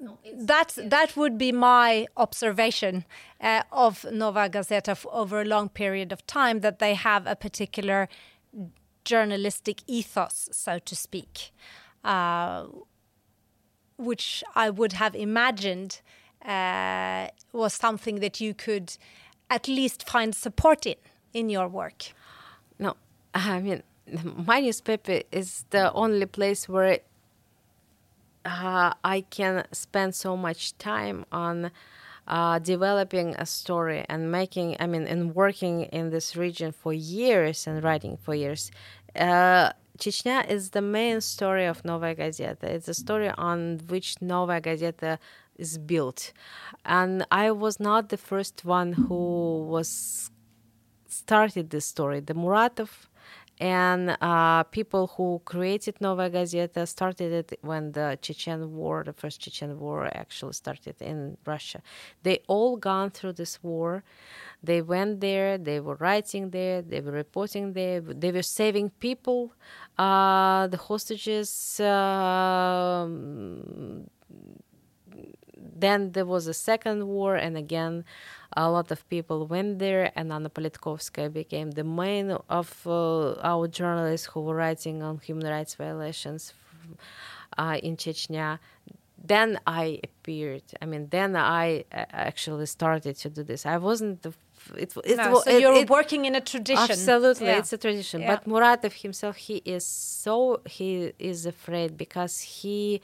no, 0.00 0.18
that's 0.34 0.78
yes. 0.78 0.90
that 0.90 1.16
would 1.16 1.36
be 1.38 1.52
my 1.52 2.06
observation 2.16 3.04
uh, 3.40 3.62
of 3.70 4.04
Novaya 4.10 4.48
Gazeta 4.48 4.96
over 5.12 5.42
a 5.42 5.44
long 5.44 5.68
period 5.68 6.12
of 6.12 6.26
time 6.26 6.60
that 6.60 6.78
they 6.78 6.94
have 6.94 7.26
a 7.26 7.36
particular 7.36 8.08
journalistic 9.04 9.82
ethos, 9.86 10.48
so 10.52 10.78
to 10.78 10.96
speak, 10.96 11.50
uh, 12.04 12.66
which 13.96 14.42
I 14.54 14.70
would 14.70 14.94
have 14.94 15.14
imagined 15.14 16.00
uh, 16.44 17.28
was 17.52 17.74
something 17.74 18.20
that 18.20 18.40
you 18.40 18.54
could 18.54 18.96
at 19.50 19.68
least 19.68 20.08
find 20.08 20.34
support 20.34 20.86
in 20.86 20.96
in 21.32 21.50
your 21.50 21.68
work. 21.68 22.12
No, 22.78 22.96
I 23.34 23.60
mean, 23.60 23.82
my 24.46 24.60
newspaper 24.60 25.20
is 25.32 25.64
the 25.70 25.92
only 25.92 26.26
place 26.26 26.68
where 26.68 27.00
uh, 28.44 28.92
I 29.02 29.22
can 29.30 29.64
spend 29.72 30.14
so 30.14 30.36
much 30.36 30.76
time 30.78 31.24
on 31.32 31.70
uh, 32.26 32.58
developing 32.58 33.34
a 33.36 33.46
story 33.46 34.04
and 34.08 34.30
making, 34.30 34.76
I 34.80 34.86
mean, 34.86 35.06
and 35.06 35.34
working 35.34 35.82
in 35.82 36.10
this 36.10 36.36
region 36.36 36.72
for 36.72 36.92
years 36.92 37.66
and 37.66 37.82
writing 37.82 38.16
for 38.16 38.34
years. 38.34 38.70
Uh, 39.14 39.72
Chechnya 39.98 40.48
is 40.48 40.70
the 40.70 40.82
main 40.82 41.20
story 41.20 41.66
of 41.66 41.84
Novaya 41.84 42.16
Gazeta. 42.16 42.64
It's 42.64 42.88
a 42.88 42.94
story 42.94 43.30
on 43.30 43.80
which 43.88 44.20
Novaya 44.20 44.60
Gazeta 44.60 45.18
is 45.56 45.78
built. 45.78 46.32
And 46.84 47.24
I 47.30 47.52
was 47.52 47.78
not 47.78 48.08
the 48.08 48.16
first 48.16 48.64
one 48.64 48.92
who 48.92 49.66
was 49.68 50.30
started 51.06 51.70
this 51.70 51.86
story. 51.86 52.20
The 52.20 52.34
Muratov 52.34 52.90
and 53.60 54.16
uh, 54.20 54.64
people 54.64 55.06
who 55.16 55.40
created 55.44 56.00
Novaya 56.00 56.30
Gazeta 56.30 56.86
started 56.88 57.32
it 57.32 57.58
when 57.62 57.92
the 57.92 58.18
Chechen 58.20 58.74
War, 58.74 59.04
the 59.04 59.12
first 59.12 59.40
Chechen 59.40 59.78
War, 59.78 60.06
actually 60.12 60.54
started 60.54 60.96
in 61.00 61.36
Russia. 61.46 61.80
They 62.22 62.40
all 62.48 62.76
gone 62.76 63.10
through 63.10 63.34
this 63.34 63.62
war. 63.62 64.02
They 64.62 64.82
went 64.82 65.20
there. 65.20 65.58
They 65.58 65.78
were 65.80 65.96
writing 65.96 66.50
there. 66.50 66.82
They 66.82 67.00
were 67.00 67.12
reporting 67.12 67.74
there. 67.74 68.00
They 68.00 68.32
were 68.32 68.42
saving 68.42 68.90
people, 68.98 69.52
uh, 69.98 70.66
the 70.68 70.78
hostages. 70.78 71.78
Uh, 71.78 73.08
then 75.84 76.12
there 76.12 76.28
was 76.34 76.44
a 76.46 76.54
second 76.54 76.98
war, 77.06 77.32
and 77.36 77.54
again, 77.64 78.04
a 78.56 78.70
lot 78.70 78.90
of 78.90 79.00
people 79.14 79.38
went 79.46 79.78
there, 79.78 80.04
and 80.16 80.32
Anna 80.32 80.50
Politkovskaya 80.56 81.32
became 81.32 81.68
the 81.72 81.84
main 81.84 82.26
of 82.60 82.68
uh, 82.86 83.34
our 83.52 83.66
journalists 83.68 84.26
who 84.30 84.40
were 84.46 84.56
writing 84.64 85.02
on 85.02 85.18
human 85.18 85.46
rights 85.56 85.74
violations 85.74 86.54
uh, 87.58 87.78
in 87.82 87.96
Chechnya. 87.96 88.58
Then 89.32 89.58
I 89.66 90.00
appeared. 90.08 90.66
I 90.82 90.84
mean, 90.86 91.08
then 91.10 91.30
I 91.36 91.84
uh, 91.92 92.04
actually 92.30 92.66
started 92.66 93.16
to 93.22 93.28
do 93.30 93.42
this. 93.42 93.64
I 93.64 93.78
wasn't 93.78 94.22
the 94.22 94.32
it, 94.76 94.94
it, 95.04 95.16
no, 95.16 95.40
so 95.40 95.50
it, 95.50 95.60
you're 95.60 95.74
it, 95.74 95.90
working 95.90 96.24
in 96.24 96.34
a 96.34 96.40
tradition. 96.40 96.90
Absolutely, 96.90 97.46
yeah. 97.46 97.58
it's 97.58 97.72
a 97.72 97.78
tradition. 97.78 98.22
Yeah. 98.22 98.36
But 98.36 98.48
Muratov 98.48 98.92
himself, 98.92 99.36
he 99.36 99.56
is 99.64 99.84
so 99.84 100.60
he 100.64 101.12
is 101.18 101.46
afraid 101.46 101.96
because 101.96 102.40
he 102.40 103.02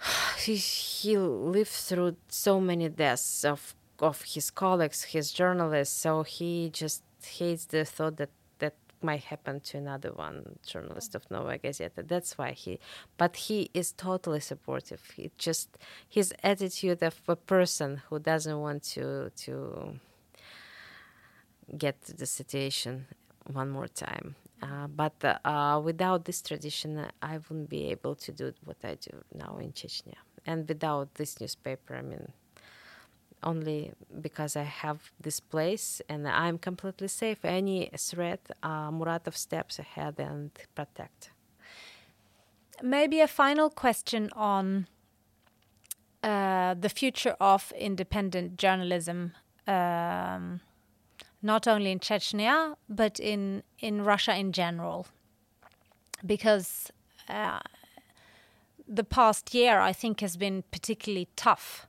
he 0.38 0.56
he 0.56 1.16
lived 1.18 1.70
through 1.70 2.16
so 2.28 2.60
many 2.60 2.88
deaths 2.88 3.44
of 3.44 3.74
of 3.98 4.22
his 4.22 4.50
colleagues, 4.50 5.04
his 5.04 5.32
journalists. 5.32 5.94
So 5.94 6.22
he 6.22 6.70
just 6.72 7.02
hates 7.22 7.66
the 7.66 7.84
thought 7.84 8.16
that 8.16 8.30
that 8.58 8.74
might 9.02 9.24
happen 9.24 9.60
to 9.60 9.78
another 9.78 10.12
one 10.12 10.58
journalist 10.66 11.14
of 11.14 11.30
Novaya 11.30 11.58
Gazeta. 11.58 12.06
That's 12.06 12.38
why 12.38 12.52
he, 12.52 12.78
but 13.18 13.36
he 13.36 13.70
is 13.74 13.92
totally 13.92 14.40
supportive. 14.40 15.02
He 15.16 15.30
just 15.36 15.76
his 16.08 16.32
attitude 16.42 17.02
of 17.02 17.20
a 17.28 17.36
person 17.36 18.02
who 18.08 18.18
doesn't 18.18 18.58
want 18.58 18.82
to 18.94 19.30
to 19.30 20.00
get 21.76 22.00
the 22.02 22.26
situation 22.26 23.06
one 23.52 23.70
more 23.70 23.88
time. 23.88 24.36
Uh, 24.62 24.86
but 24.88 25.14
uh, 25.44 25.80
without 25.82 26.24
this 26.24 26.42
tradition, 26.42 27.06
I 27.22 27.38
wouldn't 27.38 27.70
be 27.70 27.90
able 27.90 28.14
to 28.16 28.32
do 28.32 28.52
what 28.64 28.76
I 28.84 28.94
do 28.94 29.24
now 29.34 29.58
in 29.58 29.72
Chechnya. 29.72 30.18
And 30.46 30.68
without 30.68 31.14
this 31.14 31.40
newspaper, 31.40 31.96
I 31.96 32.02
mean, 32.02 32.32
only 33.42 33.92
because 34.20 34.56
I 34.56 34.64
have 34.64 35.12
this 35.20 35.40
place 35.40 36.02
and 36.08 36.28
I'm 36.28 36.58
completely 36.58 37.08
safe. 37.08 37.44
Any 37.44 37.90
threat, 37.96 38.50
uh, 38.62 38.90
Muratov 38.90 39.36
steps 39.36 39.78
ahead 39.78 40.14
and 40.18 40.50
protect. 40.74 41.30
Maybe 42.82 43.20
a 43.20 43.28
final 43.28 43.70
question 43.70 44.30
on 44.34 44.86
uh, 46.22 46.74
the 46.74 46.88
future 46.88 47.36
of 47.40 47.72
independent 47.78 48.58
journalism, 48.58 49.32
um, 49.66 50.60
not 51.42 51.66
only 51.66 51.90
in 51.90 52.00
Chechnya 52.00 52.76
but 52.88 53.18
in 53.20 53.62
in 53.78 54.04
Russia 54.04 54.36
in 54.36 54.52
general, 54.52 55.06
because. 56.24 56.90
Uh, 57.28 57.60
the 58.92 59.04
past 59.04 59.54
year, 59.54 59.78
I 59.78 59.92
think, 59.92 60.20
has 60.20 60.36
been 60.36 60.64
particularly 60.72 61.28
tough 61.36 61.86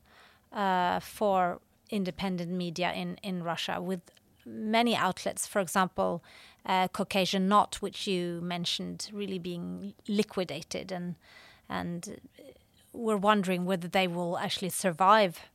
uh, 0.53 0.99
for 0.99 1.59
independent 1.89 2.51
media 2.51 2.93
in, 2.93 3.17
in 3.23 3.43
Russia 3.43 3.81
with 3.81 4.01
many 4.45 4.95
outlets, 4.95 5.47
for 5.47 5.59
example, 5.59 6.23
uh, 6.65 6.87
Caucasian 6.89 7.47
Knot, 7.47 7.77
which 7.81 8.07
you 8.07 8.39
mentioned, 8.41 9.09
really 9.11 9.39
being 9.39 9.93
liquidated, 10.07 10.91
and 10.91 11.15
and 11.67 12.19
we're 12.93 13.17
wondering 13.17 13.65
whether 13.65 13.87
they 13.87 14.07
will 14.07 14.37
actually 14.37 14.69
survive. 14.69 15.49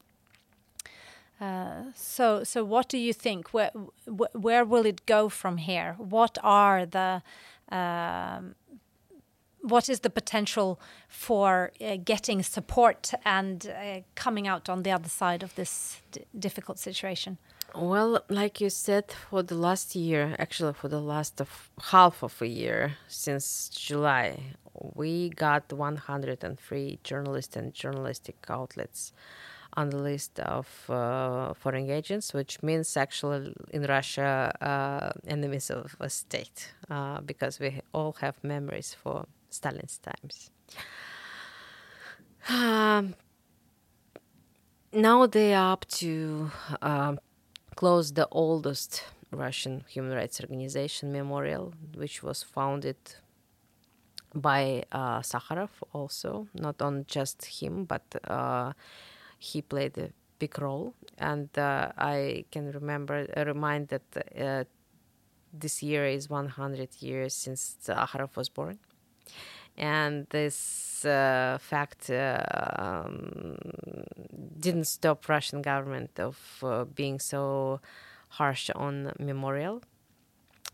Uh, 1.40 1.84
so, 1.94 2.44
so 2.44 2.64
what 2.64 2.88
do 2.88 2.98
you 2.98 3.12
think? 3.12 3.52
Where, 3.52 3.70
where 4.32 4.64
will 4.64 4.86
it 4.86 5.04
go 5.06 5.28
from 5.28 5.58
here? 5.58 5.94
What 5.98 6.38
are 6.42 6.86
the 6.86 7.22
um, 7.70 8.54
what 9.60 9.88
is 9.88 10.00
the 10.00 10.10
potential 10.10 10.78
for 11.08 11.72
uh, 11.80 11.96
getting 12.04 12.42
support 12.42 13.12
and 13.24 13.66
uh, 13.66 14.00
coming 14.14 14.46
out 14.46 14.68
on 14.68 14.84
the 14.84 14.92
other 14.92 15.08
side 15.08 15.42
of 15.42 15.54
this 15.56 16.00
difficult 16.38 16.78
situation? 16.78 17.38
Well, 17.74 18.22
like 18.28 18.60
you 18.60 18.70
said, 18.70 19.12
for 19.28 19.42
the 19.42 19.56
last 19.56 19.96
year, 19.96 20.36
actually 20.38 20.72
for 20.72 20.88
the 20.88 21.00
last 21.00 21.40
of 21.40 21.68
half 21.90 22.22
of 22.22 22.40
a 22.40 22.46
year 22.46 22.96
since 23.08 23.68
July, 23.68 24.38
we 24.94 25.30
got 25.30 25.72
103 25.72 26.98
journalists 27.02 27.56
and 27.56 27.74
journalistic 27.74 28.36
outlets 28.48 29.12
on 29.76 29.90
the 29.90 29.98
list 29.98 30.40
of 30.40 30.66
uh, 30.88 31.52
foreign 31.54 31.90
agents, 31.90 32.32
which 32.32 32.62
means 32.62 32.96
actually 32.96 33.54
in 33.70 33.82
Russia 33.82 34.52
uh, 34.60 35.10
enemies 35.26 35.70
of 35.70 35.94
a 36.00 36.08
state, 36.08 36.72
uh, 36.90 37.20
because 37.20 37.60
we 37.60 37.80
all 37.92 38.12
have 38.20 38.42
memories 38.42 38.96
for 39.02 39.26
Stalin's 39.50 39.98
times. 39.98 40.50
Um, 42.48 43.14
now 44.92 45.26
they 45.26 45.54
are 45.54 45.72
up 45.72 45.84
to 46.00 46.50
uh, 46.80 47.16
close 47.74 48.12
the 48.12 48.28
oldest 48.30 49.04
Russian 49.30 49.84
human 49.88 50.12
rights 50.12 50.40
organization, 50.40 51.12
Memorial, 51.12 51.74
which 51.94 52.22
was 52.22 52.42
founded 52.42 52.96
by 54.34 54.84
uh, 54.92 55.20
Sakharov 55.20 55.70
also, 55.92 56.46
not 56.54 56.80
on 56.80 57.04
just 57.08 57.44
him, 57.44 57.84
but 57.84 58.02
uh, 58.24 58.72
he 59.46 59.62
played 59.62 59.96
a 59.98 60.10
big 60.38 60.58
role. 60.60 60.94
And 61.18 61.48
uh, 61.58 61.92
I 61.96 62.44
can 62.50 62.72
remember, 62.72 63.26
uh, 63.36 63.44
remind 63.44 63.88
that 63.88 64.02
uh, 64.38 64.64
this 65.52 65.82
year 65.82 66.06
is 66.06 66.28
100 66.28 66.88
years 67.00 67.34
since 67.34 67.76
Sakharov 67.84 68.36
was 68.36 68.48
born. 68.48 68.78
And 69.78 70.26
this 70.30 71.04
uh, 71.04 71.58
fact 71.60 72.10
um, 72.10 73.58
didn't 74.58 74.86
stop 74.86 75.28
Russian 75.28 75.60
government 75.60 76.18
of 76.18 76.38
being 76.94 77.20
so 77.20 77.80
harsh 78.28 78.70
on 78.74 79.12
memorial. 79.18 79.82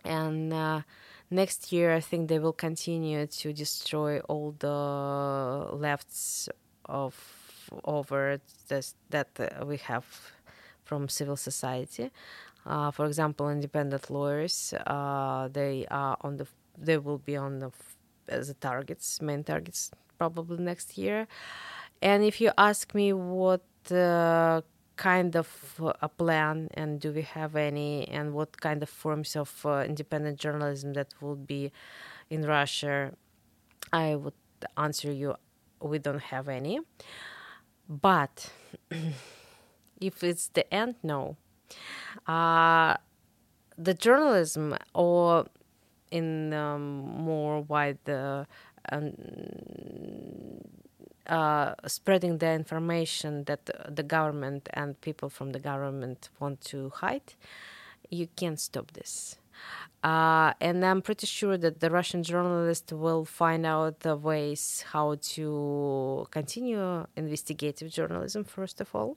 And 0.04 0.84
next 1.30 1.72
year, 1.72 1.92
I 1.92 2.00
think 2.00 2.28
they 2.28 2.38
will 2.38 2.52
continue 2.52 3.26
to 3.26 3.52
destroy 3.52 4.20
all 4.20 4.54
the 4.58 5.76
lefts 5.76 6.48
of 6.84 7.41
over 7.84 8.40
this 8.68 8.94
that 9.10 9.28
uh, 9.38 9.64
we 9.64 9.76
have 9.78 10.04
from 10.84 11.08
civil 11.08 11.36
society. 11.36 12.10
Uh, 12.64 12.90
for 12.90 13.06
example, 13.06 13.48
independent 13.50 14.08
lawyers, 14.10 14.72
uh, 14.86 15.48
they 15.52 15.86
are 15.90 16.16
on 16.20 16.36
the 16.36 16.46
they 16.78 16.98
will 16.98 17.18
be 17.18 17.36
on 17.36 17.58
the 17.58 17.70
as 18.28 18.48
the 18.48 18.54
targets, 18.54 19.20
main 19.20 19.42
targets, 19.44 19.90
probably 20.18 20.58
next 20.58 20.96
year. 20.96 21.26
And 22.00 22.24
if 22.24 22.40
you 22.40 22.52
ask 22.56 22.94
me 22.94 23.12
what 23.12 23.62
uh, 23.90 24.62
kind 24.96 25.36
of 25.36 25.48
uh, 25.80 25.92
a 26.00 26.08
plan 26.08 26.68
and 26.74 27.00
do 27.00 27.12
we 27.12 27.22
have 27.22 27.56
any 27.56 28.08
and 28.08 28.32
what 28.32 28.60
kind 28.60 28.82
of 28.82 28.88
forms 28.88 29.36
of 29.36 29.50
uh, 29.64 29.84
independent 29.86 30.38
journalism 30.38 30.92
that 30.94 31.08
will 31.20 31.36
be 31.36 31.72
in 32.30 32.42
Russia, 32.42 33.12
I 33.92 34.16
would 34.16 34.34
answer 34.76 35.12
you 35.12 35.34
we 35.80 35.98
don't 35.98 36.22
have 36.22 36.48
any. 36.48 36.80
But 38.00 38.50
if 40.00 40.24
it's 40.24 40.48
the 40.48 40.72
end, 40.72 40.94
no. 41.02 41.36
Uh, 42.26 42.96
the 43.76 43.92
journalism, 43.92 44.76
or 44.94 45.46
in 46.10 46.54
um, 46.54 47.00
more 47.02 47.60
wide, 47.60 48.08
uh, 48.08 48.44
uh, 51.26 51.74
spreading 51.86 52.38
the 52.38 52.50
information 52.52 53.44
that 53.44 53.68
the 53.88 54.02
government 54.02 54.70
and 54.72 54.98
people 55.02 55.28
from 55.28 55.52
the 55.52 55.58
government 55.60 56.30
want 56.40 56.62
to 56.62 56.90
hide, 56.96 57.34
you 58.08 58.26
can't 58.36 58.58
stop 58.58 58.92
this. 58.92 59.36
Uh, 60.02 60.52
and 60.60 60.84
I'm 60.84 61.00
pretty 61.00 61.28
sure 61.28 61.56
that 61.56 61.78
the 61.78 61.88
Russian 61.88 62.24
journalists 62.24 62.92
will 62.92 63.24
find 63.24 63.64
out 63.64 64.00
the 64.00 64.16
ways 64.16 64.84
how 64.90 65.16
to 65.34 66.26
continue 66.30 67.06
investigative 67.16 67.88
journalism, 67.88 68.42
first 68.42 68.80
of 68.80 68.92
all, 68.96 69.16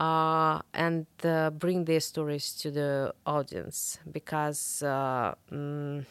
uh, 0.00 0.60
and 0.72 1.06
uh, 1.24 1.50
bring 1.50 1.84
their 1.84 2.00
stories 2.00 2.54
to 2.54 2.70
the 2.70 3.12
audience. 3.26 3.98
Because, 4.10 4.82
mm, 4.82 6.06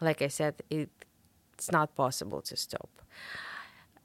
like 0.00 0.20
I 0.20 0.28
said, 0.28 0.54
it, 0.68 0.90
it's 1.54 1.70
not 1.70 1.94
possible 1.94 2.42
to 2.42 2.56
stop. 2.56 2.90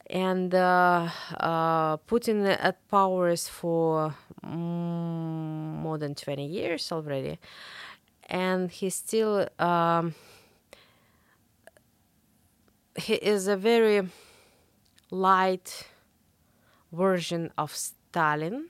And 0.09 0.53
uh, 0.53 1.09
uh, 1.39 1.97
Putin 1.97 2.55
at 2.59 2.87
power 2.87 3.29
is 3.29 3.49
for 3.49 4.15
mm, 4.45 4.47
more 4.47 5.97
than 5.97 6.15
20 6.15 6.45
years 6.45 6.91
already 6.91 7.39
and 8.28 8.69
he 8.71 8.89
still 8.89 9.47
um, 9.59 10.13
he 12.97 13.13
is 13.13 13.47
a 13.47 13.55
very 13.55 14.07
light 15.11 15.88
version 16.91 17.51
of 17.57 17.75
Stalin, 17.75 18.67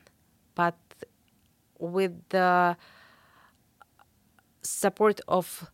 but 0.56 0.76
with 1.80 2.14
the 2.30 2.76
support 4.62 5.22
of 5.28 5.72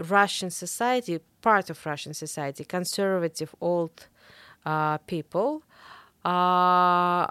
Russian 0.00 0.50
society, 0.50 1.18
part 1.40 1.70
of 1.70 1.84
Russian 1.84 2.14
society, 2.14 2.64
conservative 2.64 3.54
old 3.60 4.08
uh, 4.64 4.98
people, 4.98 5.62
uh, 6.24 7.26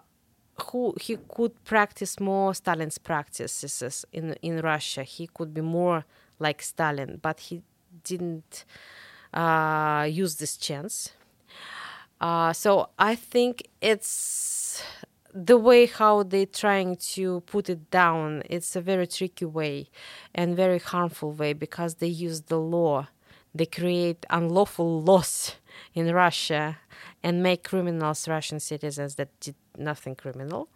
who 0.63 0.93
he 0.99 1.17
could 1.27 1.63
practice 1.63 2.19
more 2.19 2.53
Stalin's 2.53 2.97
practices 2.97 4.05
in 4.11 4.35
in 4.41 4.59
Russia. 4.61 5.03
He 5.03 5.27
could 5.27 5.53
be 5.53 5.61
more 5.61 6.05
like 6.39 6.61
Stalin, 6.61 7.19
but 7.21 7.39
he 7.39 7.61
didn't 8.03 8.65
uh, 9.33 10.07
use 10.09 10.35
this 10.35 10.57
chance. 10.57 11.13
Uh, 12.19 12.53
so 12.53 12.89
I 12.99 13.15
think 13.15 13.67
it's 13.81 14.83
the 15.33 15.57
way 15.57 15.85
how 15.85 16.23
they're 16.23 16.45
trying 16.45 16.95
to 16.95 17.41
put 17.41 17.69
it 17.69 17.89
down. 17.89 18.43
It's 18.49 18.75
a 18.75 18.81
very 18.81 19.07
tricky 19.07 19.45
way 19.45 19.89
and 20.35 20.55
very 20.55 20.79
harmful 20.79 21.31
way 21.31 21.53
because 21.53 21.95
they 21.95 22.07
use 22.07 22.41
the 22.41 22.59
law. 22.59 23.07
They 23.53 23.65
create 23.65 24.25
unlawful 24.29 25.01
laws 25.01 25.55
in 25.93 26.13
Russia 26.13 26.77
and 27.23 27.43
make 27.43 27.63
criminals 27.63 28.27
Russian 28.27 28.59
citizens 28.59 29.15
that 29.15 29.29
did 29.39 29.55
nothing 29.77 30.15
criminal. 30.15 30.67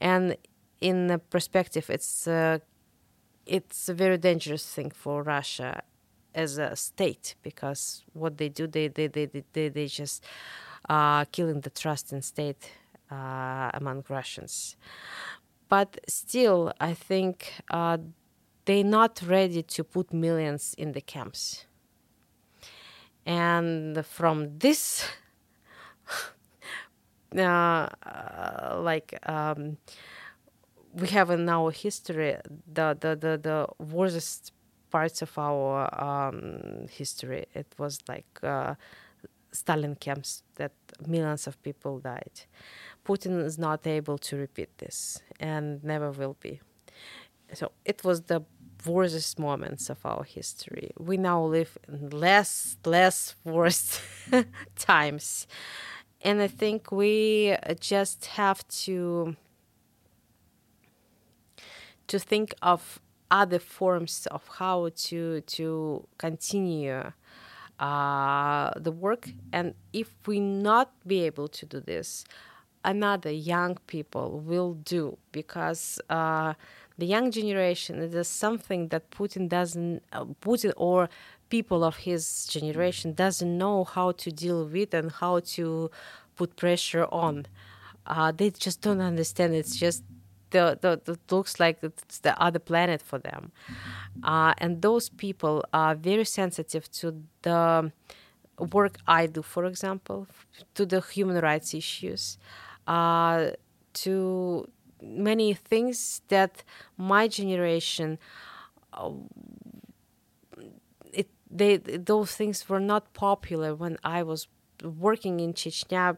And 0.00 0.36
in 0.80 1.06
the 1.06 1.18
perspective, 1.18 1.90
it's 1.90 2.26
uh, 2.26 2.58
it's 3.46 3.88
a 3.88 3.94
very 3.94 4.18
dangerous 4.18 4.66
thing 4.74 4.90
for 4.90 5.22
Russia 5.22 5.82
as 6.34 6.58
a 6.58 6.76
state 6.76 7.34
because 7.42 8.04
what 8.12 8.36
they 8.36 8.48
do, 8.48 8.66
they 8.66 8.88
they 8.88 9.06
they 9.06 9.26
they, 9.52 9.68
they 9.68 9.86
just 9.86 10.24
uh, 10.88 11.24
killing 11.26 11.60
the 11.60 11.70
trust 11.70 12.12
in 12.12 12.22
state 12.22 12.70
uh, 13.10 13.70
among 13.74 14.04
Russians. 14.08 14.76
But 15.68 15.98
still, 16.08 16.72
I 16.80 16.94
think 16.94 17.54
uh, 17.70 17.98
they're 18.66 18.84
not 18.84 19.22
ready 19.26 19.62
to 19.62 19.84
put 19.84 20.12
millions 20.12 20.74
in 20.78 20.92
the 20.92 21.00
camps. 21.00 21.66
And 23.24 24.06
from 24.06 24.58
this 24.58 25.04
uh, 27.36 27.88
like 28.80 29.18
um, 29.28 29.76
we 30.94 31.08
have 31.08 31.30
in 31.30 31.48
our 31.48 31.70
history 31.70 32.36
the 32.72 32.96
the 33.00 33.16
the, 33.16 33.38
the 33.38 33.66
worst 33.92 34.52
parts 34.90 35.22
of 35.22 35.36
our 35.38 35.88
um, 36.02 36.86
history. 36.90 37.46
It 37.54 37.66
was 37.78 37.98
like 38.08 38.26
uh, 38.42 38.74
Stalin 39.52 39.96
camps 39.96 40.42
that 40.56 40.72
millions 41.06 41.46
of 41.46 41.60
people 41.62 41.98
died. 41.98 42.40
Putin 43.04 43.44
is 43.44 43.58
not 43.58 43.86
able 43.86 44.18
to 44.18 44.36
repeat 44.36 44.70
this 44.78 45.20
and 45.40 45.82
never 45.84 46.10
will 46.10 46.36
be. 46.40 46.60
So 47.52 47.72
it 47.84 48.04
was 48.04 48.22
the 48.22 48.42
worst 48.84 49.38
moments 49.38 49.90
of 49.90 50.04
our 50.04 50.24
history. 50.24 50.90
We 50.98 51.16
now 51.16 51.42
live 51.44 51.78
in 51.88 52.10
less 52.10 52.76
less 52.84 53.34
worst 53.44 54.00
times 54.76 55.46
and 56.26 56.42
I 56.42 56.48
think 56.48 56.90
we 56.90 57.56
just 57.78 58.26
have 58.26 58.66
to 58.84 59.36
to 62.08 62.18
think 62.18 62.54
of 62.62 63.00
other 63.30 63.60
forms 63.60 64.26
of 64.30 64.42
how 64.58 64.90
to 65.08 65.40
to 65.40 66.06
continue 66.18 67.12
uh, 67.78 68.70
the 68.76 68.90
work. 68.90 69.28
And 69.52 69.74
if 69.92 70.10
we 70.26 70.40
not 70.40 70.90
be 71.06 71.24
able 71.24 71.48
to 71.48 71.64
do 71.64 71.80
this, 71.80 72.24
another 72.84 73.30
young 73.30 73.78
people 73.86 74.40
will 74.40 74.74
do 74.74 75.18
because 75.30 76.00
uh, 76.10 76.54
the 76.98 77.06
young 77.06 77.30
generation 77.30 78.00
is 78.00 78.26
something 78.26 78.88
that 78.88 79.10
Putin 79.10 79.48
doesn't 79.48 80.02
uh, 80.12 80.24
Putin 80.40 80.72
or 80.76 81.08
people 81.48 81.84
of 81.84 81.96
his 81.98 82.46
generation 82.46 83.12
doesn't 83.12 83.56
know 83.56 83.84
how 83.84 84.12
to 84.12 84.30
deal 84.30 84.64
with 84.66 84.94
and 84.94 85.12
how 85.12 85.40
to 85.40 85.90
put 86.36 86.56
pressure 86.56 87.06
on. 87.10 87.46
Uh, 88.06 88.32
they 88.32 88.50
just 88.50 88.80
don't 88.80 89.00
understand. 89.00 89.54
It's 89.54 89.76
just 89.76 90.02
the, 90.50 90.78
the, 90.80 91.00
the 91.04 91.18
looks 91.34 91.58
like 91.58 91.78
it's 91.82 92.18
the 92.18 92.40
other 92.40 92.58
planet 92.58 93.02
for 93.02 93.18
them, 93.18 93.52
uh, 94.22 94.54
and 94.58 94.80
those 94.80 95.08
people 95.08 95.64
are 95.72 95.94
very 95.94 96.24
sensitive 96.24 96.90
to 96.92 97.22
the 97.42 97.92
work 98.72 98.96
I 99.06 99.26
do, 99.26 99.42
for 99.42 99.64
example, 99.64 100.28
to 100.74 100.86
the 100.86 101.00
human 101.00 101.42
rights 101.42 101.74
issues, 101.74 102.38
uh, 102.86 103.50
to 103.94 104.68
many 105.02 105.52
things 105.54 106.22
that 106.28 106.62
my 106.96 107.28
generation. 107.28 108.18
They 111.56 111.78
those 112.12 112.34
things 112.34 112.68
were 112.68 112.80
not 112.80 113.12
popular 113.14 113.74
when 113.74 113.96
I 114.04 114.22
was 114.22 114.48
working 114.82 115.40
in 115.40 115.54
Chechnya 115.54 116.16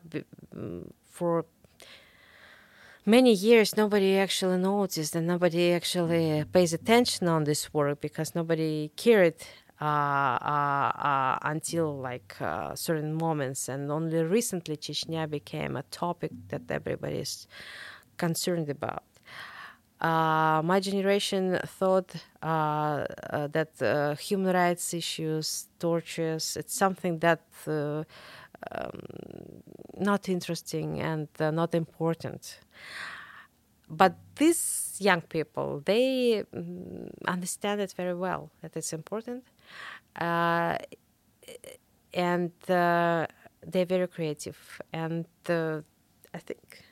mm, 0.55 0.91
for 1.05 1.45
many 3.07 3.33
years. 3.33 3.77
Nobody 3.77 4.19
actually 4.19 4.59
noticed 4.59 5.15
and 5.17 5.27
nobody 5.27 5.73
actually 5.73 6.45
pays 6.53 6.73
attention 6.73 7.29
on 7.29 7.45
this 7.45 7.73
work 7.73 8.01
because 8.01 8.35
nobody 8.35 8.91
cared 8.97 9.37
uh, 9.81 9.85
uh, 9.85 10.93
uh, 11.11 11.39
until 11.43 11.97
like 11.97 12.35
uh, 12.41 12.75
certain 12.75 13.15
moments. 13.15 13.69
And 13.69 13.91
only 13.91 14.23
recently 14.25 14.77
chechnya 14.77 15.31
became 15.31 15.77
a 15.77 15.85
topic 15.85 16.33
that 16.49 16.63
everybody 16.71 17.19
is 17.19 17.47
concerned 18.17 18.69
about 18.69 19.05
uh, 20.01 20.63
my 20.65 20.81
generation 20.81 21.59
thought 21.67 22.15
uh, 22.43 23.05
that 23.49 24.17
human 24.21 24.55
rights 24.55 24.95
issues 24.95 25.69
tortures 25.79 26.57
it's 26.57 26.75
something 26.75 27.19
that 27.19 27.41
um, 28.73 29.01
not 29.99 30.29
interesting 30.29 31.01
and 31.01 31.29
uh, 31.41 31.51
not 31.51 31.75
important. 31.75 32.61
But 33.91 34.17
these 34.37 34.97
young 34.99 35.23
people, 35.23 35.83
they 35.85 36.45
um, 36.55 37.11
understand 37.27 37.81
it 37.81 37.93
very 37.97 38.15
well 38.15 38.51
that 38.61 38.77
it's 38.77 38.93
important, 38.93 39.45
uh, 40.21 40.77
and 42.13 42.53
uh, 42.69 43.27
they're 43.67 43.87
very 43.87 44.07
creative. 44.09 44.59
And 44.93 45.27
uh, 45.49 45.81
I 46.35 46.39
think 46.39 46.85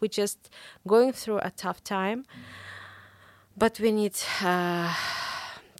we're 0.00 0.08
just 0.08 0.50
going 0.86 1.12
through 1.12 1.38
a 1.38 1.50
tough 1.50 1.82
time, 1.82 2.24
but 3.56 3.78
we 3.80 3.92
need 3.92 4.16
uh, 4.42 4.92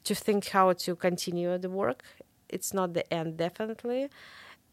to 0.05 0.14
think 0.14 0.49
how 0.49 0.73
to 0.73 0.97
continue 0.97 1.59
the 1.59 1.71
work. 1.71 2.03
It's 2.49 2.73
not 2.73 2.95
the 2.95 3.12
end, 3.12 3.37
definitely 3.37 4.09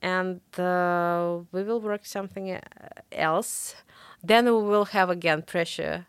and 0.04 0.42
uh, 0.60 1.40
we 1.54 1.64
will 1.64 1.80
work 1.80 2.06
something 2.06 2.52
uh, 2.52 2.60
else. 3.12 3.76
Then 4.22 4.46
we 4.46 4.52
will 4.52 4.86
have 4.86 5.10
again 5.10 5.42
pressure 5.42 6.06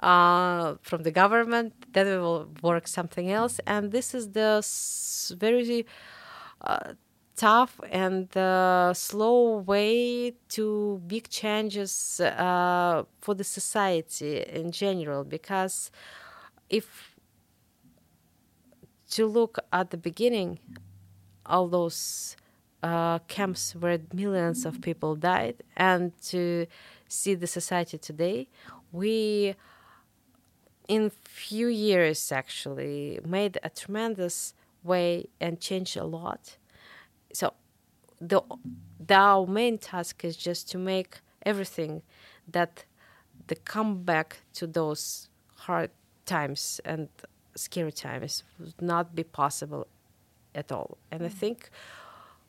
uh, 0.00 0.74
from 0.82 1.02
the 1.02 1.10
government. 1.10 1.72
Then 1.92 2.06
we 2.06 2.18
will 2.18 2.48
work 2.62 2.86
something 2.86 3.30
else, 3.30 3.58
and 3.66 3.90
this 3.90 4.14
is 4.14 4.32
the 4.32 4.62
very 5.36 5.86
uh, 6.60 6.92
tough 7.38 7.80
and 7.90 8.36
uh, 8.36 8.92
slow 8.92 9.58
way 9.58 10.34
to 10.48 11.00
big 11.06 11.28
changes 11.28 12.20
uh, 12.20 13.04
for 13.20 13.34
the 13.34 13.44
society 13.44 14.40
in 14.42 14.72
general. 14.72 15.22
Because 15.24 15.90
if 16.68 17.14
to 19.10 19.26
look 19.26 19.58
at 19.72 19.90
the 19.90 19.96
beginning, 19.96 20.58
all 21.46 21.68
those 21.68 22.36
uh, 22.82 23.18
camps 23.20 23.74
where 23.74 23.98
millions 24.12 24.66
of 24.66 24.80
people 24.80 25.14
died 25.16 25.56
and 25.76 26.12
to 26.22 26.66
see 27.08 27.34
the 27.34 27.46
society 27.46 27.98
today 27.98 28.48
we 28.92 29.54
in 30.86 31.10
few 31.10 31.68
years 31.68 32.30
actually 32.30 33.18
made 33.24 33.58
a 33.62 33.70
tremendous 33.70 34.54
way 34.82 35.26
and 35.40 35.60
changed 35.60 35.96
a 35.96 36.04
lot 36.04 36.56
so 37.32 37.52
the, 38.20 38.40
the 39.04 39.14
our 39.14 39.46
main 39.46 39.78
task 39.78 40.24
is 40.24 40.36
just 40.36 40.70
to 40.70 40.78
make 40.78 41.18
everything 41.44 42.02
that 42.46 42.84
the 43.46 43.56
comeback 43.56 44.38
to 44.54 44.66
those 44.66 45.28
hard 45.54 45.90
times 46.26 46.80
and 46.84 47.08
scary 47.54 47.92
times 47.92 48.44
would 48.58 48.80
not 48.80 49.14
be 49.14 49.24
possible 49.24 49.86
at 50.54 50.70
all 50.72 50.98
and 51.10 51.22
i 51.24 51.28
think 51.28 51.70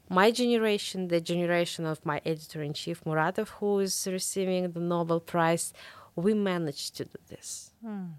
my 0.09 0.31
generation, 0.31 1.07
the 1.07 1.21
generation 1.21 1.85
of 1.85 2.03
my 2.03 2.19
editor 2.25 2.63
in 2.63 2.73
chief, 2.73 3.03
Muratov, 3.03 3.49
who 3.59 3.79
is 3.79 4.07
receiving 4.11 4.71
the 4.71 4.79
Nobel 4.79 5.19
Prize, 5.19 5.71
we 6.15 6.33
managed 6.33 6.97
to 6.97 7.05
do 7.05 7.19
this. 7.27 7.71
Mm. 7.85 8.13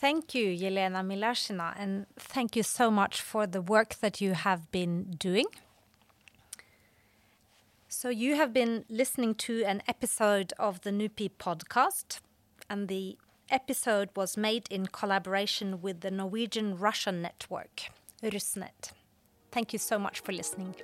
Thank 0.00 0.32
you, 0.32 0.52
Elena 0.64 1.02
Milashina, 1.02 1.74
and 1.76 2.06
thank 2.16 2.54
you 2.54 2.62
so 2.62 2.88
much 2.88 3.20
for 3.20 3.48
the 3.48 3.60
work 3.60 3.96
that 3.96 4.20
you 4.20 4.34
have 4.34 4.70
been 4.70 5.10
doing. 5.18 5.46
So, 7.88 8.08
you 8.08 8.36
have 8.36 8.52
been 8.52 8.84
listening 8.88 9.34
to 9.46 9.64
an 9.64 9.82
episode 9.88 10.52
of 10.56 10.82
the 10.82 10.90
NUPI 10.90 11.30
podcast, 11.40 12.20
and 12.70 12.86
the 12.86 13.18
episode 13.50 14.10
was 14.14 14.36
made 14.36 14.68
in 14.70 14.86
collaboration 14.86 15.82
with 15.82 16.02
the 16.02 16.12
Norwegian 16.12 16.78
Russian 16.78 17.20
network, 17.20 17.90
Rusnet. 18.22 18.92
Thank 19.50 19.72
you 19.72 19.80
so 19.80 19.98
much 19.98 20.20
for 20.20 20.30
listening. 20.30 20.76